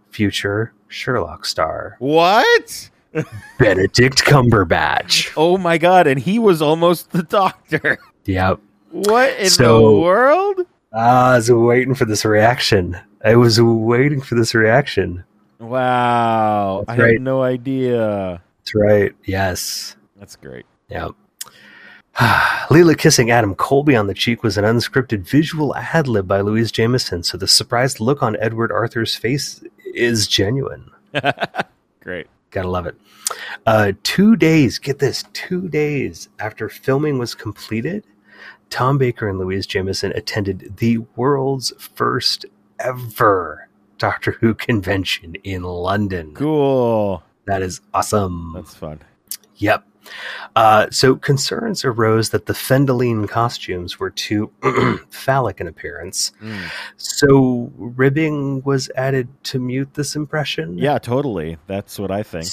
future 0.10 0.74
Sherlock 0.88 1.46
star 1.46 1.98
What? 2.00 2.89
Benedict 3.60 4.24
Cumberbatch. 4.24 5.34
Oh 5.38 5.60
my 5.60 5.78
god! 5.78 6.08
And 6.08 6.19
he 6.19 6.39
was 6.39 6.63
almost 6.63 7.12
the 7.12 7.22
doctor. 7.24 8.00
Yep. 8.26 8.60
What 8.89 9.38
in 9.38 9.50
the 9.50 9.82
world? 9.82 10.62
Ah, 10.93 11.34
I 11.34 11.36
was 11.36 11.52
waiting 11.52 11.93
for 11.93 12.06
this 12.06 12.26
reaction. 12.26 12.98
I 13.24 13.36
was 13.36 13.62
waiting 13.62 14.22
for 14.22 14.34
this 14.34 14.56
reaction. 14.56 15.24
Wow! 15.63 16.84
That's 16.88 16.99
I 16.99 17.04
right. 17.04 17.13
had 17.13 17.21
no 17.21 17.41
idea. 17.41 18.41
That's 18.60 18.76
right. 18.76 19.13
Yes. 19.26 19.95
That's 20.17 20.36
great. 20.36 20.65
Yeah. 20.89 21.10
Leela 22.69 22.97
kissing 22.97 23.32
Adam 23.32 23.56
Colby 23.56 23.95
on 23.95 24.08
the 24.08 24.13
cheek 24.13 24.43
was 24.43 24.58
an 24.58 24.65
unscripted 24.65 25.28
visual 25.28 25.76
ad 25.76 26.08
lib 26.08 26.28
by 26.28 26.41
Louise 26.41 26.71
Jameson, 26.71 27.23
so 27.23 27.38
the 27.38 27.47
surprised 27.47 27.99
look 27.99 28.21
on 28.21 28.38
Edward 28.39 28.71
Arthur's 28.71 29.15
face 29.15 29.63
is 29.93 30.28
genuine. 30.28 30.91
Great. 32.02 32.28
Gotta 32.52 32.69
love 32.69 32.86
it. 32.86 32.95
Uh, 33.65 33.93
two 34.04 34.36
days, 34.36 34.78
get 34.78 34.99
this, 34.99 35.23
two 35.34 35.67
days 35.69 36.30
after 36.39 36.69
filming 36.69 37.17
was 37.17 37.34
completed, 37.34 38.06
Tom 38.69 38.97
Baker 38.97 39.28
and 39.28 39.39
Louise 39.39 39.65
Jameson 39.65 40.12
attended 40.13 40.78
the 40.78 40.99
world's 41.15 41.73
first 41.80 42.45
ever 42.80 43.62
Doctor 43.97 44.32
Who 44.32 44.53
convention 44.53 45.36
in 45.43 45.63
London. 45.63 46.34
Cool. 46.34 47.23
That 47.45 47.62
is 47.62 47.82
awesome. 47.93 48.53
That's 48.56 48.73
fun. 48.75 48.99
Yep. 49.58 49.84
Uh, 50.56 50.88
so 50.91 51.15
concerns 51.15 51.86
arose 51.86 52.32
that 52.32 52.45
the 52.45 52.53
Fendahleen 52.53 53.27
costumes 53.29 53.99
were 53.99 54.10
too 54.10 54.51
phallic 55.10 55.62
in 55.62 55.67
appearance. 55.67 56.34
Mm. 56.41 56.69
So 56.97 57.71
ribbing 57.77 58.62
was 58.63 58.89
added 58.95 59.29
to 59.45 59.60
mute 59.60 59.93
this 59.93 60.15
impression. 60.15 60.77
Yeah, 60.77 60.97
totally. 60.99 61.58
That's 61.67 61.97
what 61.99 62.12
I 62.12 62.23
think. 62.23 62.47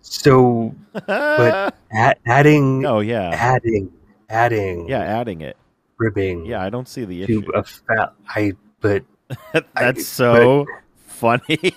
So 0.00 0.74
but 0.92 1.74
add, 1.92 2.18
adding, 2.26 2.86
oh 2.86 3.00
yeah, 3.00 3.30
adding, 3.30 3.92
adding, 4.30 4.88
yeah, 4.88 5.00
adding 5.00 5.42
it. 5.42 5.56
ribbing. 5.98 6.46
Yeah, 6.46 6.62
I 6.62 6.70
don't 6.70 6.88
see 6.88 7.04
the 7.04 7.26
To 7.26 7.40
issue. 7.40 7.50
a 7.54 7.64
fat. 7.64 8.14
I 8.28 8.52
but 8.80 9.04
That's 9.74 10.06
so 10.06 10.66
funny. 11.14 11.74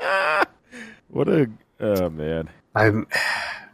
what 1.08 1.28
a 1.28 1.48
oh 1.80 2.10
man. 2.10 2.48
I'm 2.74 3.06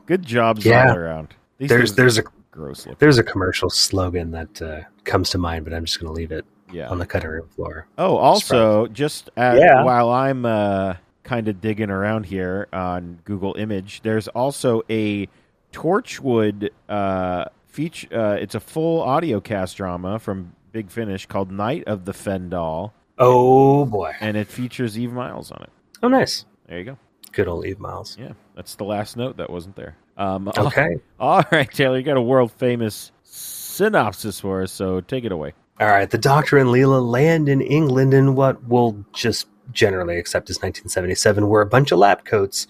Good 0.07 0.22
jobs 0.24 0.64
Yeah. 0.64 0.90
all 0.90 0.96
around. 0.96 1.35
These 1.59 1.68
there's 1.68 1.94
there's 1.94 2.18
a 2.18 2.22
gross 2.50 2.87
looking. 2.87 2.96
there's 2.98 3.18
a 3.18 3.22
commercial 3.24 3.70
slogan 3.70 4.31
that 4.33 4.61
uh, 4.62 4.81
comes 5.05 5.31
to 5.31 5.38
mind, 5.38 5.64
but 5.64 5.72
I'm 5.74 5.85
just 5.85 5.98
going 6.00 6.09
to 6.09 6.12
leave 6.12 6.33
it 6.33 6.44
Yeah. 6.72 6.88
on 6.88 6.98
the 6.98 7.07
cutting 7.07 7.31
room 7.31 7.48
floor. 7.48 7.87
Oh, 7.98 8.16
also, 8.16 8.87
just 8.88 9.31
at, 9.37 9.59
Yeah. 9.59 9.83
while 9.85 10.11
I'm 10.11 10.44
uh, 10.44 10.94
kind 11.24 11.48
of 11.48 11.61
digging 11.61 11.90
around 11.90 12.26
here 12.26 12.68
on 12.72 13.20
Google 13.24 13.55
Image, 13.57 14.02
there's 14.02 14.28
also 14.28 14.83
a 14.90 15.28
Torchwood 15.72 16.68
uh, 16.88 17.44
feature. 17.68 18.09
Uh, 18.12 18.35
it's 18.35 18.55
a 18.55 18.61
full 18.61 19.00
audio 19.00 19.40
cast 19.40 19.76
drama 19.76 20.18
from 20.18 20.52
Big 20.72 20.90
Finish 20.90 21.26
called 21.26 21.50
Night 21.50 21.85
of 21.87 22.05
the 22.05 22.12
Fendahl, 22.12 22.90
Oh 23.18 23.85
boy! 23.85 24.14
and 24.20 24.37
it 24.37 24.48
features 24.48 24.98
Eve 24.98 25.12
Miles 25.12 25.51
on 25.51 25.62
it. 25.62 25.70
Oh, 26.03 26.09
nice. 26.09 26.44
There 26.66 26.79
you 26.79 26.85
go. 26.85 26.98
Good 27.33 27.48
old 27.48 27.64
Eve 27.66 27.79
Miles. 27.79 28.16
Yeah, 28.18 28.33
that's 28.57 28.75
the 28.75 28.85
last 28.85 29.16
note 29.16 29.37
that 29.37 29.51
wasn't 29.51 29.77
there. 29.77 29.96
Um, 30.16 30.51
Okay. 30.59 30.96
All 31.20 31.42
right, 31.53 31.70
Taylor, 31.70 31.98
you 31.98 32.03
got 32.05 32.16
a 32.16 32.22
world 32.22 32.53
famous 32.53 33.12
synopsis 33.22 34.40
for 34.40 34.62
us, 34.62 34.72
so 34.72 35.01
take 35.01 35.25
it 35.25 35.33
away. 35.33 35.53
All 35.81 35.88
right, 35.88 36.09
the 36.11 36.18
Doctor 36.18 36.59
and 36.59 36.68
Leela 36.68 37.05
land 37.05 37.48
in 37.48 37.61
England 37.61 38.12
in 38.14 38.35
what 38.35 38.62
we'll 38.64 39.05
just 39.12 39.48
generally 39.72 40.18
accept 40.18 40.51
as 40.51 40.57
1977, 40.57 41.48
where 41.48 41.62
a 41.62 41.66
bunch 41.66 41.92
of 41.92 41.98
lab 41.98 42.25
coats 42.25 42.66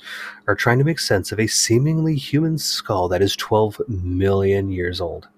are 0.46 0.54
trying 0.54 0.78
to 0.78 0.84
make 0.84 0.98
sense 1.00 1.32
of 1.32 1.40
a 1.40 1.46
seemingly 1.46 2.14
human 2.14 2.58
skull 2.58 3.08
that 3.08 3.22
is 3.22 3.34
12 3.36 3.80
million 3.88 4.70
years 4.70 5.00
old. 5.00 5.28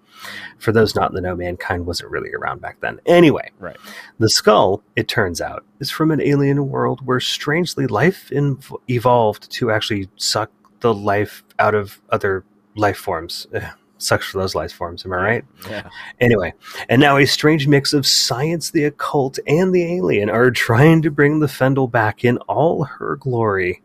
For 0.58 0.72
those 0.72 0.94
not 0.94 1.10
in 1.10 1.14
the 1.14 1.20
know, 1.20 1.36
mankind 1.36 1.86
wasn't 1.86 2.10
really 2.10 2.32
around 2.32 2.60
back 2.60 2.80
then. 2.80 3.00
Anyway, 3.06 3.50
Right. 3.58 3.76
the 4.18 4.28
skull, 4.28 4.82
it 4.96 5.08
turns 5.08 5.40
out, 5.40 5.64
is 5.80 5.90
from 5.90 6.10
an 6.10 6.20
alien 6.20 6.68
world 6.68 7.06
where 7.06 7.20
strangely 7.20 7.86
life 7.86 8.30
inv- 8.30 8.78
evolved 8.88 9.50
to 9.52 9.70
actually 9.70 10.08
suck 10.16 10.50
the 10.80 10.94
life 10.94 11.42
out 11.58 11.74
of 11.74 12.00
other 12.10 12.44
life 12.76 12.98
forms. 12.98 13.46
Ugh, 14.04 14.14
sucks 14.14 14.26
for 14.26 14.38
those 14.38 14.54
life 14.54 14.72
forms, 14.72 15.04
am 15.04 15.12
I 15.12 15.16
right? 15.16 15.44
Yeah. 15.68 15.88
Anyway, 16.20 16.54
and 16.88 17.00
now 17.00 17.16
a 17.16 17.26
strange 17.26 17.66
mix 17.66 17.92
of 17.92 18.06
science, 18.06 18.70
the 18.70 18.84
occult, 18.84 19.38
and 19.46 19.74
the 19.74 19.96
alien 19.96 20.30
are 20.30 20.50
trying 20.50 21.02
to 21.02 21.10
bring 21.10 21.40
the 21.40 21.46
Fendahl 21.46 21.90
back 21.90 22.24
in 22.24 22.38
all 22.48 22.84
her 22.84 23.16
glory. 23.16 23.82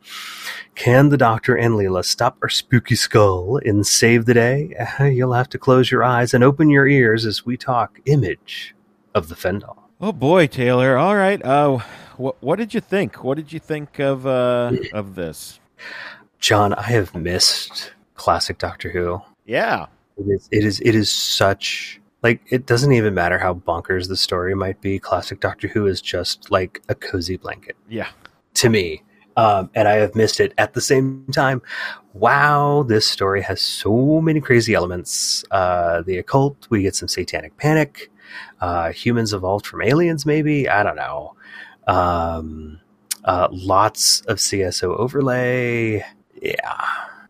Can 0.76 1.10
the 1.10 1.18
Doctor 1.18 1.56
and 1.56 1.76
Leela 1.76 2.06
stop 2.06 2.38
our 2.42 2.50
spooky 2.50 2.96
skull 2.96 3.60
and 3.66 3.86
save 3.86 4.26
the 4.26 4.34
day? 4.34 4.76
You'll 5.00 5.34
have 5.34 5.50
to 5.50 5.58
close 5.58 5.92
your 5.92 6.04
eyes 6.04 6.34
and 6.34 6.44
open 6.44 6.70
your 6.70 6.88
ears 6.88 7.26
as 7.26 7.46
we 7.46 7.58
talk 7.58 8.00
image 8.06 8.76
of 9.14 9.28
the 9.28 9.36
Fendahl. 9.36 9.78
Oh 10.02 10.14
boy, 10.14 10.48
Taylor. 10.48 10.98
All 10.98 11.16
right. 11.16 11.44
Uh, 11.44 11.80
what 12.16 12.42
what 12.42 12.58
did 12.58 12.74
you 12.74 12.80
think? 12.80 13.24
What 13.24 13.36
did 13.36 13.52
you 13.52 13.60
think 13.60 14.00
of 14.00 14.26
uh 14.26 14.72
of 14.94 15.16
this? 15.16 15.60
John, 16.40 16.74
I 16.74 16.84
have 16.84 17.14
missed 17.14 17.92
classic 18.16 18.58
Doctor 18.58 18.92
Who. 18.92 19.22
Yeah. 19.46 19.88
It 20.20 20.30
is, 20.32 20.50
it 20.52 20.64
is, 20.66 20.82
it 20.82 20.96
is 20.96 21.12
such 21.12 22.00
like 22.22 22.42
it 22.50 22.66
doesn't 22.66 22.92
even 22.92 23.14
matter 23.14 23.38
how 23.40 23.54
bonkers 23.54 24.08
the 24.10 24.18
story 24.18 24.54
might 24.56 24.82
be. 24.82 25.00
Classic 25.00 25.40
Doctor 25.40 25.68
Who 25.70 25.88
is 25.88 26.02
just 26.02 26.52
like 26.52 26.82
a 26.90 26.96
cozy 26.96 27.38
blanket. 27.38 27.78
Yeah. 27.88 28.10
to 28.56 28.70
me. 28.70 29.04
Um, 29.38 29.70
and 29.74 29.88
I 29.88 29.94
have 29.94 30.16
missed 30.16 30.42
it 30.42 30.54
at 30.58 30.74
the 30.74 30.82
same 30.82 31.26
time. 31.32 31.62
Wow, 32.14 32.84
this 32.84 33.08
story 33.08 33.42
has 33.44 33.62
so 33.62 34.20
many 34.20 34.42
crazy 34.42 34.74
elements. 34.74 35.46
Uh, 35.50 36.02
the 36.02 36.18
occult, 36.18 36.68
we 36.70 36.82
get 36.82 36.94
some 36.96 37.08
satanic 37.08 37.56
panic. 37.56 38.12
Uh, 38.60 38.92
humans 38.92 39.32
evolved 39.34 39.66
from 39.66 39.82
aliens, 39.82 40.26
maybe. 40.26 40.68
I 40.68 40.84
don't 40.84 40.98
know. 40.98 41.36
Um, 41.88 42.82
uh, 43.24 43.48
lots 43.52 44.22
of 44.22 44.38
CSO 44.38 44.98
overlay. 44.98 46.04
Yeah. 46.42 46.86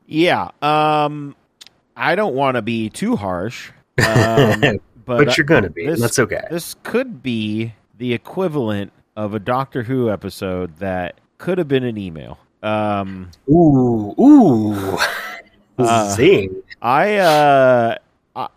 Yeah. 0.07 0.49
Um, 0.63 1.35
I 1.99 2.15
don't 2.15 2.33
want 2.33 2.55
to 2.55 2.61
be 2.61 2.89
too 2.89 3.15
harsh, 3.15 3.71
um, 4.07 4.61
but, 4.61 4.79
But, 5.25 5.37
you're 5.37 5.45
going 5.45 5.63
to 5.63 5.69
be. 5.69 5.85
this- 5.85 5.99
that's 6.01 6.19
okay. 6.19 6.41
this 6.49 6.75
could 6.83 7.21
be 7.21 7.73
the 7.97 8.13
equivalent 8.13 8.91
of 9.15 9.33
a 9.33 9.39
Doctor 9.39 9.83
Who 9.83 10.09
episode 10.09 10.77
that 10.77 11.19
could 11.37 11.57
have 11.57 11.67
been 11.67 11.83
an 11.83 11.97
email. 11.97 12.39
Um, 12.63 13.29
Ooh, 13.49 14.15
ooh. 14.19 14.97
Uh, 15.77 16.13
Zing. 16.13 16.61
I 16.81 17.15
uh, 17.17 17.95
I, 18.35 18.47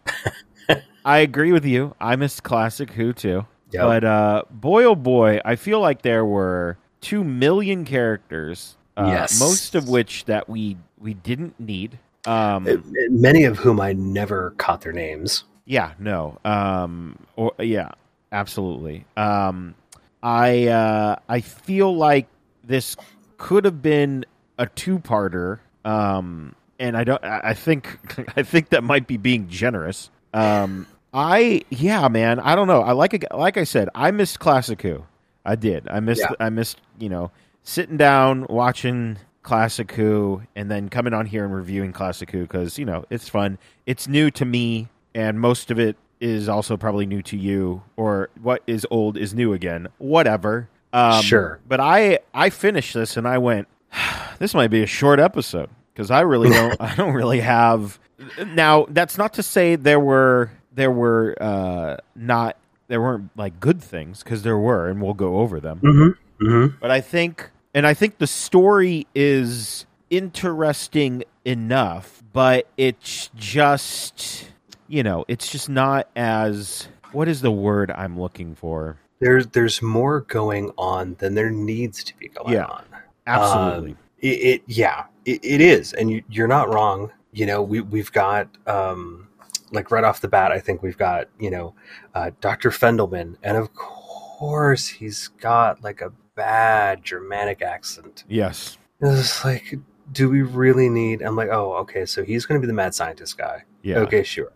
I 1.05 1.19
agree 1.19 1.53
with 1.53 1.65
you. 1.65 1.95
I 2.01 2.17
missed 2.17 2.43
classic 2.43 2.91
Who 2.91 3.13
too. 3.13 3.47
Yep. 3.71 3.83
But 3.85 4.05
uh, 4.05 4.43
boy, 4.51 4.83
oh 4.85 4.97
boy, 4.97 5.41
I 5.45 5.55
feel 5.55 5.79
like 5.81 6.03
there 6.03 6.25
were 6.25 6.79
two 7.01 7.23
million 7.23 7.85
characters. 7.85 8.77
Uh, 8.97 9.05
Yes. 9.07 9.39
most 9.39 9.77
of 9.77 9.89
which 9.89 10.25
that 10.25 10.49
we 10.49 10.77
we 10.99 11.15
didn't 11.15 11.61
need. 11.61 12.01
Um, 12.27 12.67
Uh, 12.69 12.77
Many 13.11 13.45
of 13.45 13.59
whom 13.59 13.81
I 13.81 13.93
never 13.95 14.51
caught 14.59 14.81
their 14.83 14.93
names. 14.93 15.45
yeah, 15.65 15.93
no, 15.99 16.39
um, 16.45 17.19
or 17.37 17.53
yeah, 17.59 17.91
absolutely. 18.31 19.05
Um, 19.17 19.75
I 20.23 20.69
uh, 20.69 21.17
I 21.29 21.41
feel 21.41 21.95
like 21.97 22.27
this 22.65 22.97
could 23.39 23.65
have 23.65 23.83
been 23.83 24.25
a 24.59 24.67
two-parter. 24.67 25.59
Um, 25.85 26.55
and 26.79 26.97
I 26.97 27.05
don't. 27.05 27.23
I 27.25 27.55
think 27.55 27.99
I 28.37 28.43
think 28.43 28.69
that 28.71 28.85
might 28.85 29.07
be 29.07 29.17
being 29.17 29.49
generous. 29.49 30.11
Um, 30.33 30.87
I 31.13 31.63
yeah, 31.71 32.07
man. 32.09 32.39
I 32.41 32.55
don't 32.55 32.69
know. 32.69 32.83
I 32.83 32.93
like 32.93 33.15
a, 33.15 33.37
like 33.37 33.57
I 33.57 33.65
said. 33.65 33.89
I 33.95 34.11
missed 34.13 34.39
Classic 34.39 34.81
Who. 34.83 35.05
I 35.45 35.57
did. 35.57 35.89
I 35.89 35.99
missed. 36.01 36.21
Yeah. 36.21 36.37
I 36.39 36.51
missed. 36.51 36.81
You 37.01 37.09
know, 37.09 37.31
sitting 37.65 37.97
down 37.97 38.47
watching 38.49 39.19
Classic 39.43 39.91
Who 39.93 40.43
and 40.55 40.71
then 40.71 40.89
coming 40.89 41.13
on 41.13 41.27
here 41.27 41.45
and 41.45 41.55
reviewing 41.55 41.93
Classic 41.93 42.31
Who 42.31 42.43
because 42.43 42.79
you 42.79 42.85
know 42.85 43.05
it's 43.11 43.29
fun. 43.29 43.59
It's 43.87 44.07
new 44.09 44.31
to 44.33 44.45
me, 44.45 44.89
and 45.15 45.41
most 45.41 45.71
of 45.71 45.79
it 45.79 45.97
is 46.21 46.49
also 46.49 46.77
probably 46.77 47.07
new 47.07 47.23
to 47.23 47.37
you. 47.37 47.83
Or 47.97 48.31
what 48.41 48.63
is 48.67 48.87
old 48.91 49.17
is 49.17 49.35
new 49.35 49.53
again. 49.53 49.89
Whatever. 49.99 50.69
Um, 50.93 51.23
Sure. 51.23 51.59
But 51.67 51.81
I 51.81 52.21
I 52.33 52.51
finished 52.51 52.95
this 52.95 53.17
and 53.17 53.27
I 53.27 53.39
went. 53.39 53.69
This 54.39 54.55
might 54.55 54.73
be 54.73 54.83
a 54.83 54.87
short 54.87 55.21
episode 55.21 55.71
because 55.95 56.11
I 56.11 56.23
really 56.23 56.51
don't. 56.59 56.75
I 56.81 56.97
don't 56.97 57.13
really 57.13 57.39
have. 57.41 58.01
Now 58.45 58.87
that's 58.89 59.17
not 59.17 59.35
to 59.35 59.43
say 59.43 59.77
there 59.77 60.01
were 60.01 60.51
there 60.75 60.91
were 60.91 61.37
uh, 61.41 61.99
not 62.17 62.57
there 62.89 63.01
weren't 63.01 63.31
like 63.37 63.61
good 63.61 63.81
things 63.83 64.23
because 64.23 64.43
there 64.43 64.59
were, 64.59 64.89
and 64.89 65.01
we'll 65.01 65.15
go 65.15 65.39
over 65.39 65.61
them. 65.61 65.81
Mm-hmm. 65.81 66.45
Mm-hmm. 66.45 66.77
But 66.81 66.91
I 66.91 67.01
think, 67.01 67.51
and 67.75 67.87
I 67.87 67.95
think 67.95 68.19
the 68.19 68.27
story 68.27 69.07
is 69.15 69.87
interesting 70.11 71.25
enough, 71.45 72.23
but 72.33 72.67
it's 72.77 73.31
just, 73.37 74.51
you 74.89 75.03
know, 75.03 75.25
it's 75.29 75.51
just 75.51 75.69
not 75.69 76.09
as. 76.17 76.89
What 77.13 77.29
is 77.29 77.43
the 77.43 77.51
word 77.53 77.91
I'm 77.91 78.19
looking 78.19 78.55
for? 78.55 78.99
There's 79.21 79.47
there's 79.49 79.83
more 79.83 80.23
going 80.23 80.71
on 80.79 81.15
than 81.19 81.35
there 81.35 81.51
needs 81.51 82.03
to 82.05 82.17
be 82.19 82.29
going 82.29 82.55
Yeah. 82.55 82.65
on. 82.67 82.85
Absolutely. 83.27 83.91
Um, 83.93 83.99
it, 84.21 84.27
it 84.29 84.63
yeah, 84.67 85.05
it, 85.25 85.41
it 85.45 85.61
is, 85.61 85.93
and 85.93 86.11
you, 86.11 86.23
you're 86.29 86.49
not 86.49 86.73
wrong. 86.73 87.13
You 87.33 87.47
know, 87.47 87.63
we 87.63 87.81
we've 87.81 88.11
got 88.13 88.49
um, 88.67 89.29
like 89.71 89.91
right 89.91 90.05
off 90.05 90.21
the 90.21 90.29
bat, 90.29 90.53
I 90.53 90.59
think 90.59 90.83
we've 90.83 90.99
got 90.99 91.29
you 91.39 91.51
know 91.51 91.75
uh, 92.15 92.31
Dr. 92.41 92.71
Fendelman, 92.71 93.37
and 93.43 93.57
of 93.57 93.75
course 93.75 94.89
he's 94.89 95.29
got 95.29 95.83
like 95.85 96.01
a 96.01 96.13
bad 96.35 97.05
Germanic 97.05 97.63
accent. 97.63 98.25
yes. 98.29 98.79
It's 99.01 99.45
like, 99.45 99.79
do 100.13 100.29
we 100.29 100.43
really 100.43 100.89
need? 100.89 101.23
I'm 101.23 101.35
like, 101.35 101.49
oh, 101.51 101.73
okay, 101.79 102.07
so 102.07 102.23
he's 102.23 102.47
going 102.47 102.61
to 102.61 102.65
be 102.65 102.69
the 102.69 102.73
mad 102.73 102.95
scientist 102.95 103.37
guy. 103.37 103.65
Yeah. 103.83 103.99
Okay, 103.99 104.23
sure. 104.23 104.53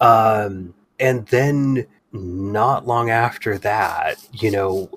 Um, 0.00 0.74
and 1.00 1.26
then 1.28 1.86
not 2.12 2.86
long 2.86 3.08
after 3.10 3.56
that, 3.58 4.16
you 4.32 4.50
know, 4.50 4.90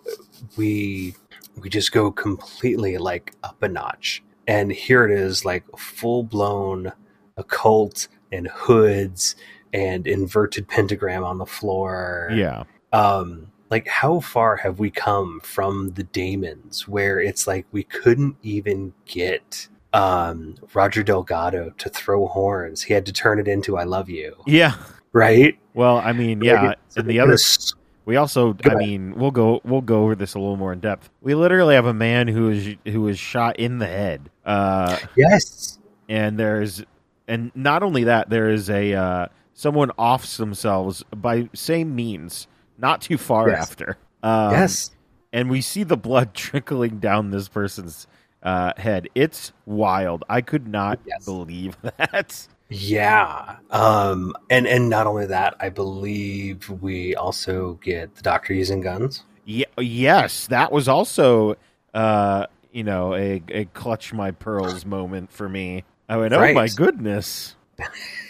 we 0.58 1.16
we 1.56 1.70
just 1.70 1.92
go 1.92 2.12
completely 2.12 2.98
like 2.98 3.34
up 3.44 3.62
a 3.64 3.68
notch. 3.68 4.24
And 4.48 4.72
here 4.72 5.06
it 5.06 5.12
is, 5.12 5.46
like 5.46 5.64
full 5.78 6.24
blown 6.24 6.92
occult 7.38 8.08
and 8.32 8.48
hoods 8.48 9.36
and 9.74 10.06
inverted 10.08 10.68
pentagram 10.68 11.24
on 11.24 11.38
the 11.38 11.46
floor. 11.46 12.30
Yeah. 12.34 12.64
Um, 12.92 13.51
like 13.72 13.88
how 13.88 14.20
far 14.20 14.58
have 14.58 14.80
we 14.80 14.92
come 14.92 15.40
from 15.42 15.92
the 15.94 16.04
Daemons 16.04 16.88
where 16.88 17.20
it's 17.20 17.48
like 17.48 17.66
we 17.72 17.84
couldn't 17.84 18.36
even 18.44 18.94
get 19.06 19.68
um 19.94 20.56
Roger 20.74 21.04
Delgado 21.04 21.72
to 21.78 21.90
throw 21.90 22.28
horns. 22.28 22.82
He 22.82 22.94
had 22.94 23.06
to 23.06 23.14
turn 23.14 23.40
it 23.40 23.48
into 23.48 23.78
I 23.78 23.84
love 23.84 24.10
you. 24.10 24.36
Yeah. 24.46 24.76
Right? 25.14 25.58
Well, 25.74 25.98
I 25.98 26.14
mean, 26.14 26.42
yeah, 26.42 26.62
Like, 26.62 26.78
and 26.98 27.08
the 27.08 27.20
other 27.20 27.38
We 28.06 28.16
also, 28.18 28.56
I 28.66 28.76
mean, 28.76 29.16
we'll 29.16 29.32
go 29.32 29.62
we'll 29.64 29.82
go 29.82 30.04
over 30.04 30.16
this 30.16 30.36
a 30.36 30.40
little 30.40 30.58
more 30.58 30.74
in 30.74 30.80
depth. 30.80 31.10
We 31.22 31.36
literally 31.36 31.76
have 31.76 31.86
a 31.86 31.94
man 31.94 32.28
who 32.28 32.50
is 32.50 32.76
who 32.86 33.08
is 33.08 33.20
shot 33.20 33.58
in 33.58 33.78
the 33.80 33.88
head, 33.88 34.30
uh, 34.46 34.98
Yes. 35.16 35.80
and 36.10 36.38
there's 36.38 36.84
and 37.28 37.52
not 37.56 37.84
only 37.84 38.06
that, 38.06 38.30
there 38.30 38.50
is 38.50 38.70
a 38.70 38.94
uh, 38.94 39.28
someone 39.54 39.92
offs 39.92 40.38
themselves 40.38 41.04
by 41.16 41.50
same 41.54 41.96
means, 41.96 42.48
not 42.82 43.02
too 43.02 43.18
far 43.18 43.50
Yes. 43.50 43.70
after. 43.70 43.98
Um, 44.24 44.52
yes. 44.52 44.92
and 45.32 45.50
we 45.50 45.62
see 45.62 45.84
the 45.84 45.98
blood 45.98 46.34
trickling 46.36 47.00
down 47.00 47.32
this 47.32 47.48
person's 47.48 48.08
uh, 48.44 48.74
head. 48.78 49.08
It's 49.16 49.54
wild. 49.66 50.24
I 50.28 50.42
could 50.42 50.68
not 50.68 51.00
Yes. 51.06 51.24
believe 51.26 51.78
that. 51.98 52.48
Yeah. 52.70 53.58
Um 53.70 54.34
and 54.50 54.66
and 54.66 54.90
not 54.90 55.06
only 55.06 55.26
that, 55.28 55.56
I 55.60 55.70
believe 55.70 56.70
we 56.70 57.16
also 57.16 57.74
get 57.84 58.16
the 58.16 58.22
doctor 58.22 58.54
using 58.54 58.82
guns. 58.82 59.24
Ye- 59.46 59.66
yes, 59.80 60.48
that 60.48 60.72
was 60.72 60.88
also, 60.88 61.56
uh, 61.94 62.46
you 62.72 62.84
know, 62.84 63.14
a, 63.14 63.44
a 63.50 63.66
clutch 63.66 64.14
my 64.14 64.32
pearls 64.32 64.86
moment 64.86 65.32
for 65.34 65.50
me. 65.50 65.84
I 66.08 66.16
went, 66.18 66.34
oh 66.34 66.54
my 66.54 66.68
goodness, 66.70 67.56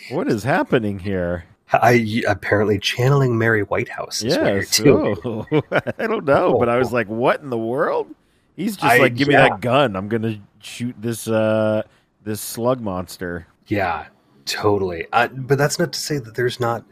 what 0.10 0.28
is 0.28 0.44
happening 0.44 0.98
here? 1.00 1.44
I 1.74 2.24
apparently 2.28 2.80
channeling 2.80 3.38
Mary 3.38 3.62
Whitehouse 3.64 4.24
is 4.24 4.38
what 4.38 4.46
you're 4.46 4.58
Yes, 4.58 4.78
doing. 4.78 5.18
oh, 5.26 5.46
I 5.98 6.08
don't 6.08 6.26
know, 6.26 6.58
but 6.60 6.70
I 6.70 6.78
was 6.78 6.92
like, 6.92 7.08
what 7.08 7.42
in 7.42 7.50
the 7.50 7.58
world? 7.58 8.14
He's 8.56 8.76
just 8.76 8.86
I- 8.86 8.98
like, 8.98 9.16
give 9.16 9.30
yeah. 9.30 9.44
me 9.44 9.50
that 9.50 9.62
gun. 9.62 9.96
I'm 9.96 10.08
gonna 10.10 10.40
shoot 10.62 10.96
this 11.00 11.28
uh 11.28 11.84
this 12.24 12.42
slug 12.42 12.82
monster. 12.82 13.48
Yeah, 13.68 14.08
totally. 14.46 15.08
Uh, 15.14 15.28
but 15.30 15.58
that's 15.58 15.80
not 15.80 15.94
to 15.94 16.00
say 16.00 16.18
that 16.20 16.36
there's 16.36 16.60
not. 16.60 16.84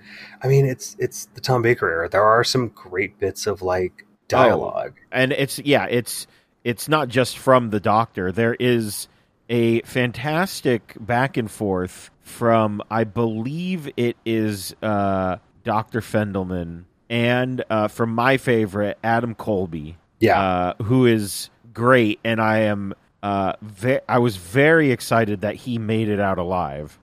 I 0.41 0.47
mean, 0.47 0.65
it's 0.65 0.95
it's 0.99 1.25
the 1.35 1.41
Tom 1.41 1.61
Baker 1.61 1.89
era. 1.89 2.09
There 2.09 2.23
are 2.23 2.43
some 2.43 2.69
great 2.69 3.19
bits 3.19 3.45
of 3.47 3.61
like 3.61 4.05
dialogue. 4.27 4.93
and 5.11 5.31
it's 5.33 5.59
yeah, 5.59 5.85
it's 5.89 6.25
it's 6.63 6.87
not 6.87 7.09
just 7.09 7.37
from 7.37 7.69
the 7.69 7.79
doctor. 7.79 8.31
There 8.31 8.55
is 8.59 9.07
a 9.49 9.81
fantastic 9.81 10.95
back 10.99 11.35
and 11.37 11.49
forth 11.49 12.11
from 12.21 12.81
I 12.91 13.03
believe 13.03 13.89
it 13.97 14.15
is 14.25 14.75
uh, 14.83 15.37
Dr. 15.63 16.01
Fendelman 16.01 16.83
and 17.09 17.63
uh, 17.69 17.87
from 17.87 18.13
my 18.13 18.37
favorite 18.37 18.97
Adam 19.03 19.33
Colby, 19.33 19.97
Yeah. 20.19 20.39
uh, 20.39 20.83
who 20.83 21.07
is 21.07 21.49
great, 21.73 22.19
and 22.23 22.39
I 22.39 22.59
am 22.59 22.93
uh, 23.23 23.53
ve- 23.61 24.01
I 24.07 24.19
was 24.19 24.37
very 24.37 24.91
excited 24.91 25.41
that 25.41 25.55
he 25.55 25.77
made 25.79 26.07
it 26.09 26.19
out 26.19 26.37
alive, 26.37 26.97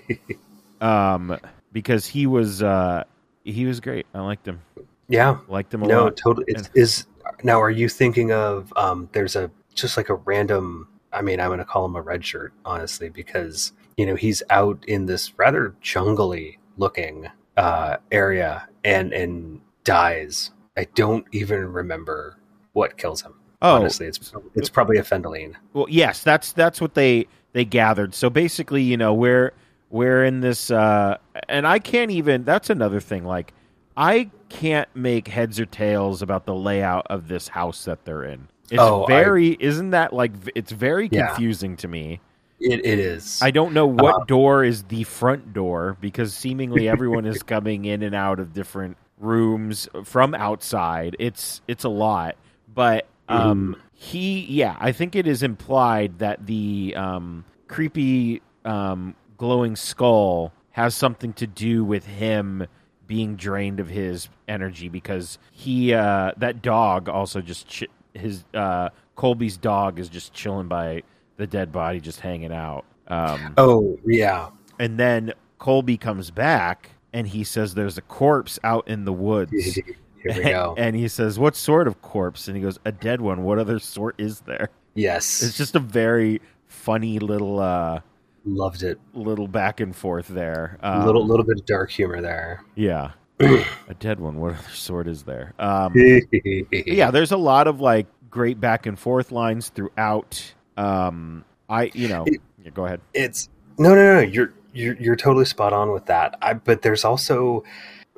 um, 0.80 1.38
because 1.72 2.06
he 2.06 2.26
was 2.26 2.62
uh, 2.62 3.04
he 3.44 3.64
was 3.66 3.80
great. 3.80 4.06
I 4.14 4.20
liked 4.20 4.46
him, 4.48 4.60
yeah. 5.08 5.38
liked 5.48 5.72
him 5.72 5.82
a 5.82 5.86
No, 5.86 6.04
lot. 6.04 6.16
totally. 6.16 6.46
It's, 6.48 6.70
is 6.74 7.06
now. 7.42 7.60
Are 7.60 7.70
you 7.70 7.88
thinking 7.88 8.32
of? 8.32 8.72
Um, 8.76 9.08
there's 9.12 9.36
a 9.36 9.50
just 9.74 9.96
like 9.96 10.08
a 10.08 10.14
random. 10.14 10.88
I 11.12 11.22
mean, 11.22 11.40
I'm 11.40 11.48
going 11.48 11.58
to 11.58 11.64
call 11.64 11.84
him 11.84 11.96
a 11.96 12.02
red 12.02 12.24
shirt, 12.24 12.52
honestly, 12.64 13.08
because 13.08 13.72
you 13.96 14.06
know 14.06 14.14
he's 14.14 14.42
out 14.50 14.84
in 14.86 15.06
this 15.06 15.38
rather 15.38 15.74
jungly 15.80 16.58
looking 16.76 17.28
uh, 17.56 17.96
area 18.10 18.68
and 18.84 19.12
and 19.12 19.60
dies. 19.84 20.50
I 20.76 20.86
don't 20.94 21.26
even 21.32 21.72
remember 21.72 22.38
what 22.72 22.96
kills 22.96 23.22
him. 23.22 23.34
Oh, 23.62 23.76
Honestly, 23.76 24.06
it's 24.06 24.32
it's 24.54 24.70
probably 24.70 24.96
a 24.96 25.02
Fendahleen. 25.02 25.54
Well, 25.72 25.86
yes, 25.88 26.22
that's 26.22 26.52
that's 26.52 26.80
what 26.80 26.94
they 26.94 27.26
they 27.52 27.64
gathered. 27.64 28.14
So 28.14 28.30
basically, 28.30 28.82
you 28.82 28.96
know, 28.96 29.12
we're 29.12 29.52
we're 29.90 30.24
in 30.24 30.40
this, 30.40 30.70
uh, 30.70 31.18
and 31.48 31.66
I 31.66 31.78
can't 31.78 32.10
even. 32.10 32.44
That's 32.44 32.70
another 32.70 33.00
thing. 33.00 33.24
Like, 33.24 33.52
I 33.96 34.30
can't 34.48 34.88
make 34.94 35.28
heads 35.28 35.60
or 35.60 35.66
tails 35.66 36.22
about 36.22 36.46
the 36.46 36.54
layout 36.54 37.06
of 37.10 37.28
this 37.28 37.48
house 37.48 37.84
that 37.84 38.04
they're 38.04 38.24
in. 38.24 38.48
It's 38.70 38.80
Oh, 38.80 39.04
I- 39.04 39.06
very, 39.08 39.56
isn't 39.60 39.90
that 39.90 40.12
like? 40.12 40.32
It's 40.54 40.72
very 40.72 41.08
Yeah. 41.10 41.28
confusing 41.28 41.76
to 41.78 41.88
me. 41.88 42.20
It, 42.60 42.84
it 42.84 42.98
is. 42.98 43.40
I 43.42 43.50
don't 43.50 43.72
know 43.72 43.86
what 43.86 44.14
Uh, 44.14 44.24
door 44.26 44.64
is 44.64 44.82
the 44.84 45.04
front 45.04 45.52
door 45.54 45.96
because 46.00 46.34
seemingly 46.34 46.88
everyone 46.94 47.24
is 47.24 47.42
coming 47.42 47.86
in 47.86 48.02
and 48.02 48.14
out 48.14 48.38
of 48.38 48.52
different 48.52 48.96
rooms 49.18 49.88
from 50.04 50.34
outside. 50.34 51.16
It's 51.18 51.62
it's 51.68 51.84
a 51.84 51.88
lot, 51.88 52.36
but 52.72 53.06
um, 53.28 53.76
he 53.92 54.40
yeah, 54.40 54.76
I 54.80 54.92
think 54.92 55.14
it 55.16 55.26
is 55.26 55.42
implied 55.42 56.18
that 56.18 56.46
the 56.46 56.94
um, 56.96 57.44
creepy 57.68 58.42
um, 58.64 59.14
glowing 59.38 59.74
skull 59.76 60.52
has 60.72 60.94
something 60.94 61.32
to 61.34 61.46
do 61.46 61.82
with 61.84 62.04
him 62.06 62.66
being 63.06 63.36
drained 63.36 63.80
of 63.80 63.88
his 63.88 64.28
energy 64.48 64.88
because 64.88 65.38
he 65.50 65.94
uh, 65.94 66.32
that 66.36 66.60
dog 66.60 67.08
also 67.08 67.40
just 67.40 67.68
ch- 67.68 67.84
his 68.14 68.44
uh, 68.54 68.90
Colby's 69.16 69.56
dog 69.56 69.98
is 69.98 70.08
just 70.08 70.32
chilling 70.32 70.68
by 70.68 71.02
the 71.36 71.46
dead 71.46 71.72
body, 71.72 72.00
just 72.00 72.20
hanging 72.20 72.52
out. 72.52 72.84
Um, 73.08 73.54
oh 73.56 73.98
yeah. 74.06 74.50
and 74.78 74.98
then 74.98 75.32
Colby 75.58 75.96
comes 75.96 76.30
back 76.30 76.90
and 77.12 77.26
he 77.26 77.42
says 77.44 77.74
there's 77.74 77.98
a 77.98 78.02
corpse 78.02 78.58
out 78.62 78.86
in 78.88 79.04
the 79.04 79.12
woods. 79.12 79.52
Here 80.22 80.34
we 80.36 80.42
go. 80.44 80.74
And 80.76 80.94
he 80.94 81.08
says, 81.08 81.38
"What 81.38 81.56
sort 81.56 81.88
of 81.88 82.02
corpse?" 82.02 82.46
And 82.46 82.56
he 82.56 82.62
goes, 82.62 82.78
"A 82.84 82.92
dead 82.92 83.20
one. 83.22 83.42
What 83.42 83.58
other 83.58 83.78
sort 83.78 84.14
is 84.20 84.40
there?" 84.40 84.68
yes. 84.94 85.42
It's 85.42 85.56
just 85.56 85.74
a 85.74 85.80
very 85.80 86.40
funny 86.66 87.18
little 87.18 87.58
uh 87.58 88.00
loved 88.44 88.82
it. 88.82 88.98
little 89.14 89.48
back 89.48 89.80
and 89.80 89.94
forth 89.96 90.28
there. 90.28 90.78
Um, 90.82 91.06
little 91.06 91.26
little 91.26 91.44
bit 91.44 91.58
of 91.58 91.66
dark 91.66 91.90
humor 91.90 92.20
there. 92.20 92.62
yeah. 92.74 93.12
A 93.40 93.94
dead 93.98 94.20
one. 94.20 94.38
What 94.40 94.54
other 94.54 94.68
sort 94.72 95.08
is 95.08 95.22
there? 95.24 95.54
Um 95.58 95.92
yeah, 96.70 97.10
there's 97.10 97.32
a 97.32 97.36
lot 97.36 97.66
of 97.66 97.80
like 97.80 98.06
great 98.30 98.60
back 98.60 98.86
and 98.86 98.98
forth 98.98 99.32
lines 99.32 99.68
throughout 99.70 100.54
um 100.76 101.44
I, 101.68 101.90
you 101.94 102.08
know, 102.08 102.24
yeah, 102.62 102.70
go 102.70 102.84
ahead. 102.86 103.00
it's 103.14 103.48
no 103.78 103.94
no 103.94 104.14
no 104.14 104.20
you're 104.20 104.52
you're 104.72 104.94
you're 104.96 105.16
totally 105.16 105.44
spot 105.44 105.72
on 105.72 105.90
with 105.92 106.06
that 106.06 106.36
I, 106.42 106.54
but 106.54 106.82
there's 106.82 107.04
also 107.04 107.64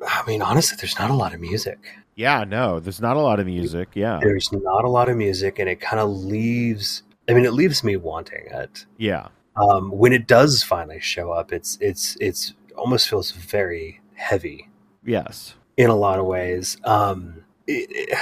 i 0.07 0.23
mean 0.27 0.41
honestly 0.41 0.77
there's 0.79 0.97
not 0.99 1.09
a 1.09 1.13
lot 1.15 1.33
of 1.33 1.39
music 1.39 1.79
Yeah, 2.15 2.43
no, 2.43 2.79
there's 2.79 3.01
not 3.01 3.15
a 3.17 3.21
lot 3.21 3.39
of 3.39 3.45
music. 3.47 3.89
Yeah. 3.95 4.19
there's 4.21 4.51
not 4.51 4.83
a 4.85 4.89
lot 4.89 5.09
of 5.09 5.17
music 5.17 5.57
and 5.59 5.67
it 5.69 5.79
kind 5.81 5.99
of 5.99 6.09
leaves 6.09 7.03
i 7.29 7.33
mean 7.33 7.45
it 7.45 7.53
leaves 7.53 7.83
me 7.83 7.95
wanting 7.97 8.45
it 8.51 8.85
Yeah. 8.97 9.27
um 9.55 9.89
when 9.91 10.13
it 10.13 10.27
does 10.27 10.61
finally 10.63 10.99
show 10.99 11.31
up 11.31 11.51
it's 11.53 11.77
it's 11.81 12.17
it's 12.19 12.53
almost 12.75 13.07
feels 13.09 13.31
very 13.31 14.01
heavy 14.15 14.69
Yes. 15.05 15.55
in 15.77 15.89
a 15.89 15.95
lot 15.95 16.19
of 16.19 16.25
ways 16.25 16.77
um 16.83 17.43
it, 17.67 17.87
it- 17.91 18.17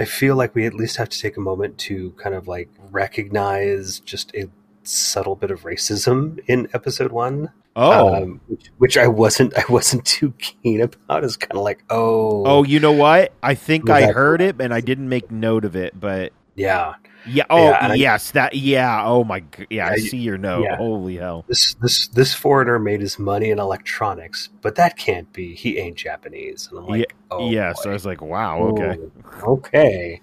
i 0.00 0.04
feel 0.04 0.36
like 0.36 0.54
we 0.54 0.64
at 0.66 0.74
least 0.74 0.96
have 0.96 1.08
to 1.08 1.18
take 1.18 1.36
a 1.36 1.40
moment 1.40 1.76
to 1.78 2.12
kind 2.12 2.34
of 2.34 2.46
like 2.46 2.68
recognize 2.90 3.98
just 4.00 4.34
a 4.34 4.48
subtle 4.84 5.34
bit 5.36 5.50
of 5.50 5.62
racism 5.62 6.38
in 6.46 6.68
episode 6.72 7.12
one 7.12 7.50
Oh. 7.80 8.12
um, 8.12 8.40
which, 8.48 8.66
which 8.78 8.98
I 8.98 9.06
wasn't 9.06 9.56
I 9.56 9.62
wasn't 9.68 10.04
too 10.16 10.32
keen 10.38 10.80
about. 10.80 11.22
Is 11.22 11.36
kind 11.36 11.52
of 11.56 11.62
like, 11.62 11.84
oh, 11.90 12.42
Oh, 12.44 12.64
you 12.64 12.80
know 12.80 12.90
what? 12.90 13.32
I 13.40 13.54
think 13.54 13.88
I 13.88 14.10
heard 14.10 14.40
it, 14.40 14.60
and 14.60 14.74
I 14.74 14.80
didn't 14.80 15.08
make 15.08 15.30
note 15.30 15.64
of 15.64 15.76
it. 15.76 15.98
But 15.98 16.32
yeah. 16.58 16.94
yeah, 17.26 17.44
oh 17.50 17.64
Yeah, 17.64 17.78
and 17.82 17.92
I- 17.92 17.96
yes, 17.96 18.30
that 18.32 18.54
yeah. 18.54 19.02
Oh 19.04 19.24
my, 19.24 19.40
g- 19.40 19.66
yeah, 19.70 19.86
I 19.86 19.90
Yeah, 19.90 19.96
see 19.96 20.18
your 20.18 20.38
note. 20.38 20.64
yeah. 20.64 20.76
Holy 20.76 21.16
hell! 21.16 21.44
This 21.48 21.74
this 21.74 22.08
this 22.08 22.34
foreigner 22.34 22.78
made 22.78 23.00
his 23.00 23.18
money 23.18 23.50
in 23.50 23.58
electronics, 23.58 24.48
but 24.60 24.74
that 24.76 24.96
can't 24.96 25.32
be. 25.32 25.54
He 25.54 25.78
ain't 25.78 25.96
Japanese, 25.96 26.68
and 26.70 26.78
I'm 26.80 26.86
like, 26.86 27.14
oh, 27.30 27.50
yes, 27.50 27.82
boy. 27.82 27.90
I 27.90 27.92
was 27.92 28.06
like, 28.06 28.20
wow, 28.20 28.58
okay. 28.68 28.98
Oh, 29.46 29.52
okay. 29.52 30.20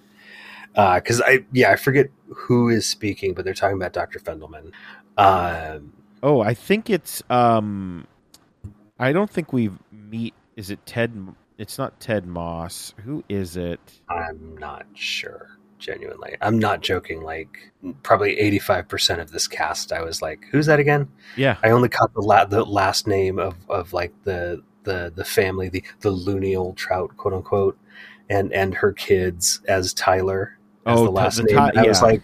Because 0.74 1.22
I 1.22 1.46
yeah 1.52 1.72
I 1.72 1.78
forget 1.78 2.08
who 2.28 2.70
is 2.70 2.86
speaking, 2.86 3.34
but 3.34 3.46
they're 3.46 3.54
talking 3.54 3.78
about 3.78 3.94
Dr. 3.94 4.20
Fendelman. 4.20 4.72
Um, 5.18 5.94
Oh, 6.24 6.42
I 6.42 6.54
think 6.56 6.90
it's 6.90 7.22
um, 7.30 8.08
I 9.00 9.14
don't 9.14 9.30
think 9.30 9.54
we 9.54 9.70
meet. 9.92 10.34
Is 10.56 10.70
it 10.72 10.84
Ted? 10.86 11.36
It's 11.58 11.78
not 11.78 12.00
Ted 12.00 12.26
Moss. 12.26 12.94
Who 13.04 13.24
is 13.30 13.58
it? 13.58 13.80
I'm 14.10 14.58
not 14.58 14.86
sure. 14.96 15.50
Genuinely, 15.78 16.36
I'm 16.42 16.58
not 16.58 16.82
joking. 16.82 17.22
Like 17.22 17.72
probably 18.04 18.40
85 18.40 18.88
percent 18.88 19.22
of 19.22 19.32
this 19.32 19.48
cast, 19.48 19.92
I 19.92 20.02
was 20.02 20.22
like, 20.22 20.46
"Who's 20.52 20.66
that 20.68 20.80
again?" 20.80 21.10
Yeah. 21.36 21.58
I 21.64 21.72
only 21.72 21.90
caught 21.90 22.14
the 22.14 22.22
la- 22.22 22.46
the 22.46 22.64
last 22.64 23.08
name 23.08 23.40
of, 23.40 23.56
of 23.70 23.92
like 23.94 24.14
the 24.24 24.64
the 24.84 25.12
the 25.16 25.26
family, 25.26 25.70
the 25.70 25.84
the 26.02 26.12
loony 26.12 26.56
old 26.56 26.78
trout, 26.78 27.16
quote 27.18 27.34
unquote, 27.34 27.78
and 28.30 28.54
and 28.54 28.74
her 28.76 28.94
kids 28.94 29.62
as 29.68 29.94
Tyler 29.94 30.58
as 30.86 31.00
Oh, 31.00 31.04
the 31.06 31.12
last 31.12 31.38
the 31.38 31.44
name. 31.44 31.56
Ty- 31.58 31.70
And 31.70 31.80
I 31.80 31.88
was 31.88 32.02
like, 32.02 32.22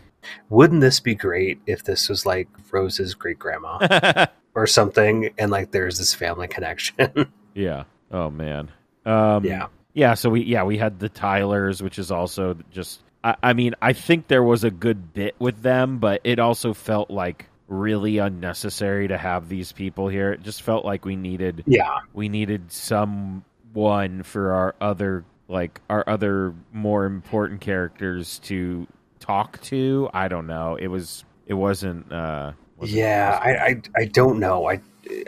wouldn't 0.49 0.81
this 0.81 0.99
be 0.99 1.13
great 1.15 1.59
if 1.67 1.83
this 1.83 2.07
was 2.09 2.25
like 2.25 2.47
Rose's 2.71 3.13
great 3.15 3.37
grandma 3.39 4.27
or 4.55 4.65
something, 4.67 5.29
and 5.37 5.51
like 5.51 5.71
there's 5.71 5.97
this 5.97 6.13
family 6.13 6.47
connection? 6.47 7.31
yeah. 7.53 7.83
Oh 8.11 8.29
man. 8.29 8.71
Um, 9.05 9.43
yeah, 9.43 9.67
Yeah, 9.93 10.13
so 10.13 10.29
we 10.29 10.41
yeah 10.43 10.63
we 10.63 10.77
had 10.77 10.99
the 10.99 11.09
Tylers, 11.09 11.83
which 11.83 11.99
is 11.99 12.11
also 12.11 12.55
just. 12.71 13.01
I, 13.23 13.35
I 13.43 13.53
mean, 13.53 13.75
I 13.81 13.93
think 13.93 14.27
there 14.27 14.43
was 14.43 14.63
a 14.63 14.71
good 14.71 15.13
bit 15.13 15.35
with 15.39 15.61
them, 15.61 15.99
but 15.99 16.21
it 16.23 16.39
also 16.39 16.73
felt 16.73 17.09
like 17.09 17.47
really 17.67 18.17
unnecessary 18.17 19.07
to 19.07 19.17
have 19.17 19.47
these 19.47 19.71
people 19.71 20.07
here. 20.07 20.33
It 20.33 20.43
just 20.43 20.61
felt 20.61 20.83
like 20.85 21.05
we 21.05 21.15
needed 21.15 21.63
yeah, 21.67 21.99
we 22.13 22.27
needed 22.29 22.71
someone 22.71 24.23
for 24.23 24.51
our 24.51 24.75
other 24.81 25.23
like 25.47 25.81
our 25.89 26.03
other 26.07 26.53
more 26.73 27.05
important 27.05 27.61
characters 27.61 28.39
to 28.39 28.87
talk 29.19 29.61
to. 29.63 30.09
I 30.13 30.27
don't 30.27 30.47
know. 30.47 30.75
It 30.75 30.87
was 30.87 31.23
it 31.47 31.53
wasn't. 31.53 32.11
uh 32.11 32.51
wasn't- 32.77 32.97
yeah. 32.97 33.39
I, 33.41 33.51
I 33.51 33.81
I 33.95 34.05
don't 34.05 34.39
know. 34.39 34.69
I 34.69 34.81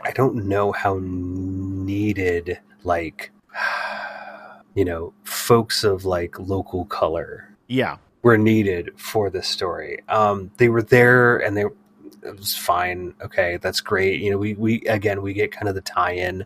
I 0.04 0.12
don't 0.12 0.46
know 0.46 0.72
how 0.72 1.00
needed 1.02 2.60
like 2.84 3.32
you 4.76 4.84
know 4.86 5.14
folks 5.24 5.84
of 5.84 6.04
like 6.06 6.38
local 6.40 6.86
color 6.86 7.50
yeah 7.68 7.98
were 8.24 8.38
needed 8.38 8.92
for 8.98 9.30
this 9.30 9.48
story. 9.48 10.00
Um, 10.08 10.50
they 10.58 10.70
were 10.70 10.82
there 10.82 11.38
and 11.38 11.56
they 11.56 11.66
it 12.24 12.38
was 12.38 12.56
fine. 12.56 13.14
Okay, 13.22 13.58
that's 13.58 13.82
great. 13.82 14.22
You 14.22 14.32
know, 14.32 14.38
we 14.38 14.54
we 14.54 14.82
again 14.84 15.22
we 15.22 15.34
get 15.34 15.52
kind 15.52 15.68
of 15.68 15.76
the 15.76 15.82
tie-in, 15.82 16.46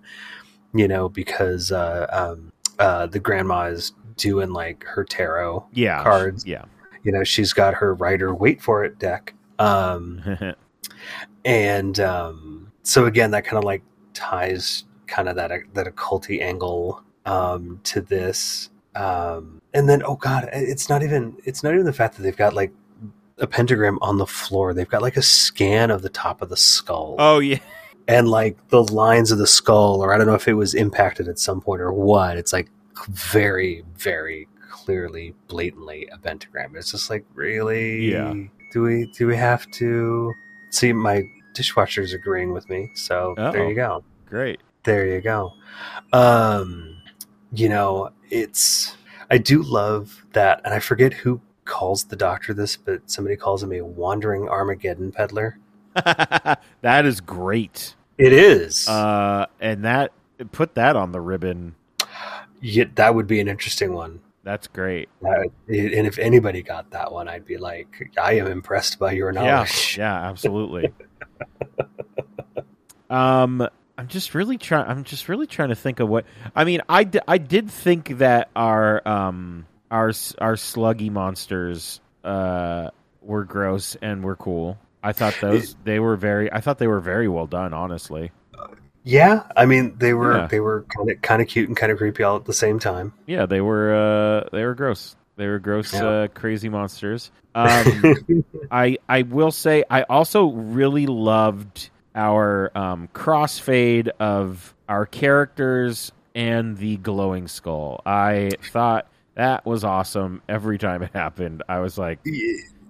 you 0.73 0.87
know, 0.87 1.07
because 1.07 1.71
uh, 1.71 2.07
um, 2.11 2.51
uh, 2.79 3.05
the 3.05 3.19
grandma 3.19 3.65
is 3.65 3.93
doing 4.15 4.51
like 4.51 4.83
her 4.85 5.03
tarot. 5.03 5.65
yeah 5.73 6.03
Cards. 6.03 6.45
yeah 6.45 6.65
You 7.03 7.11
know, 7.11 7.23
she's 7.23 7.53
got 7.53 7.75
her 7.75 7.93
Rider 7.93 8.33
wait 8.33 8.61
for 8.61 8.83
it 8.83 8.99
deck. 8.99 9.33
Um, 9.59 10.55
and 11.45 11.99
um, 11.99 12.71
so 12.83 13.05
again, 13.05 13.31
that 13.31 13.45
kind 13.45 13.57
of 13.57 13.63
like 13.63 13.83
ties 14.13 14.85
kind 15.05 15.29
of 15.29 15.35
that 15.35 15.51
that 15.73 15.85
occulty 15.85 16.41
angle 16.41 17.03
um, 17.25 17.79
to 17.83 18.01
this. 18.01 18.69
Um, 18.97 19.61
and 19.73 19.87
then, 19.87 20.01
oh 20.03 20.15
god, 20.15 20.49
it's 20.51 20.89
not 20.89 21.03
even 21.03 21.37
it's 21.45 21.63
not 21.63 21.73
even 21.73 21.85
the 21.85 21.93
fact 21.93 22.15
that 22.17 22.23
they've 22.23 22.35
got 22.35 22.53
like 22.53 22.71
a 23.37 23.47
pentagram 23.47 23.99
on 24.01 24.17
the 24.17 24.27
floor. 24.27 24.73
They've 24.73 24.89
got 24.89 25.01
like 25.01 25.17
a 25.17 25.21
scan 25.21 25.91
of 25.91 26.01
the 26.01 26.09
top 26.09 26.41
of 26.41 26.49
the 26.49 26.57
skull, 26.57 27.15
oh 27.19 27.39
yeah 27.39 27.59
and 28.07 28.29
like 28.29 28.55
the 28.69 28.83
lines 28.83 29.31
of 29.31 29.37
the 29.37 29.47
skull, 29.47 30.01
or 30.01 30.13
I 30.13 30.17
don't 30.17 30.27
know 30.27 30.33
if 30.33 30.47
it 30.47 30.53
was 30.53 30.73
impacted 30.73 31.27
at 31.27 31.39
some 31.39 31.59
point 31.59 31.81
or 31.81 31.91
what. 31.91 32.37
It's 32.37 32.53
like 32.53 32.69
very, 33.09 33.83
very 33.95 34.47
clearly, 34.69 35.35
blatantly 35.47 36.07
a 36.11 36.17
pentagram. 36.17 36.75
It's 36.75 36.91
just 36.91 37.09
like 37.09 37.25
really, 37.33 38.11
Yeah. 38.11 38.33
Do 38.73 38.81
we 38.81 39.11
do 39.17 39.27
we 39.27 39.35
have 39.35 39.69
to 39.71 40.33
see 40.71 40.91
my 40.93 41.23
dishwasher's 41.53 42.13
agreeing 42.13 42.53
with 42.53 42.69
me? 42.69 42.91
So 42.95 43.33
Uh-oh. 43.37 43.51
there 43.51 43.67
you 43.67 43.75
go. 43.75 44.03
Great. 44.25 44.59
There 44.83 45.07
you 45.07 45.21
go. 45.21 45.53
Um, 46.13 47.01
you 47.53 47.69
know, 47.69 48.11
it's 48.29 48.95
I 49.29 49.37
do 49.37 49.61
love 49.61 50.25
that, 50.33 50.61
and 50.63 50.73
I 50.73 50.79
forget 50.79 51.13
who 51.13 51.41
calls 51.65 52.05
the 52.05 52.15
doctor 52.15 52.53
this, 52.53 52.77
but 52.77 53.09
somebody 53.09 53.35
calls 53.35 53.61
him 53.63 53.73
a 53.73 53.81
wandering 53.81 54.47
Armageddon 54.47 55.11
peddler. 55.11 55.57
that 55.95 57.05
is 57.05 57.19
great. 57.21 57.95
It 58.17 58.31
is. 58.33 58.87
Uh, 58.87 59.47
and 59.59 59.83
that 59.85 60.11
put 60.51 60.75
that 60.75 60.95
on 60.95 61.11
the 61.11 61.19
ribbon. 61.21 61.75
yeah, 62.61 62.85
that 62.95 63.13
would 63.15 63.27
be 63.27 63.39
an 63.39 63.47
interesting 63.47 63.93
one. 63.93 64.21
That's 64.43 64.67
great. 64.67 65.09
Uh, 65.25 65.41
and 65.67 66.07
if 66.07 66.17
anybody 66.19 66.61
got 66.61 66.89
that 66.91 67.11
one, 67.11 67.27
I'd 67.27 67.45
be 67.45 67.57
like, 67.57 68.09
I 68.17 68.33
am 68.33 68.47
impressed 68.47 68.97
by 68.97 69.11
your 69.11 69.33
Yeah, 69.33 69.41
knowledge. 69.41 69.97
yeah, 69.97 70.29
absolutely. 70.29 70.93
um, 73.09 73.67
I'm 73.97 74.07
just 74.07 74.35
really 74.35 74.57
trying. 74.57 74.87
I'm 74.87 75.03
just 75.03 75.27
really 75.27 75.47
trying 75.47 75.69
to 75.69 75.75
think 75.75 75.99
of 75.99 76.07
what. 76.07 76.25
I 76.55 76.63
mean, 76.65 76.81
I, 76.87 77.03
d- 77.03 77.19
I 77.27 77.37
did 77.39 77.69
think 77.71 78.17
that 78.19 78.49
our 78.55 79.05
um 79.07 79.65
our 79.89 80.09
our 80.39 80.53
sluggy 80.55 81.09
monsters 81.11 81.99
uh 82.23 82.89
were 83.21 83.43
gross 83.43 83.95
and 84.01 84.23
were 84.23 84.35
cool. 84.35 84.77
I 85.01 85.13
thought 85.13 85.35
those 85.41 85.75
they 85.83 85.99
were 85.99 86.15
very. 86.15 86.51
I 86.51 86.61
thought 86.61 86.77
they 86.77 86.87
were 86.87 86.99
very 86.99 87.27
well 87.27 87.47
done. 87.47 87.73
Honestly, 87.73 88.31
Yeah, 89.03 89.43
I 89.55 89.65
mean 89.65 89.95
they 89.97 90.13
were 90.13 90.37
Yeah. 90.37 90.47
they 90.47 90.59
were 90.59 90.85
kind 90.95 91.09
of 91.09 91.21
kind 91.21 91.41
of 91.41 91.47
cute 91.47 91.67
and 91.67 91.75
kind 91.77 91.91
of 91.91 91.97
creepy 91.97 92.21
all 92.23 92.35
at 92.35 92.45
the 92.45 92.53
same 92.53 92.77
time. 92.79 93.13
yeah, 93.25 93.45
they 93.47 93.61
were. 93.61 93.95
uh 94.45 94.49
They 94.51 94.63
were 94.63 94.75
gross. 94.75 95.15
They 95.37 95.47
were 95.47 95.59
gross, 95.59 95.93
Yeah. 95.93 96.05
uh, 96.07 96.27
crazy 96.27 96.67
monsters. 96.69 97.31
Um, 97.55 98.43
I 98.71 98.97
I 99.09 99.21
will 99.23 99.51
say 99.51 99.83
I 99.89 100.03
also 100.03 100.47
really 100.51 101.05
loved 101.07 101.89
our 102.17 102.71
um, 102.77 103.07
crossfade 103.13 104.09
of 104.19 104.73
our 104.89 105.05
characters 105.05 106.11
and 106.35 106.75
the 106.77 106.97
glowing 106.97 107.47
skull. 107.47 108.01
I 108.05 108.51
thought 108.71 109.07
that 109.35 109.65
was 109.65 109.83
awesome 109.83 110.41
every 110.49 110.77
time 110.77 111.03
it 111.03 111.11
happened. 111.13 111.63
I 111.69 111.79
was 111.79 111.97
like, 111.97 112.19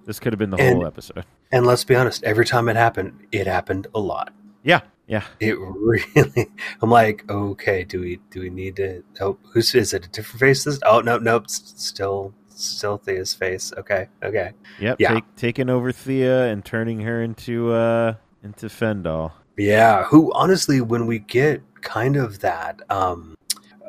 this 0.06 0.20
could 0.20 0.34
have 0.34 0.40
been 0.40 0.50
the 0.50 0.58
And- 0.58 0.78
whole 0.78 0.88
episode. 0.88 1.26
and 1.52 1.66
let's 1.66 1.84
be 1.84 1.96
honest, 1.96 2.24
every 2.24 2.46
time 2.46 2.70
it 2.70 2.76
happened, 2.76 3.20
it 3.32 3.46
happened 3.48 3.88
a 3.94 4.00
lot. 4.00 4.34
Yeah, 4.64 4.82
yeah, 5.08 5.24
It 5.40 5.58
really. 5.60 6.48
I'm 6.82 6.90
like, 6.90 7.30
okay, 7.30 7.84
do 7.84 8.02
we 8.02 8.20
do 8.32 8.42
we 8.42 8.50
need 8.50 8.76
to? 8.78 9.04
Oh, 9.22 9.38
who's 9.54 9.74
is 9.76 9.94
it? 9.94 10.06
A 10.06 10.10
different 10.10 10.40
face? 10.42 10.64
This? 10.66 10.80
Oh 10.86 11.00
no, 11.00 11.18
nope. 11.18 11.50
Still, 11.50 12.34
still 12.50 12.98
Thea's 12.98 13.34
face. 13.34 13.72
Okay, 13.78 14.08
okay. 14.24 14.52
yep. 14.80 14.98
Yeah. 15.00 15.14
Take, 15.16 15.36
taking 15.38 15.70
over 15.70 15.94
Thea 15.94 16.48
and 16.48 16.66
turning 16.66 17.00
her 17.02 17.22
into 17.24 17.72
uh 17.72 18.16
into 18.44 18.68
Fendahl. 18.68 19.32
Yeah. 19.58 20.04
Who 20.06 20.32
honestly, 20.34 20.82
when 20.82 21.08
we 21.08 21.20
get 21.20 21.62
kind 21.82 22.16
of 22.16 22.40
that, 22.42 22.80
um, 22.92 23.36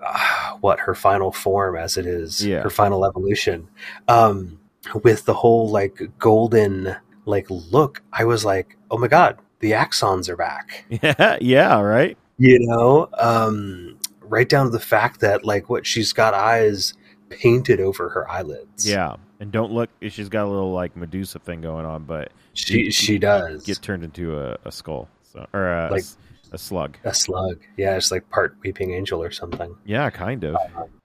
uh, 0.05 0.53
what 0.61 0.81
her 0.81 0.95
final 0.95 1.33
form 1.33 1.77
as 1.77 1.97
it 1.97 2.07
is, 2.07 2.45
Yeah. 2.45 2.63
her 2.63 2.71
final 2.71 3.05
evolution, 3.05 3.69
um, 4.09 4.59
with 5.03 5.25
the 5.25 5.35
whole 5.35 5.69
like 5.69 6.01
golden 6.19 6.97
like 7.27 7.47
look, 7.51 8.03
I 8.13 8.25
was 8.25 8.45
like, 8.45 8.77
oh 8.91 8.97
my 8.97 9.09
god, 9.09 9.39
the 9.61 9.73
axons 9.73 10.29
are 10.29 10.37
back. 10.37 10.85
Yeah, 11.03 11.37
yeah, 11.41 11.81
right. 11.81 12.17
you 12.39 12.59
know 12.61 13.09
um 13.19 13.99
right 14.23 14.49
down 14.49 14.67
to 14.67 14.71
the 14.71 14.79
fact 14.81 15.21
that 15.21 15.45
like 15.45 15.69
what 15.69 15.85
she's 15.87 16.13
got 16.13 16.33
eyes 16.33 16.95
painted 17.29 17.81
over 17.81 18.09
her 18.11 18.31
eyelids 18.31 18.89
Yeah, 18.89 19.17
and 19.41 19.51
don't 19.53 19.73
look. 19.73 19.91
She's 20.09 20.29
got 20.29 20.47
a 20.47 20.49
little 20.49 20.73
like 20.73 20.97
Medusa 20.97 21.39
thing 21.41 21.61
going 21.61 21.85
on, 21.85 22.05
but 22.05 22.31
she 22.59 22.91
she 22.91 23.19
does 23.19 23.65
get 23.65 23.81
turned 23.83 24.03
into 24.05 24.39
a, 24.39 24.57
a 24.65 24.73
skull 24.73 25.09
so, 25.23 25.47
or 25.53 25.73
a, 25.73 25.91
Like- 25.91 26.05
a 26.53 26.59
slug. 26.59 26.97
a 27.05 27.13
slug 27.15 27.59
yeah 27.77 27.95
it's 27.97 28.11
like 28.11 28.29
part 28.31 28.57
weeping 28.63 28.93
angel 28.95 29.23
or 29.23 29.31
something 29.31 29.77
Yeah, 29.85 30.09
kind 30.11 30.45
of. 30.45 30.57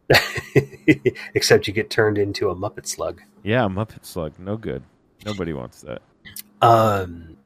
except 1.34 1.68
you 1.68 1.74
get 1.74 1.90
turned 1.90 2.18
into 2.18 2.50
a 2.50 2.56
muppet 2.56 2.88
slug 2.88 3.22
Yeah, 3.44 3.68
Muppet 3.68 4.06
Slug, 4.06 4.38
no 4.40 4.58
good. 4.58 4.84
Nobody 5.26 5.54
wants 5.54 5.82
that. 5.82 6.02
um 6.62 7.38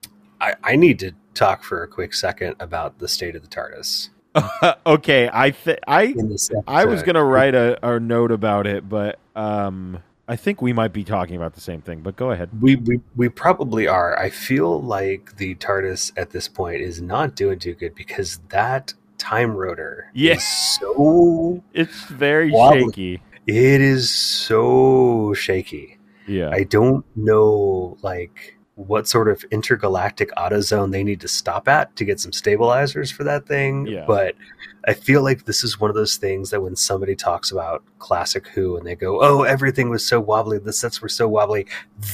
i 0.41 0.53
i 0.63 0.75
need 0.75 0.99
to 0.99 1.11
talk 1.33 1.63
for 1.63 1.81
a 1.83 1.87
quick 1.87 2.13
second 2.13 2.55
about 2.59 2.99
the 2.99 3.07
state 3.07 3.35
of 3.35 3.41
the 3.41 3.47
tardis 3.47 4.09
okay, 4.85 5.27
I 5.33 5.49
th- 5.49 5.79
I 5.87 6.13
I 6.67 6.85
was 6.85 7.01
gonna 7.01 7.23
write 7.23 7.55
a, 7.55 7.79
a 7.95 7.99
note 7.99 8.31
about 8.31 8.67
it, 8.67 8.87
but 8.87 9.17
um, 9.35 10.03
I 10.27 10.35
think 10.35 10.61
we 10.61 10.73
might 10.73 10.91
be 10.91 11.03
talking 11.05 11.35
about 11.37 11.53
the 11.53 11.61
same 11.61 11.81
thing. 11.81 12.01
But 12.01 12.15
go 12.17 12.31
ahead. 12.31 12.49
we, 12.61 12.75
we 12.75 12.99
we 13.15 13.29
probably 13.29 13.87
are. 13.87 14.17
I 14.19 14.29
feel 14.29 14.81
like 14.81 15.37
the 15.37 15.55
TARDIS 15.55 16.11
at 16.17 16.31
this 16.31 16.47
point 16.49 16.81
is 16.81 17.01
not 17.01 17.35
doing 17.35 17.59
too 17.59 17.73
good 17.73 17.95
because 17.95 18.39
that 18.49 18.93
time 19.17 19.51
rotor 19.55 20.11
Yeah. 20.13 20.33
is 20.33 20.43
so 20.79 21.63
It's 21.73 22.05
very 22.05 22.51
Wobbly. 22.51 22.83
shaky. 22.91 23.21
it 23.47 23.81
is 23.81 24.11
so 24.11 25.33
shaky. 25.33 25.97
Yeah, 26.27 26.49
I 26.51 26.63
don't 26.63 27.05
know 27.15 27.97
like 28.01 28.56
what 28.77 29.07
sort 29.07 29.27
of 29.27 29.43
intergalactic 29.49 30.29
autozone 30.35 30.91
they 30.91 31.03
need 31.03 31.19
to 31.19 31.27
stop 31.27 31.67
at 31.67 31.93
to 31.95 32.05
get 32.05 32.19
some 32.19 32.31
stabilizers 32.31 33.09
for 33.11 33.23
that 33.23 33.47
thing. 33.47 33.87
Yeah. 33.87 34.05
But 34.07 34.35
I 34.87 34.93
feel 34.93 35.23
like 35.23 35.45
this 35.45 35.63
is 35.63 35.79
one 35.79 35.89
of 35.89 35.95
those 35.95 36.15
things 36.17 36.51
that 36.51 36.61
when 36.61 36.75
somebody 36.75 37.15
talks 37.15 37.51
about 37.51 37.83
classic 37.97 38.47
Who 38.49 38.77
and 38.77 38.85
they 38.85 38.95
go, 38.95 39.19
"Oh, 39.21 39.41
everything 39.43 39.89
was 39.89 40.05
so 40.05 40.19
wobbly, 40.19 40.59
the 40.59 40.71
sets 40.73 41.01
were 41.01 41.09
so 41.09 41.27
wobbly," 41.27 41.65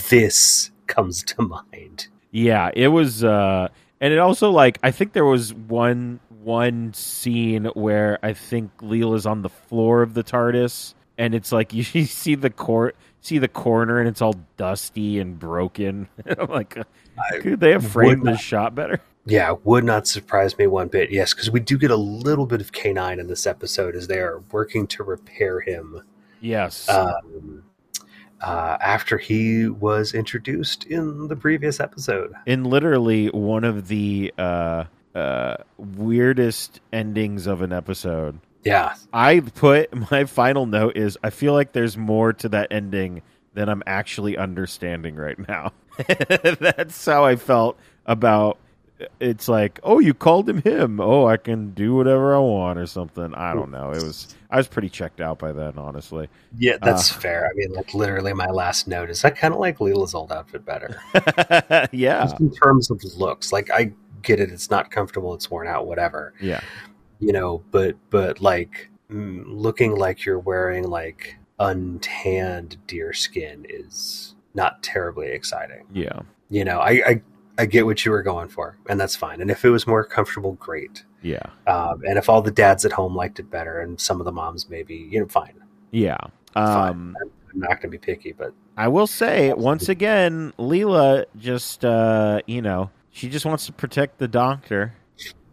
this 0.09 0.71
comes 0.87 1.21
to 1.23 1.41
mind. 1.77 2.07
yeah. 2.31 2.71
It 2.73 2.87
was, 2.87 3.23
uh, 3.25 3.67
and 3.99 4.13
it 4.13 4.19
also 4.19 4.49
like 4.49 4.79
I 4.83 4.91
think 4.91 5.11
there 5.13 5.25
was 5.25 5.53
one 5.53 6.19
one 6.43 6.93
scene 6.93 7.65
where 7.73 8.19
I 8.23 8.33
think 8.33 8.71
Leela's 8.81 9.25
on 9.25 9.41
the 9.43 9.49
floor 9.49 10.01
of 10.01 10.13
the 10.13 10.23
TARDIS, 10.23 10.93
and 11.17 11.35
it's 11.35 11.51
like 11.51 11.73
you 11.73 11.83
see 11.83 12.35
the 12.35 12.49
cor- 12.49 12.93
see 13.23 13.39
the 13.39 13.47
corner, 13.47 13.99
and 13.99 14.07
it's 14.07 14.21
all 14.21 14.35
dusty 14.57 15.19
and 15.19 15.39
broken. 15.39 16.07
I'm 16.37 16.49
like, 16.49 16.77
could 17.41 17.59
they 17.59 17.71
have 17.71 17.85
framed 17.87 18.25
this 18.25 18.39
shot 18.41 18.75
better? 18.75 18.99
Yeah, 19.25 19.55
would 19.63 19.85
not 19.85 20.05
surprise 20.05 20.57
me 20.57 20.67
one 20.67 20.89
bit. 20.89 21.09
Yes, 21.09 21.33
because 21.33 21.49
we 21.49 21.61
do 21.61 21.77
get 21.77 21.91
a 21.91 21.95
little 21.95 22.45
bit 22.45 22.59
of 22.59 22.73
K9 22.73 23.19
in 23.19 23.27
this 23.27 23.47
episode 23.47 23.95
as 23.95 24.07
they 24.07 24.19
are 24.19 24.43
working 24.51 24.85
to 24.87 25.03
repair 25.03 25.61
him 25.61 26.01
Yes. 26.41 26.89
um, 26.89 27.63
uh, 28.41 28.77
after 28.81 29.17
he 29.17 29.69
was 29.69 30.13
introduced 30.13 30.83
in 30.87 31.29
the 31.29 31.35
previous 31.37 31.79
episode. 31.79 32.33
in 32.45 32.65
literally 32.65 33.27
one 33.29 33.63
of 33.63 33.87
the 33.87 34.33
uh, 34.37 34.83
uh, 35.15 35.55
weirdest 35.77 36.81
endings 36.91 37.47
of 37.47 37.61
an 37.61 37.71
episode. 37.71 38.39
Yeah, 38.65 38.95
I 39.13 39.39
put 39.41 39.93
my 40.11 40.25
final 40.25 40.65
note 40.65 40.95
is 40.97 41.17
I 41.23 41.29
feel 41.29 41.53
like 41.53 41.73
there's 41.73 41.97
more 41.97 42.33
to 42.33 42.49
that 42.49 42.67
ending 42.71 43.21
than 43.53 43.69
I'm 43.69 43.83
actually 43.85 44.37
understanding 44.37 45.15
right 45.15 45.37
now. 45.47 45.71
That's 46.59 47.05
how 47.05 47.23
I 47.25 47.35
felt 47.35 47.77
about 48.05 48.57
it's 49.19 49.47
like, 49.49 49.79
oh, 49.83 49.99
you 49.99 50.13
called 50.13 50.47
him 50.47 50.61
him. 50.61 50.99
Oh, 51.01 51.25
I 51.27 51.35
can 51.37 51.71
do 51.71 51.93
whatever 51.95 52.35
I 52.35 52.39
want 52.39 52.79
or 52.79 52.85
something. 52.85 53.33
I 53.33 53.53
don't 53.53 53.69
know. 53.69 53.91
It 53.91 54.01
was 54.01 54.33
I 54.49 54.57
was 54.57 54.67
pretty 54.67 54.87
checked 54.89 55.19
out 55.19 55.39
by 55.39 55.51
then, 55.51 55.77
honestly. 55.77 56.29
yeah, 56.57 56.77
that's 56.81 57.11
Uh. 57.11 57.19
fair. 57.19 57.47
I 57.47 57.53
mean, 57.55 57.73
like 57.73 57.93
literally, 57.93 58.33
my 58.33 58.47
last 58.47 58.87
note 58.87 59.09
is 59.09 59.25
I 59.25 59.29
kind 59.31 59.53
of 59.53 59.59
like 59.59 59.79
Leela's 59.81 60.13
old 60.15 60.31
outfit 60.31 60.63
better, 60.65 61.01
yeah. 61.91 62.23
just 62.23 62.39
in 62.39 62.51
terms 62.51 62.89
of 62.91 63.03
looks. 63.17 63.51
Like 63.51 63.69
I 63.71 63.91
get 64.21 64.39
it; 64.39 64.51
it's 64.51 64.69
not 64.69 64.89
comfortable, 64.89 65.33
it's 65.33 65.51
worn 65.51 65.67
out, 65.67 65.85
whatever. 65.85 66.33
Yeah. 66.39 66.61
You 67.19 67.31
know 67.33 67.63
but 67.71 67.95
but 68.09 68.41
like 68.41 68.89
mm, 69.09 69.43
looking 69.47 69.95
like 69.95 70.25
you're 70.25 70.39
wearing 70.39 70.87
like 70.89 71.37
untanned 71.59 72.77
deer 72.87 73.13
skin 73.13 73.65
is 73.69 74.35
not 74.53 74.81
terribly 74.83 75.27
exciting 75.27 75.85
Yeah. 75.93 76.19
you 76.49 76.63
know 76.65 76.79
I, 76.79 76.89
I 76.91 77.21
i 77.57 77.65
get 77.65 77.85
what 77.85 78.03
you 78.05 78.11
were 78.11 78.23
going 78.23 78.49
for 78.49 78.77
and 78.89 78.99
that's 78.99 79.15
fine 79.15 79.41
and 79.41 79.49
if 79.51 79.63
it 79.65 79.69
was 79.69 79.85
more 79.87 80.03
comfortable 80.03 80.53
great 80.53 81.03
Yeah. 81.21 81.45
um, 81.67 82.01
and 82.07 82.17
if 82.17 82.29
all 82.29 82.41
the 82.41 82.51
dads 82.51 82.85
at 82.85 82.91
home 82.91 83.15
liked 83.15 83.39
it 83.39 83.49
better 83.49 83.79
and 83.81 83.99
some 83.99 84.19
of 84.19 84.25
the 84.25 84.31
moms 84.31 84.69
maybe 84.69 84.95
you 84.95 85.19
know 85.19 85.27
fine 85.27 85.53
Yeah. 85.91 86.17
fine. 86.53 86.89
Um 86.89 87.17
I'm, 87.21 87.31
I'm 87.53 87.59
not 87.59 87.81
gonna 87.81 87.91
be 87.91 87.97
picky 87.97 88.31
but 88.33 88.53
I 88.75 88.87
will 88.87 89.05
say 89.05 89.53
once 89.53 89.87
again, 89.87 90.51
Leela 90.57 91.25
just 91.37 91.85
uh, 91.85 92.41
you 92.47 92.59
know 92.63 92.89
she 93.11 93.29
just 93.29 93.45
wants 93.45 93.67
to 93.67 93.71
protect 93.71 94.17
the 94.17 94.27
doctor. 94.27 94.95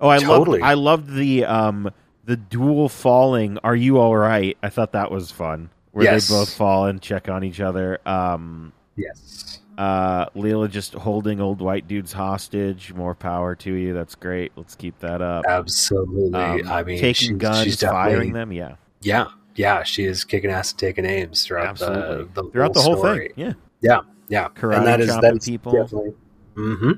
Oh, 0.00 0.08
I 0.08 0.18
Totally. 0.18 0.60
loved 0.60 0.70
I 0.70 0.74
loved 0.74 1.14
the 1.14 1.44
um 1.44 1.90
the 2.24 2.36
dual 2.36 2.88
falling. 2.88 3.58
Are 3.64 3.76
you 3.76 3.98
all 3.98 4.16
right? 4.16 4.56
I 4.62 4.68
thought 4.68 4.92
that 4.92 5.10
was 5.10 5.30
fun. 5.30 5.70
Where 5.92 6.04
Yes. 6.04 6.28
they 6.28 6.34
both 6.34 6.54
fall 6.54 6.86
and 6.86 7.00
check 7.02 7.28
on 7.28 7.42
each 7.44 7.60
other. 7.60 7.98
Um, 8.06 8.72
yes 8.96 9.58
uh, 9.78 10.26
Leela 10.36 10.70
just 10.70 10.92
holding 10.92 11.40
old 11.40 11.62
white 11.62 11.88
dudes 11.88 12.12
hostage. 12.12 12.92
More 12.92 13.14
power 13.14 13.54
to 13.56 13.72
you. 13.72 13.94
That's 13.94 14.14
great. 14.14 14.52
Let's 14.54 14.74
keep 14.74 14.98
that 15.00 15.22
up. 15.22 15.46
absolutely 15.48 16.38
Um, 16.38 16.68
i 16.68 16.82
mean 16.82 16.98
taking 16.98 17.14
she's, 17.14 17.36
guns, 17.38 17.82
firing 17.82 18.32
them. 18.34 18.52
Yeah, 18.52 18.74
yeah 19.00 19.28
yeah 19.56 19.82
she 19.82 20.04
is 20.04 20.22
kicking 20.22 20.50
ass 20.50 20.72
and 20.72 20.78
taking 20.78 21.04
names 21.04 21.46
throughout 21.46 21.68
absolutely. 21.68 22.24
the, 22.34 22.42
the 22.42 22.50
Throughout 22.50 22.74
the 22.74 22.82
whole 22.82 22.98
story. 22.98 23.28
thing. 23.34 23.46
Yeah. 23.46 23.52
Yeah, 23.80 24.00
Yeah. 24.28 24.48
Karate 24.50 24.76
and 24.78 24.86
that 24.86 25.00
is 25.00 25.18
that's 25.18 25.48
people. 25.48 25.72
definitely. 25.72 26.12
hmm 26.54 26.92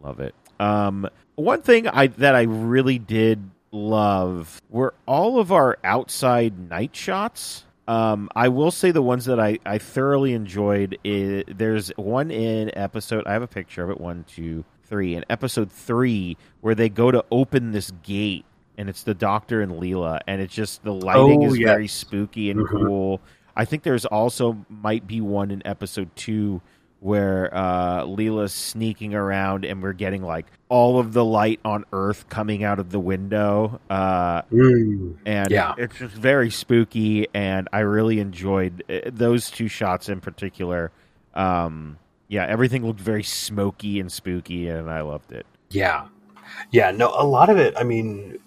Love 0.00 0.20
it. 0.20 0.34
Um, 0.60 1.08
one 1.36 1.62
thing 1.62 1.88
I 1.88 2.08
that 2.08 2.34
I 2.34 2.42
really 2.42 2.98
did 2.98 3.50
love 3.72 4.60
were 4.68 4.94
all 5.06 5.38
of 5.38 5.52
our 5.52 5.78
outside 5.84 6.58
night 6.70 6.94
shots. 6.94 7.64
Um, 7.88 8.28
I 8.36 8.48
will 8.48 8.70
say 8.70 8.92
the 8.92 9.02
ones 9.02 9.24
that 9.24 9.40
I, 9.40 9.58
I 9.66 9.78
thoroughly 9.78 10.32
enjoyed. 10.32 10.98
Is, 11.02 11.44
there's 11.48 11.88
one 11.96 12.30
in 12.30 12.70
episode. 12.76 13.26
I 13.26 13.32
have 13.32 13.42
a 13.42 13.48
picture 13.48 13.82
of 13.82 13.90
it. 13.90 14.00
One, 14.00 14.24
two, 14.28 14.64
three. 14.84 15.14
In 15.16 15.24
episode 15.28 15.72
three, 15.72 16.36
where 16.60 16.74
they 16.74 16.88
go 16.88 17.10
to 17.10 17.24
open 17.32 17.72
this 17.72 17.90
gate, 18.04 18.44
and 18.78 18.88
it's 18.88 19.02
the 19.02 19.14
Doctor 19.14 19.60
and 19.60 19.72
Leela, 19.72 20.20
and 20.28 20.40
it's 20.40 20.54
just 20.54 20.84
the 20.84 20.92
lighting 20.94 21.42
Oh, 21.44 21.48
is 21.48 21.58
yes. 21.58 21.66
very 21.66 21.88
spooky 21.88 22.50
and 22.50 22.60
Mhm. 22.60 22.68
cool. 22.70 23.20
I 23.56 23.64
think 23.64 23.82
there's 23.82 24.06
also 24.06 24.64
might 24.68 25.06
be 25.08 25.20
one 25.20 25.50
in 25.50 25.60
episode 25.66 26.14
two 26.14 26.60
where 27.00 27.52
uh, 27.54 28.04
Leela's 28.04 28.52
sneaking 28.52 29.14
around 29.14 29.64
and 29.64 29.82
we're 29.82 29.94
getting 29.94 30.22
like 30.22 30.46
all 30.68 30.98
of 30.98 31.12
the 31.14 31.24
light 31.24 31.58
on 31.64 31.84
Earth 31.92 32.28
coming 32.28 32.62
out 32.62 32.78
of 32.78 32.90
the 32.90 33.00
window. 33.00 33.80
Uh, 33.88 34.42
Mm. 34.52 35.16
and 35.26 35.50
Yeah. 35.50 35.74
it's 35.78 35.96
just 35.98 36.14
very 36.14 36.50
spooky, 36.50 37.26
and 37.34 37.68
I 37.72 37.80
really 37.80 38.20
enjoyed 38.20 38.84
uh, 38.88 39.10
those 39.10 39.50
two 39.50 39.66
shots 39.68 40.08
in 40.08 40.20
particular. 40.20 40.92
Um, 41.34 41.96
yeah, 42.28 42.44
everything 42.46 42.84
looked 42.86 43.00
very 43.00 43.22
smoky 43.24 43.98
and 43.98 44.12
spooky, 44.12 44.68
and 44.68 44.90
I 44.90 45.00
loved 45.00 45.32
it. 45.32 45.46
Yeah, 45.70 46.06
yeah. 46.70 46.90
No, 46.90 47.08
a 47.16 47.24
lot 47.26 47.48
of 47.48 47.56
it. 47.56 47.74
I 47.76 47.82
mean, 47.82 48.38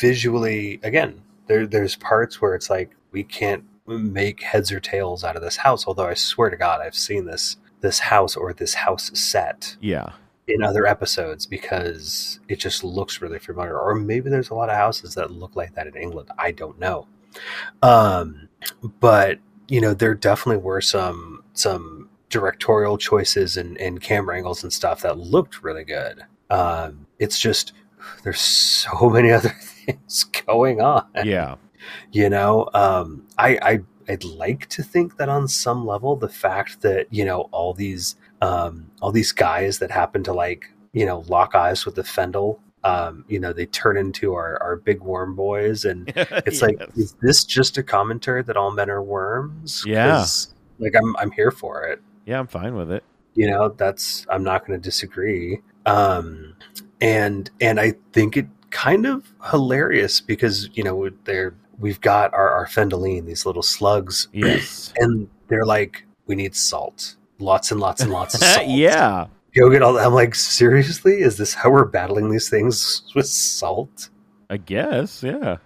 visually, 0.00 0.80
again, 0.82 1.20
there 1.46 1.66
there's 1.66 1.96
parts 1.96 2.40
where 2.40 2.54
it's 2.54 2.70
like 2.70 2.90
we 3.12 3.22
can't 3.22 3.64
make 3.86 4.42
heads 4.42 4.70
or 4.72 4.80
tails 4.80 5.24
out 5.24 5.36
of 5.36 5.42
this 5.42 5.56
house. 5.56 5.86
Although 5.86 6.06
I 6.08 6.14
swear 6.14 6.50
to 6.50 6.56
God, 6.56 6.80
I've 6.80 6.94
seen 6.94 7.24
this 7.26 7.56
this 7.80 7.98
house 7.98 8.36
or 8.36 8.52
this 8.52 8.74
house 8.74 9.10
set 9.18 9.76
Yeah, 9.80 10.12
in 10.46 10.62
other 10.62 10.86
episodes 10.86 11.46
because 11.46 12.40
it 12.48 12.58
just 12.58 12.82
looks 12.84 13.20
really 13.20 13.38
familiar. 13.38 13.78
Or 13.78 13.94
maybe 13.94 14.30
there's 14.30 14.50
a 14.50 14.54
lot 14.54 14.70
of 14.70 14.76
houses 14.76 15.14
that 15.14 15.30
look 15.30 15.56
like 15.56 15.74
that 15.74 15.86
in 15.86 15.96
England. 15.96 16.30
I 16.38 16.52
don't 16.52 16.78
know. 16.78 17.06
Um, 17.82 18.48
but 19.00 19.38
you 19.68 19.80
know, 19.80 19.94
there 19.94 20.14
definitely 20.14 20.62
were 20.62 20.80
some 20.80 21.42
some 21.52 22.08
directorial 22.30 22.98
choices 22.98 23.56
and, 23.56 23.78
and 23.78 24.00
camera 24.00 24.36
angles 24.36 24.62
and 24.62 24.72
stuff 24.72 25.02
that 25.02 25.18
looked 25.18 25.62
really 25.62 25.84
good. 25.84 26.22
Um, 26.50 27.06
it's 27.18 27.38
just 27.38 27.72
there's 28.22 28.40
so 28.40 29.10
many 29.10 29.30
other 29.30 29.54
things 29.60 30.24
going 30.46 30.80
on 30.80 31.06
yeah, 31.24 31.56
you 32.12 32.28
know 32.28 32.68
um 32.74 33.26
i 33.38 33.58
i 33.62 33.80
i'd 34.08 34.24
like 34.24 34.66
to 34.68 34.82
think 34.82 35.16
that 35.16 35.28
on 35.28 35.46
some 35.48 35.86
level 35.86 36.16
the 36.16 36.28
fact 36.28 36.80
that 36.82 37.06
you 37.10 37.24
know 37.24 37.42
all 37.52 37.72
these 37.74 38.16
um 38.42 38.90
all 39.02 39.12
these 39.12 39.32
guys 39.32 39.78
that 39.78 39.90
happen 39.90 40.22
to 40.22 40.32
like 40.32 40.66
you 40.92 41.04
know 41.06 41.20
lock 41.28 41.54
eyes 41.54 41.84
with 41.84 41.94
the 41.94 42.02
Fendahl 42.02 42.58
um 42.84 43.24
you 43.28 43.38
know 43.40 43.52
they 43.52 43.66
turn 43.66 43.96
into 43.96 44.34
our 44.34 44.62
our 44.62 44.76
big 44.76 45.00
worm 45.02 45.34
boys. 45.34 45.84
And 45.84 46.12
it's 46.46 46.62
like 46.62 46.78
is 46.96 47.14
this 47.20 47.44
just 47.44 47.76
a 47.76 47.82
commentary 47.82 48.42
that 48.44 48.56
all 48.56 48.70
men 48.70 48.88
are 48.88 49.02
worms? 49.02 49.82
Yeah. 49.86 50.24
like 50.78 50.94
i'm 50.96 51.16
i'm 51.16 51.30
here 51.32 51.50
for 51.50 51.82
it. 51.84 52.00
Yeah, 52.24 52.38
I'm 52.38 52.46
fine 52.46 52.74
with 52.76 52.90
it. 52.92 53.02
you 53.34 53.50
know 53.50 53.70
that's 53.70 54.26
i'm 54.30 54.44
not 54.44 54.66
going 54.66 54.80
to 54.80 54.82
disagree. 54.82 55.60
Um 55.86 56.54
and 57.00 57.50
and 57.60 57.78
i 57.80 57.94
think 58.12 58.36
it 58.36 58.46
kind 58.70 59.06
of 59.06 59.32
hilarious 59.50 60.20
because 60.20 60.68
you 60.74 60.84
know 60.84 61.10
they're 61.24 61.54
we've 61.78 62.00
got 62.00 62.32
our 62.34 62.50
our 62.50 62.66
Fendahleen 62.66 63.26
these 63.26 63.46
little 63.46 63.62
slugs 63.62 64.28
Yes, 64.32 64.92
and 64.98 65.28
they're 65.48 65.66
like 65.66 66.04
we 66.26 66.34
need 66.34 66.54
salt 66.54 67.16
lots 67.38 67.70
and 67.70 67.80
lots 67.80 68.00
and 68.02 68.10
lots 68.12 68.34
of 68.34 68.40
salt 68.44 68.66
yeah, 68.68 69.26
go 69.54 69.70
get 69.70 69.82
all 69.82 69.92
that 69.94 70.06
i'm 70.06 70.14
like 70.14 70.34
seriously 70.34 71.20
is 71.20 71.36
this 71.36 71.54
how 71.54 71.70
we're 71.70 71.84
battling 71.84 72.30
these 72.30 72.48
things 72.50 73.02
with 73.14 73.26
salt 73.26 74.10
I 74.50 74.56
guess. 74.56 75.22
Yeah. 75.22 75.58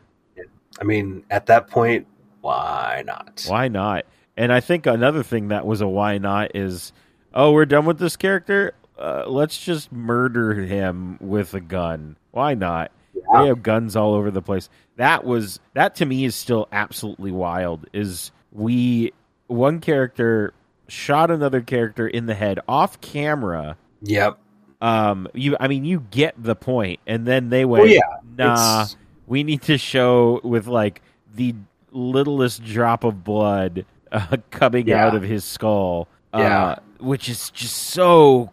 i 0.81 0.85
mean 0.85 1.25
at 1.31 1.47
that 1.47 1.69
point 1.69 2.07
why 2.43 3.05
not 3.07 3.45
Why 3.47 3.69
not? 3.69 4.05
And 4.37 4.53
I 4.53 4.61
think 4.61 4.87
another 4.87 5.23
thing 5.23 5.49
that 5.49 5.67
was 5.67 5.81
a 5.81 5.89
why 5.89 6.19
not 6.19 6.57
is, 6.57 6.93
oh, 7.35 7.53
we're 7.53 7.67
done 7.67 7.85
with 7.85 7.99
this 7.99 8.17
character. 8.17 8.75
Uh, 8.99 9.25
let's 9.27 9.59
just 9.59 9.93
murder 9.93 10.55
him 10.55 11.19
with 11.21 11.55
a 11.55 11.61
gun. 11.61 12.17
Why 12.31 12.55
not? 12.55 12.91
Yeah. 13.33 13.43
They 13.43 13.49
have 13.49 13.63
guns 13.63 13.97
all 13.97 14.15
over 14.15 14.31
the 14.31 14.43
place. 14.43 14.69
That 14.97 15.25
was 15.25 15.61
that 15.75 15.95
to 15.97 16.07
me 16.07 16.25
is 16.25 16.35
still 16.35 16.69
absolutely 16.73 17.33
wild. 17.33 17.87
Is 17.93 18.31
we 18.53 19.13
one 19.47 19.81
character 19.81 20.53
shot 20.89 21.31
another 21.31 21.61
character 21.61 22.07
in 22.07 22.27
the 22.27 22.35
head 22.35 22.59
off 22.69 23.01
camera. 23.01 23.77
yep 24.03 24.39
Um, 24.81 25.29
you, 25.35 25.57
I 25.61 25.69
mean, 25.69 25.85
you 25.85 26.01
get 26.11 26.35
the 26.43 26.55
point, 26.57 27.01
and 27.07 27.27
then 27.27 27.49
they 27.51 27.65
went, 27.65 27.85
well 27.85 27.93
yeah 27.93 28.01
nah, 28.37 28.53
it's- 28.55 28.97
we 29.27 29.43
need 29.45 29.63
to 29.63 29.79
show 29.79 30.41
with 30.45 30.67
like 30.67 31.01
the 31.35 31.55
littlest 31.93 32.65
drop 32.65 33.05
of 33.05 33.23
blood 33.25 33.85
uh, 34.11 34.37
coming 34.51 34.89
Yeah. 34.89 35.07
out 35.07 35.15
of 35.15 35.23
his 35.23 35.45
skull, 35.45 36.09
Yeah. 36.35 36.65
uh, 36.67 36.77
which 37.01 37.29
is 37.29 37.51
just 37.51 37.75
so 37.77 38.51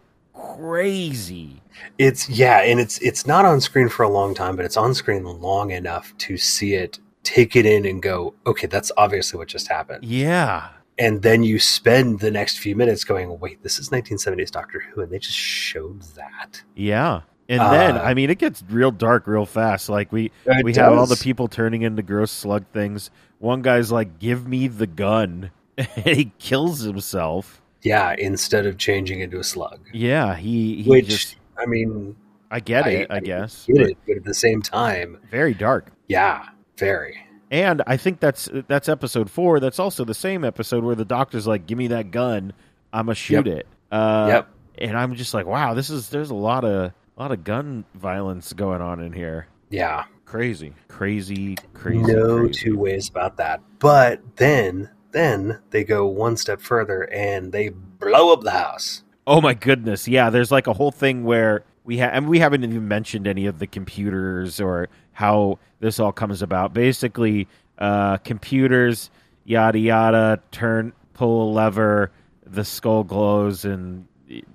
crazy. 0.56 1.62
It's 1.98 2.28
yeah, 2.28 2.60
and 2.62 2.78
it's 2.80 2.98
it's 2.98 3.26
not 3.26 3.44
on 3.44 3.60
screen 3.60 3.88
for 3.88 4.02
a 4.02 4.08
long 4.08 4.34
time, 4.34 4.56
but 4.56 4.64
it's 4.64 4.76
on 4.76 4.94
screen 4.94 5.24
long 5.24 5.70
enough 5.70 6.16
to 6.18 6.36
see 6.36 6.74
it, 6.74 6.98
take 7.22 7.56
it 7.56 7.64
in, 7.66 7.86
and 7.86 8.02
go, 8.02 8.34
okay, 8.46 8.66
that's 8.66 8.92
obviously 8.96 9.38
what 9.38 9.48
just 9.48 9.68
happened. 9.68 10.04
Yeah, 10.04 10.68
And 10.98 11.22
then 11.22 11.42
you 11.42 11.58
spend 11.58 12.20
the 12.20 12.30
next 12.30 12.58
few 12.58 12.76
minutes 12.76 13.04
going, 13.04 13.38
wait, 13.40 13.62
this 13.62 13.78
is 13.78 13.88
1970s 13.90 14.50
Doctor 14.50 14.80
Who, 14.80 15.00
and 15.02 15.10
they 15.10 15.18
just 15.18 15.36
showed 15.38 16.02
that. 16.16 16.62
yeah. 16.74 17.22
And 17.48 17.60
then, 17.60 17.96
Uh, 17.96 18.02
I 18.02 18.14
mean, 18.14 18.30
it 18.30 18.38
gets 18.38 18.62
real 18.70 18.92
dark 18.92 19.26
real 19.26 19.44
fast. 19.44 19.88
Like 19.88 20.12
we 20.12 20.30
we 20.62 20.72
have 20.74 20.92
all 20.92 21.06
the 21.06 21.16
people 21.16 21.48
turning 21.48 21.82
into 21.82 22.00
gross 22.02 22.30
slug 22.30 22.64
things. 22.72 23.10
One 23.40 23.60
guy's 23.62 23.90
like, 23.90 24.20
"Give 24.20 24.46
me 24.46 24.68
the 24.68 24.86
gun," 24.86 25.50
and 25.76 25.88
he 26.16 26.30
kills 26.38 26.80
himself. 26.82 27.60
Yeah, 27.82 28.14
instead 28.18 28.66
of 28.66 28.76
changing 28.78 29.20
into 29.20 29.38
a 29.38 29.44
slug, 29.44 29.80
Yeah, 29.92 30.36
he, 30.36 30.82
he 30.82 30.90
which 30.90 31.06
just. 31.08 31.36
I 31.58 31.66
mean, 31.66 32.16
I 32.50 32.60
get 32.60 32.84
I- 32.86 32.90
it. 32.90 33.06
I, 33.10 33.16
I 33.16 33.20
guess. 33.20 33.66
get 33.66 33.76
but 33.76 33.86
it, 33.90 33.98
but 34.06 34.16
at 34.18 34.24
the 34.24 34.34
same 34.34 34.60
time, 34.62 35.18
Very 35.30 35.54
dark. 35.54 35.90
yeah, 36.08 36.48
very. 36.78 37.18
And 37.50 37.82
I 37.86 37.96
think 37.96 38.20
that's 38.20 38.48
that's 38.68 38.88
episode 38.88 39.28
four. 39.30 39.58
That's 39.60 39.78
also 39.78 40.04
the 40.04 40.14
same 40.14 40.44
episode 40.44 40.84
where 40.84 40.94
the 40.94 41.04
doctor's 41.04 41.46
like, 41.48 41.66
"Give 41.66 41.76
me 41.78 41.88
that 41.88 42.10
gun, 42.12 42.52
I'm 42.92 43.06
gonna 43.06 43.14
shoot 43.16 43.46
Yep. 43.46 43.56
it." 43.56 43.66
Uh, 43.90 44.26
Yep. 44.28 44.48
And 44.78 44.96
I'm 44.96 45.14
just 45.16 45.34
like, 45.34 45.46
"Wow, 45.46 45.74
this 45.74 45.90
is 45.90 46.10
there's 46.10 46.30
a 46.30 46.34
lot 46.34 46.64
of 46.64 46.92
a 46.92 47.20
lot 47.20 47.32
of 47.32 47.42
gun 47.44 47.84
violence 47.96 48.52
going 48.52 48.80
on 48.80 49.00
in 49.00 49.12
here. 49.12 49.46
Yeah, 49.68 50.04
Crazy, 50.26 50.72
crazy, 50.88 51.56
crazy. 51.74 52.00
no 52.00 52.38
crazy. 52.44 52.52
two 52.52 52.78
ways 52.78 53.08
about 53.08 53.36
that. 53.38 53.60
But 53.80 54.20
then, 54.36 54.88
then 55.12 55.60
they 55.70 55.84
go 55.84 56.06
one 56.06 56.36
step 56.36 56.60
further 56.60 57.02
and 57.12 57.52
they 57.52 57.68
blow 57.70 58.32
up 58.32 58.42
the 58.42 58.50
house. 58.50 59.02
Oh 59.26 59.40
my 59.40 59.54
goodness, 59.54 60.08
yeah. 60.08 60.30
There's 60.30 60.50
like 60.50 60.66
a 60.66 60.72
whole 60.72 60.90
thing 60.90 61.24
where 61.24 61.64
we 61.84 61.98
have, 61.98 62.12
and 62.12 62.28
we 62.28 62.38
haven't 62.38 62.64
even 62.64 62.88
mentioned 62.88 63.26
any 63.26 63.46
of 63.46 63.58
the 63.58 63.66
computers 63.66 64.60
or 64.60 64.88
how 65.12 65.58
this 65.80 66.00
all 66.00 66.12
comes 66.12 66.42
about. 66.42 66.72
Basically, 66.72 67.46
uh, 67.78 68.18
computers, 68.18 69.10
yada 69.44 69.78
yada. 69.78 70.40
Turn, 70.50 70.92
pull 71.14 71.50
a 71.50 71.52
lever, 71.52 72.10
the 72.46 72.64
skull 72.64 73.04
glows, 73.04 73.64
and 73.64 74.06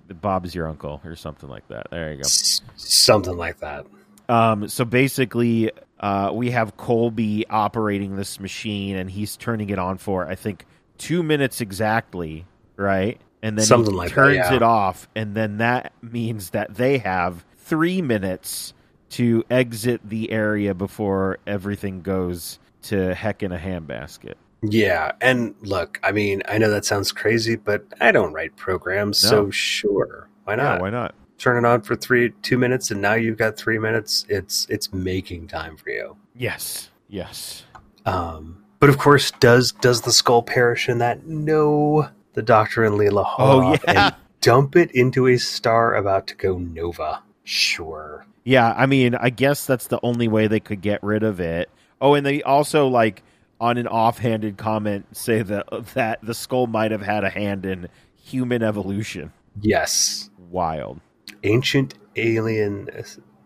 Bob's 0.10 0.56
your 0.56 0.68
uncle 0.68 1.02
or 1.04 1.16
something 1.16 1.50
like 1.50 1.68
that. 1.68 1.88
There 1.92 2.12
you 2.12 2.18
go. 2.18 2.22
S- 2.22 2.62
something 2.76 3.38
like 3.38 3.60
that. 3.60 3.86
Um, 4.30 4.68
so 4.68 4.86
basically, 4.86 5.72
uh, 6.06 6.32
we 6.32 6.52
have 6.52 6.78
Colby 6.78 7.48
operating 7.50 8.16
this 8.16 8.40
machine, 8.40 8.96
and 8.96 9.10
he's 9.10 9.36
turning 9.36 9.72
it 9.72 9.80
on 9.80 9.98
for 9.98 10.28
I 10.28 10.36
think 10.36 10.66
two 11.00 11.24
minutes 11.24 11.62
exactly, 11.62 12.46
right? 12.78 13.20
And 13.42 13.58
then 13.58 13.66
Something 13.66 13.94
he 13.94 13.98
like 13.98 14.10
that, 14.10 14.16
turns 14.16 14.36
yeah. 14.36 14.54
it 14.54 14.62
off, 14.62 15.08
and 15.16 15.34
then 15.34 15.58
that 15.58 15.94
means 16.04 16.52
that 16.52 16.76
they 16.76 17.00
have 17.00 17.44
three 17.58 18.04
minutes 18.04 18.76
to 19.12 19.44
exit 19.50 20.00
the 20.04 20.32
area 20.32 20.76
before 20.76 21.40
everything 21.48 22.04
goes 22.04 22.60
to 22.84 23.16
heck 23.16 23.42
in 23.42 23.52
a 23.52 23.58
handbasket. 23.58 24.36
Yeah, 24.62 25.12
and 25.22 25.56
look, 25.62 26.00
I 26.04 26.12
mean, 26.12 26.44
I 26.48 26.60
know 26.60 26.70
that 26.70 26.86
sounds 26.86 27.12
crazy, 27.12 27.56
but 27.56 27.84
I 28.00 28.12
don't 28.12 28.32
write 28.32 28.56
programs, 28.56 29.24
No. 29.24 29.30
so 29.30 29.50
sure, 29.50 30.30
why 30.44 30.54
not? 30.54 30.76
Yeah, 30.76 30.82
why 30.82 30.90
not? 30.92 31.16
Turn 31.38 31.64
it 31.64 31.68
on 31.68 31.82
for 31.82 31.96
three, 31.96 32.32
two 32.42 32.58
minutes, 32.58 32.92
and 32.92 33.02
now 33.02 33.14
you've 33.14 33.38
got 33.38 33.58
three 33.58 33.78
minutes. 33.80 34.26
It's 34.30 34.66
it's 34.70 34.94
making 34.94 35.48
time 35.48 35.76
for 35.78 35.90
you. 35.90 36.16
Yes, 36.36 36.90
yes. 37.10 37.64
Um, 38.06 38.64
but 38.80 38.90
of 38.90 38.98
course, 38.98 39.32
does 39.32 39.72
does 39.74 40.02
the 40.02 40.12
skull 40.12 40.44
perish 40.44 40.88
in 40.88 41.00
that? 41.00 41.26
No, 41.28 42.10
the 42.34 42.42
Doctor 42.42 42.84
and 42.86 42.96
Leela 43.00 43.26
haul 43.26 43.62
Oh, 43.62 43.72
yeah. 43.88 44.06
and 44.08 44.16
dump 44.42 44.76
it 44.76 44.92
into 44.92 45.28
a 45.28 45.38
star 45.38 45.96
about 45.96 46.28
to 46.28 46.36
go 46.36 46.58
nova. 46.58 47.22
Sure. 47.44 48.26
Yeah, 48.44 48.74
I 48.78 48.86
mean, 48.86 49.16
I 49.16 49.30
guess 49.32 49.66
that's 49.66 49.88
the 49.88 50.00
only 50.04 50.28
way 50.28 50.48
they 50.48 50.60
could 50.60 50.82
get 50.82 51.02
rid 51.04 51.24
of 51.24 51.40
it. 51.40 51.70
Oh, 52.00 52.14
and 52.14 52.26
they 52.26 52.44
also 52.44 52.88
like 52.88 53.24
on 53.60 53.78
an 53.78 53.88
offhanded 53.88 54.58
comment 54.58 55.06
say 55.16 55.42
that 55.42 55.66
that 55.96 56.20
the 56.24 56.34
skull 56.34 56.68
might 56.68 56.92
have 56.92 57.02
had 57.02 57.24
a 57.24 57.30
hand 57.30 57.66
in 57.66 57.88
human 58.24 58.62
evolution. 58.64 59.32
Yes. 59.62 60.30
Wild. 60.50 61.00
Ancient 61.46 61.94
alien, 62.16 62.90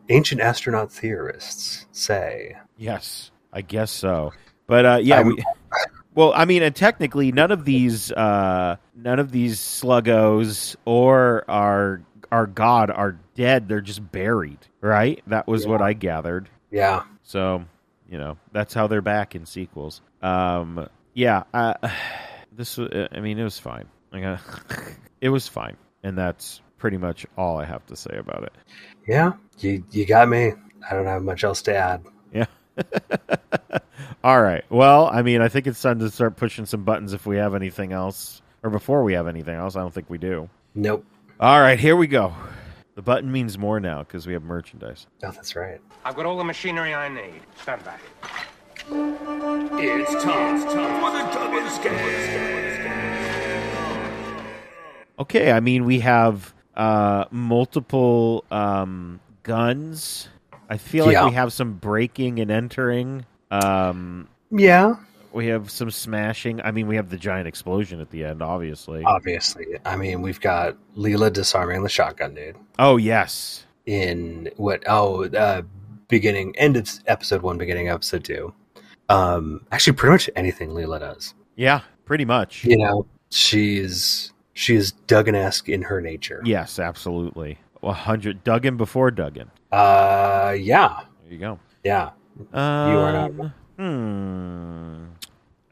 ancient 0.09 0.41
astronaut 0.41 0.91
theorists 0.91 1.85
say. 1.91 2.55
Yes, 2.77 3.31
I 3.51 3.61
guess 3.61 3.91
so. 3.91 4.31
But 4.67 4.85
uh, 4.85 4.99
yeah, 5.01 5.23
we, 5.23 5.43
well, 6.15 6.33
I 6.35 6.45
mean, 6.45 6.63
and 6.63 6.75
technically, 6.75 7.31
none 7.31 7.51
of 7.51 7.65
these, 7.65 8.11
uh, 8.11 8.77
none 8.95 9.19
of 9.19 9.31
these 9.31 9.59
sluggos 9.59 10.75
or 10.85 11.43
our 11.49 12.01
our 12.31 12.45
god 12.45 12.91
are 12.91 13.19
dead. 13.35 13.67
They're 13.67 13.81
just 13.81 14.11
buried, 14.11 14.59
right? 14.81 15.21
That 15.27 15.47
was 15.47 15.67
what 15.67 15.81
I 15.81 15.93
gathered. 15.93 16.49
Yeah. 16.71 17.03
So, 17.23 17.65
you 18.09 18.17
know, 18.17 18.37
that's 18.51 18.73
how 18.73 18.87
they're 18.87 19.01
back 19.01 19.35
in 19.35 19.45
sequels. 19.45 20.01
Um, 20.21 20.87
yeah, 21.13 21.43
uh, 21.53 21.73
this 22.51 22.77
I 22.79 23.19
mean, 23.19 23.39
it 23.39 23.43
was 23.43 23.59
fine. 23.59 23.87
Uh, 24.13 24.37
it 25.21 25.29
was 25.29 25.47
fine, 25.47 25.77
and 26.03 26.17
that's 26.17 26.61
pretty 26.79 26.97
much 26.97 27.25
all 27.37 27.57
I 27.57 27.65
have 27.65 27.85
to 27.87 27.95
say 27.95 28.17
about 28.17 28.43
it. 28.43 28.53
Yeah. 29.07 29.33
You 29.59 29.83
you 29.91 30.05
got 30.05 30.27
me. 30.29 30.53
I 30.89 30.95
don't 30.95 31.05
have 31.05 31.21
much 31.21 31.43
else 31.43 31.61
to 31.63 31.75
add. 31.75 32.03
Yeah. 32.33 32.45
all 34.23 34.41
right. 34.41 34.63
Well, 34.69 35.07
I 35.07 35.21
mean, 35.21 35.41
I 35.41 35.49
think 35.49 35.67
it's 35.67 35.81
time 35.81 35.99
to 35.99 36.09
start 36.09 36.37
pushing 36.37 36.65
some 36.65 36.83
buttons 36.83 37.13
if 37.13 37.25
we 37.25 37.37
have 37.37 37.53
anything 37.53 37.91
else, 37.91 38.41
or 38.63 38.69
before 38.69 39.03
we 39.03 39.13
have 39.13 39.27
anything 39.27 39.55
else. 39.55 39.75
I 39.75 39.81
don't 39.81 39.93
think 39.93 40.09
we 40.09 40.17
do. 40.17 40.49
Nope. 40.73 41.05
All 41.39 41.59
right, 41.59 41.79
here 41.79 41.95
we 41.95 42.07
go. 42.07 42.33
The 42.95 43.01
button 43.01 43.31
means 43.31 43.57
more 43.57 43.79
now 43.79 43.99
because 43.99 44.27
we 44.27 44.33
have 44.33 44.43
merchandise. 44.43 45.07
Oh, 45.23 45.31
that's 45.31 45.55
right. 45.55 45.79
I've 46.03 46.15
got 46.15 46.25
all 46.25 46.37
the 46.37 46.43
machinery 46.43 46.93
I 46.93 47.07
need. 47.07 47.41
Stand 47.61 47.83
back. 47.85 48.01
It's 48.91 50.23
time, 50.23 50.61
time 50.63 51.01
for 51.01 51.11
the 51.11 51.23
double 51.33 51.69
scale. 51.69 52.99
Okay, 55.19 55.51
I 55.51 55.59
mean 55.59 55.85
we 55.85 55.99
have 55.99 56.53
uh, 56.79 57.25
multiple 57.31 58.45
um, 58.51 59.19
guns. 59.43 60.29
I 60.69 60.77
feel 60.77 61.05
like 61.05 61.23
we 61.25 61.33
have 61.35 61.51
some 61.53 61.73
breaking 61.73 62.39
and 62.39 62.49
entering. 62.49 63.25
Um, 63.51 64.27
Yeah. 64.51 64.95
we 65.33 65.47
have 65.47 65.69
some 65.71 65.91
smashing. 65.91 66.61
I 66.61 66.71
mean, 66.71 66.87
we 66.87 66.95
have 66.95 67.09
the 67.09 67.17
giant 67.17 67.47
explosion 67.47 67.99
at 67.99 68.09
the 68.11 68.23
end, 68.23 68.41
obviously. 68.41 69.03
Obviously. 69.03 69.65
I 69.85 69.95
mean, 69.95 70.21
we've 70.21 70.39
got 70.39 70.77
Leela 70.95 71.33
disarming 71.33 71.83
the 71.83 71.89
shotgun 71.89 72.33
dude 72.35 72.55
oh 72.77 72.97
yes, 72.97 73.65
in 73.85 74.49
what? 74.57 74.83
Oh, 74.87 75.25
uh, 75.25 75.63
beginning, 76.07 76.55
end 76.57 76.77
of 76.77 76.87
episode 77.07 77.41
one, 77.41 77.57
beginning 77.57 77.89
of 77.89 77.95
episode 77.95 78.23
two. 78.23 78.53
Um, 79.09 79.65
actually, 79.71 79.93
pretty 79.93 80.11
much 80.13 80.29
anything 80.35 80.69
Leela 80.69 80.99
does. 80.99 81.33
yeah, 81.55 81.81
pretty 82.05 82.25
much. 82.25 82.63
You 82.63 82.77
know, 82.77 83.05
she's 83.31 84.31
she 84.59 84.75
is 84.75 84.91
Duggan-esque 84.91 85.69
in 85.69 85.83
her 85.83 86.01
nature. 86.01 86.41
Yes, 86.43 86.79
absolutely. 86.79 87.59
A 87.81 87.93
hundred 87.93 88.43
Duggan 88.43 88.75
before 88.75 89.09
Duggan. 89.09 89.49
Uh, 89.71 90.53
yeah, 90.59 91.03
There 91.23 91.31
you 91.33 91.39
go. 91.39 91.59
yeah. 91.85 92.09
Um, 92.51 92.59
are 92.61 93.29
not 93.29 93.51
Hmm. 93.77 95.05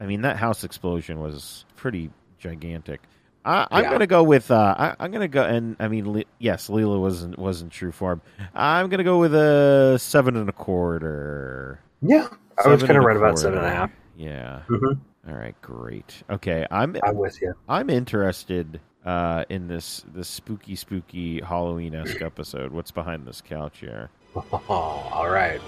I 0.00 0.06
mean, 0.06 0.22
that 0.22 0.36
house 0.38 0.64
explosion 0.64 1.20
was 1.20 1.66
pretty 1.76 2.10
gigantic. 2.38 3.02
I, 3.44 3.66
I'm 3.70 3.84
Yeah. 3.84 3.90
gonna 3.90 4.06
go 4.06 4.22
with. 4.22 4.50
Uh, 4.50 4.74
I, 4.78 4.94
I'm 5.00 5.10
gonna 5.10 5.28
go, 5.28 5.42
and 5.44 5.76
I 5.80 5.88
mean, 5.88 6.10
Le- 6.10 6.24
yes, 6.38 6.68
Leela 6.68 6.98
wasn't 7.00 7.38
was 7.38 7.60
in 7.62 7.68
true 7.68 7.92
form. 7.92 8.22
I'm 8.54 8.88
gonna 8.88 9.04
go 9.04 9.18
with 9.18 9.34
a 9.34 9.98
seven 9.98 10.36
and 10.36 10.48
a 10.48 10.52
quarter. 10.52 11.80
Yeah, 12.00 12.28
I 12.64 12.68
was 12.68 12.80
Seven 12.80 12.86
kind 12.86 12.90
of 12.90 12.96
and 12.96 13.04
right 13.06 13.16
about 13.16 13.38
seven 13.38 13.58
and 13.58 13.66
a 13.66 13.70
half. 13.70 13.90
Yeah. 14.16 14.62
Mhm. 14.68 14.98
All 15.28 15.34
right. 15.34 15.60
Great. 15.60 16.22
Okay. 16.30 16.66
I'm 16.70 16.96
I'm 17.02 17.16
with 17.16 17.40
you. 17.42 17.54
I'm 17.68 17.90
interested 17.90 18.80
uh, 19.04 19.44
in 19.48 19.68
this 19.68 20.04
this 20.14 20.28
spooky 20.28 20.74
spooky 20.74 21.40
Halloween 21.40 21.94
esque 21.94 22.22
episode. 22.22 22.72
What's 22.72 22.90
behind 22.90 23.26
this 23.26 23.42
couch 23.42 23.78
here? 23.80 24.10
Oh, 24.34 24.62
all 25.12 25.28
right. 25.28 25.60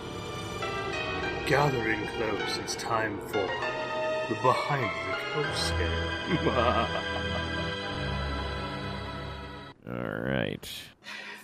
Gathering 1.47 2.07
close, 2.07 2.59
it's 2.59 2.77
time 2.77 3.19
for 3.27 3.49
the 4.29 4.37
behind 4.43 4.85
the 4.85 5.17
couch 5.43 5.57
scale. 5.57 6.07
All 9.91 10.21
right. 10.21 10.71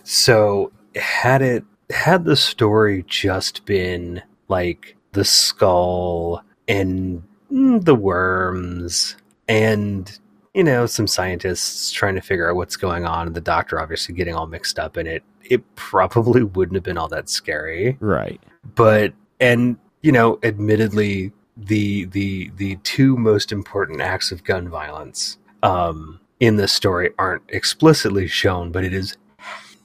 So 0.04 0.70
had 0.94 1.42
it 1.42 1.64
had 1.90 2.24
the 2.24 2.36
story 2.36 3.04
just 3.08 3.64
been 3.64 4.22
like 4.48 4.96
the 5.12 5.24
skull 5.24 6.44
and 6.68 7.24
the 7.50 7.94
worms 7.94 9.16
and 9.48 10.18
you 10.54 10.64
know 10.64 10.86
some 10.86 11.06
scientists 11.06 11.90
trying 11.92 12.14
to 12.14 12.20
figure 12.20 12.48
out 12.50 12.56
what's 12.56 12.76
going 12.76 13.04
on 13.04 13.26
and 13.26 13.36
the 13.36 13.40
doctor 13.40 13.80
obviously 13.80 14.14
getting 14.14 14.34
all 14.34 14.46
mixed 14.46 14.78
up 14.78 14.96
in 14.96 15.06
it 15.06 15.22
it 15.44 15.62
probably 15.76 16.42
wouldn't 16.56 16.74
have 16.74 16.82
been 16.82 16.98
all 16.98 17.08
that 17.08 17.28
scary 17.28 17.96
Right. 18.00 18.40
but 18.74 19.12
and 19.40 19.76
you 20.02 20.12
know 20.12 20.38
admittedly 20.42 21.32
the 21.56 22.06
the 22.06 22.50
the 22.56 22.76
two 22.82 23.16
most 23.16 23.52
important 23.52 24.00
acts 24.00 24.32
of 24.32 24.42
gun 24.44 24.68
violence 24.68 25.38
um 25.62 26.20
in 26.40 26.56
this 26.56 26.72
story 26.72 27.10
aren't 27.18 27.42
explicitly 27.48 28.26
shown 28.26 28.72
but 28.72 28.84
it 28.84 28.92
is 28.92 29.16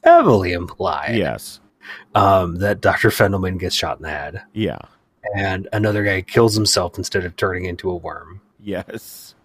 heavily 0.04 0.52
implied 0.54 1.16
Yes. 1.16 1.60
um 2.16 2.56
that 2.58 2.82
dr 2.82 3.10
fendelman 3.10 3.60
gets 3.60 3.76
shot 3.76 3.98
in 3.98 4.04
the 4.04 4.10
head 4.10 4.42
Yeah. 4.54 4.80
And 5.36 5.68
another 5.74 6.04
guy 6.04 6.22
kills 6.22 6.56
himself 6.56 6.98
instead 6.98 7.26
of 7.26 7.36
turning 7.36 7.66
into 7.66 7.90
a 7.90 7.96
worm 7.96 8.42
Yes. 8.60 9.36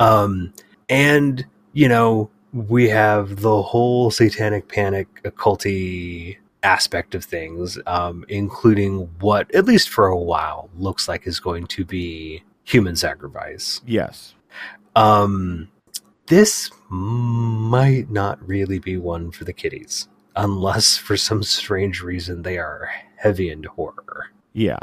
um 0.00 0.52
and 0.88 1.44
you 1.72 1.88
know 1.88 2.30
we 2.52 2.88
have 2.88 3.40
the 3.40 3.62
whole 3.62 4.10
satanic 4.10 4.68
panic 4.68 5.08
occulty 5.24 6.36
aspect 6.62 7.14
of 7.14 7.24
things 7.24 7.78
um 7.86 8.24
including 8.28 9.08
what 9.20 9.52
at 9.54 9.64
least 9.66 9.88
for 9.88 10.06
a 10.06 10.16
while 10.16 10.70
looks 10.76 11.08
like 11.08 11.26
is 11.26 11.40
going 11.40 11.66
to 11.66 11.84
be 11.84 12.42
human 12.64 12.96
sacrifice 12.96 13.80
Yes. 13.86 14.34
um 14.96 15.68
this 16.26 16.70
might 16.88 18.10
not 18.10 18.46
really 18.46 18.78
be 18.78 18.96
one 18.96 19.30
for 19.30 19.44
the 19.44 19.52
kiddies 19.52 20.08
unless 20.36 20.96
for 20.96 21.16
some 21.16 21.42
strange 21.42 22.02
reason 22.02 22.42
they 22.42 22.56
are 22.58 22.88
heavy 23.16 23.50
into 23.50 23.68
horror 23.70 24.30
Yeah. 24.52 24.78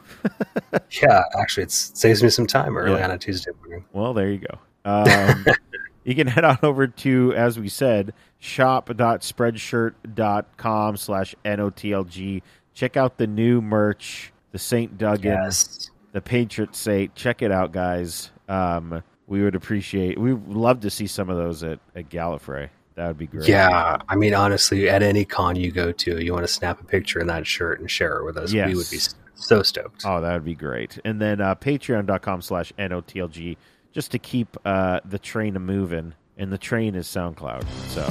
yeah. 1.03 1.23
Actually, 1.41 1.65
it 1.65 1.71
saves 1.73 2.23
me 2.23 2.29
some 2.29 2.47
time 2.47 2.77
early 2.77 2.99
Yeah. 2.99 3.05
on 3.05 3.11
a 3.13 3.19
Tuesday 3.19 3.51
morning. 3.61 3.85
Well, 3.93 4.13
there 4.15 4.31
you 4.31 4.39
go. 4.39 4.59
Um, 4.85 5.47
you 6.05 6.15
can 6.15 6.27
head 6.27 6.45
on 6.45 6.59
over 6.63 6.87
to, 6.87 7.35
as 7.35 7.59
we 7.59 7.69
said, 7.69 8.13
shop.spreadshirt.com 8.39 10.97
slash 10.97 11.35
NOTLG. 11.45 12.43
Check 12.75 12.97
out 12.97 13.19
the 13.19 13.27
new 13.27 13.61
merch, 13.61 14.33
the 14.53 14.59
St. 14.59 14.97
Duggan, 14.99 15.33
Yes. 15.33 15.91
the 16.13 16.21
Patriot 16.21 16.75
Saint. 16.77 17.15
Check 17.15 17.43
it 17.43 17.51
out, 17.51 17.73
guys. 17.73 18.31
Um, 18.49 19.03
we 19.27 19.43
would 19.43 19.55
appreciate, 19.55 20.19
we 20.19 20.33
would 20.35 20.57
love 20.57 20.81
to 20.81 20.91
see 20.91 21.07
some 21.07 21.29
of 21.29 21.37
those 21.37 21.63
at, 21.63 21.79
at 21.95 22.09
Gallifrey. 22.09 22.71
That 22.95 23.09
would 23.09 23.19
be 23.19 23.27
great. 23.27 23.47
Yeah, 23.49 23.99
I 24.09 24.17
mean, 24.17 24.35
honestly, 24.35 24.89
at 24.89 25.03
any 25.05 25.25
con 25.25 25.55
you 25.57 25.71
go 25.71 25.93
to, 25.93 26.25
you 26.25 26.33
want 26.33 26.45
to 26.47 26.53
snap 26.53 26.81
a 26.81 26.85
picture 26.85 27.21
in 27.21 27.27
that 27.29 27.47
shirt 27.47 27.79
and 27.79 27.89
share 27.91 28.17
it 28.19 28.25
with 28.25 28.37
us. 28.37 28.53
Yes. 28.53 28.69
We 28.69 28.75
would 28.75 28.91
be 28.91 28.99
so 29.39 29.63
stoked. 29.63 30.03
Oh, 30.05 30.21
that 30.21 30.33
would 30.35 30.45
be 30.45 30.55
great. 30.55 30.99
And 31.05 31.21
then 31.21 31.41
uh, 31.41 31.55
patreon.com 31.55 32.43
slash 32.43 32.73
NOTLG 32.79 33.57
just 33.93 34.11
to 34.11 34.19
keep 34.19 34.57
uh, 34.65 35.01
the 35.05 35.19
train 35.19 35.57
a 35.57 35.61
moving. 35.61 36.15
And 36.37 36.53
the 36.53 36.59
train 36.59 36.95
is 36.95 37.09
SoundCloud. 37.09 37.65
So 37.89 38.03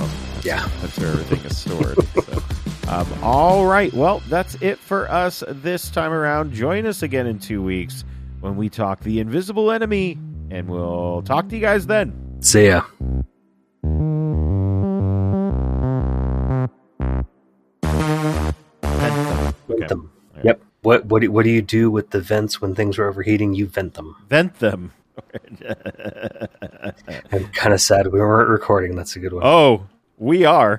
Yeah. 0.43 0.67
that's 0.82 0.97
where 0.99 1.09
everything 1.09 1.39
is 1.45 1.57
stored. 1.57 1.97
so. 2.25 2.43
um, 2.89 3.07
all 3.23 3.65
right. 3.65 3.93
Well, 3.93 4.21
that's 4.28 4.55
it 4.55 4.80
for 4.80 5.09
us 5.09 5.43
this 5.47 5.89
time 5.89 6.11
around. 6.11 6.53
Join 6.53 6.86
us 6.86 7.03
again 7.03 7.25
in 7.28 7.39
two 7.39 7.61
weeks 7.63 8.03
when 8.41 8.57
we 8.57 8.67
talk 8.69 8.99
The 9.01 9.19
Invisible 9.21 9.71
Enemy. 9.71 10.17
And 10.51 10.67
we'll 10.69 11.21
talk 11.23 11.47
to 11.49 11.55
you 11.55 11.61
guys 11.61 11.88
then. 11.88 12.38
See 12.41 12.67
ya. 12.67 12.84
Okay. 19.69 19.95
Vent 20.88 21.04
them. 21.04 21.04
Yep. 21.04 21.04
What 21.04 21.06
what 21.06 21.22
do, 21.22 21.32
what 21.32 21.44
do 21.44 21.50
you 21.50 21.62
do 21.62 21.92
with 21.92 22.10
the 22.12 22.22
vents 22.22 22.62
when 22.62 22.76
things 22.76 22.98
are 22.98 23.08
overheating? 23.08 23.54
You 23.54 23.68
vent 23.68 23.94
them. 23.96 24.16
Vent 24.30 24.60
them. 24.60 24.94
I'm 27.32 27.48
kind 27.50 27.74
of 27.74 27.82
sad 27.82 28.08
we 28.08 28.20
weren't 28.20 28.50
recording. 28.50 28.96
That's 28.96 29.16
a 29.16 29.20
good 29.20 29.34
one. 29.34 29.44
oh, 29.46 29.88
we 30.18 30.46
are. 30.46 30.76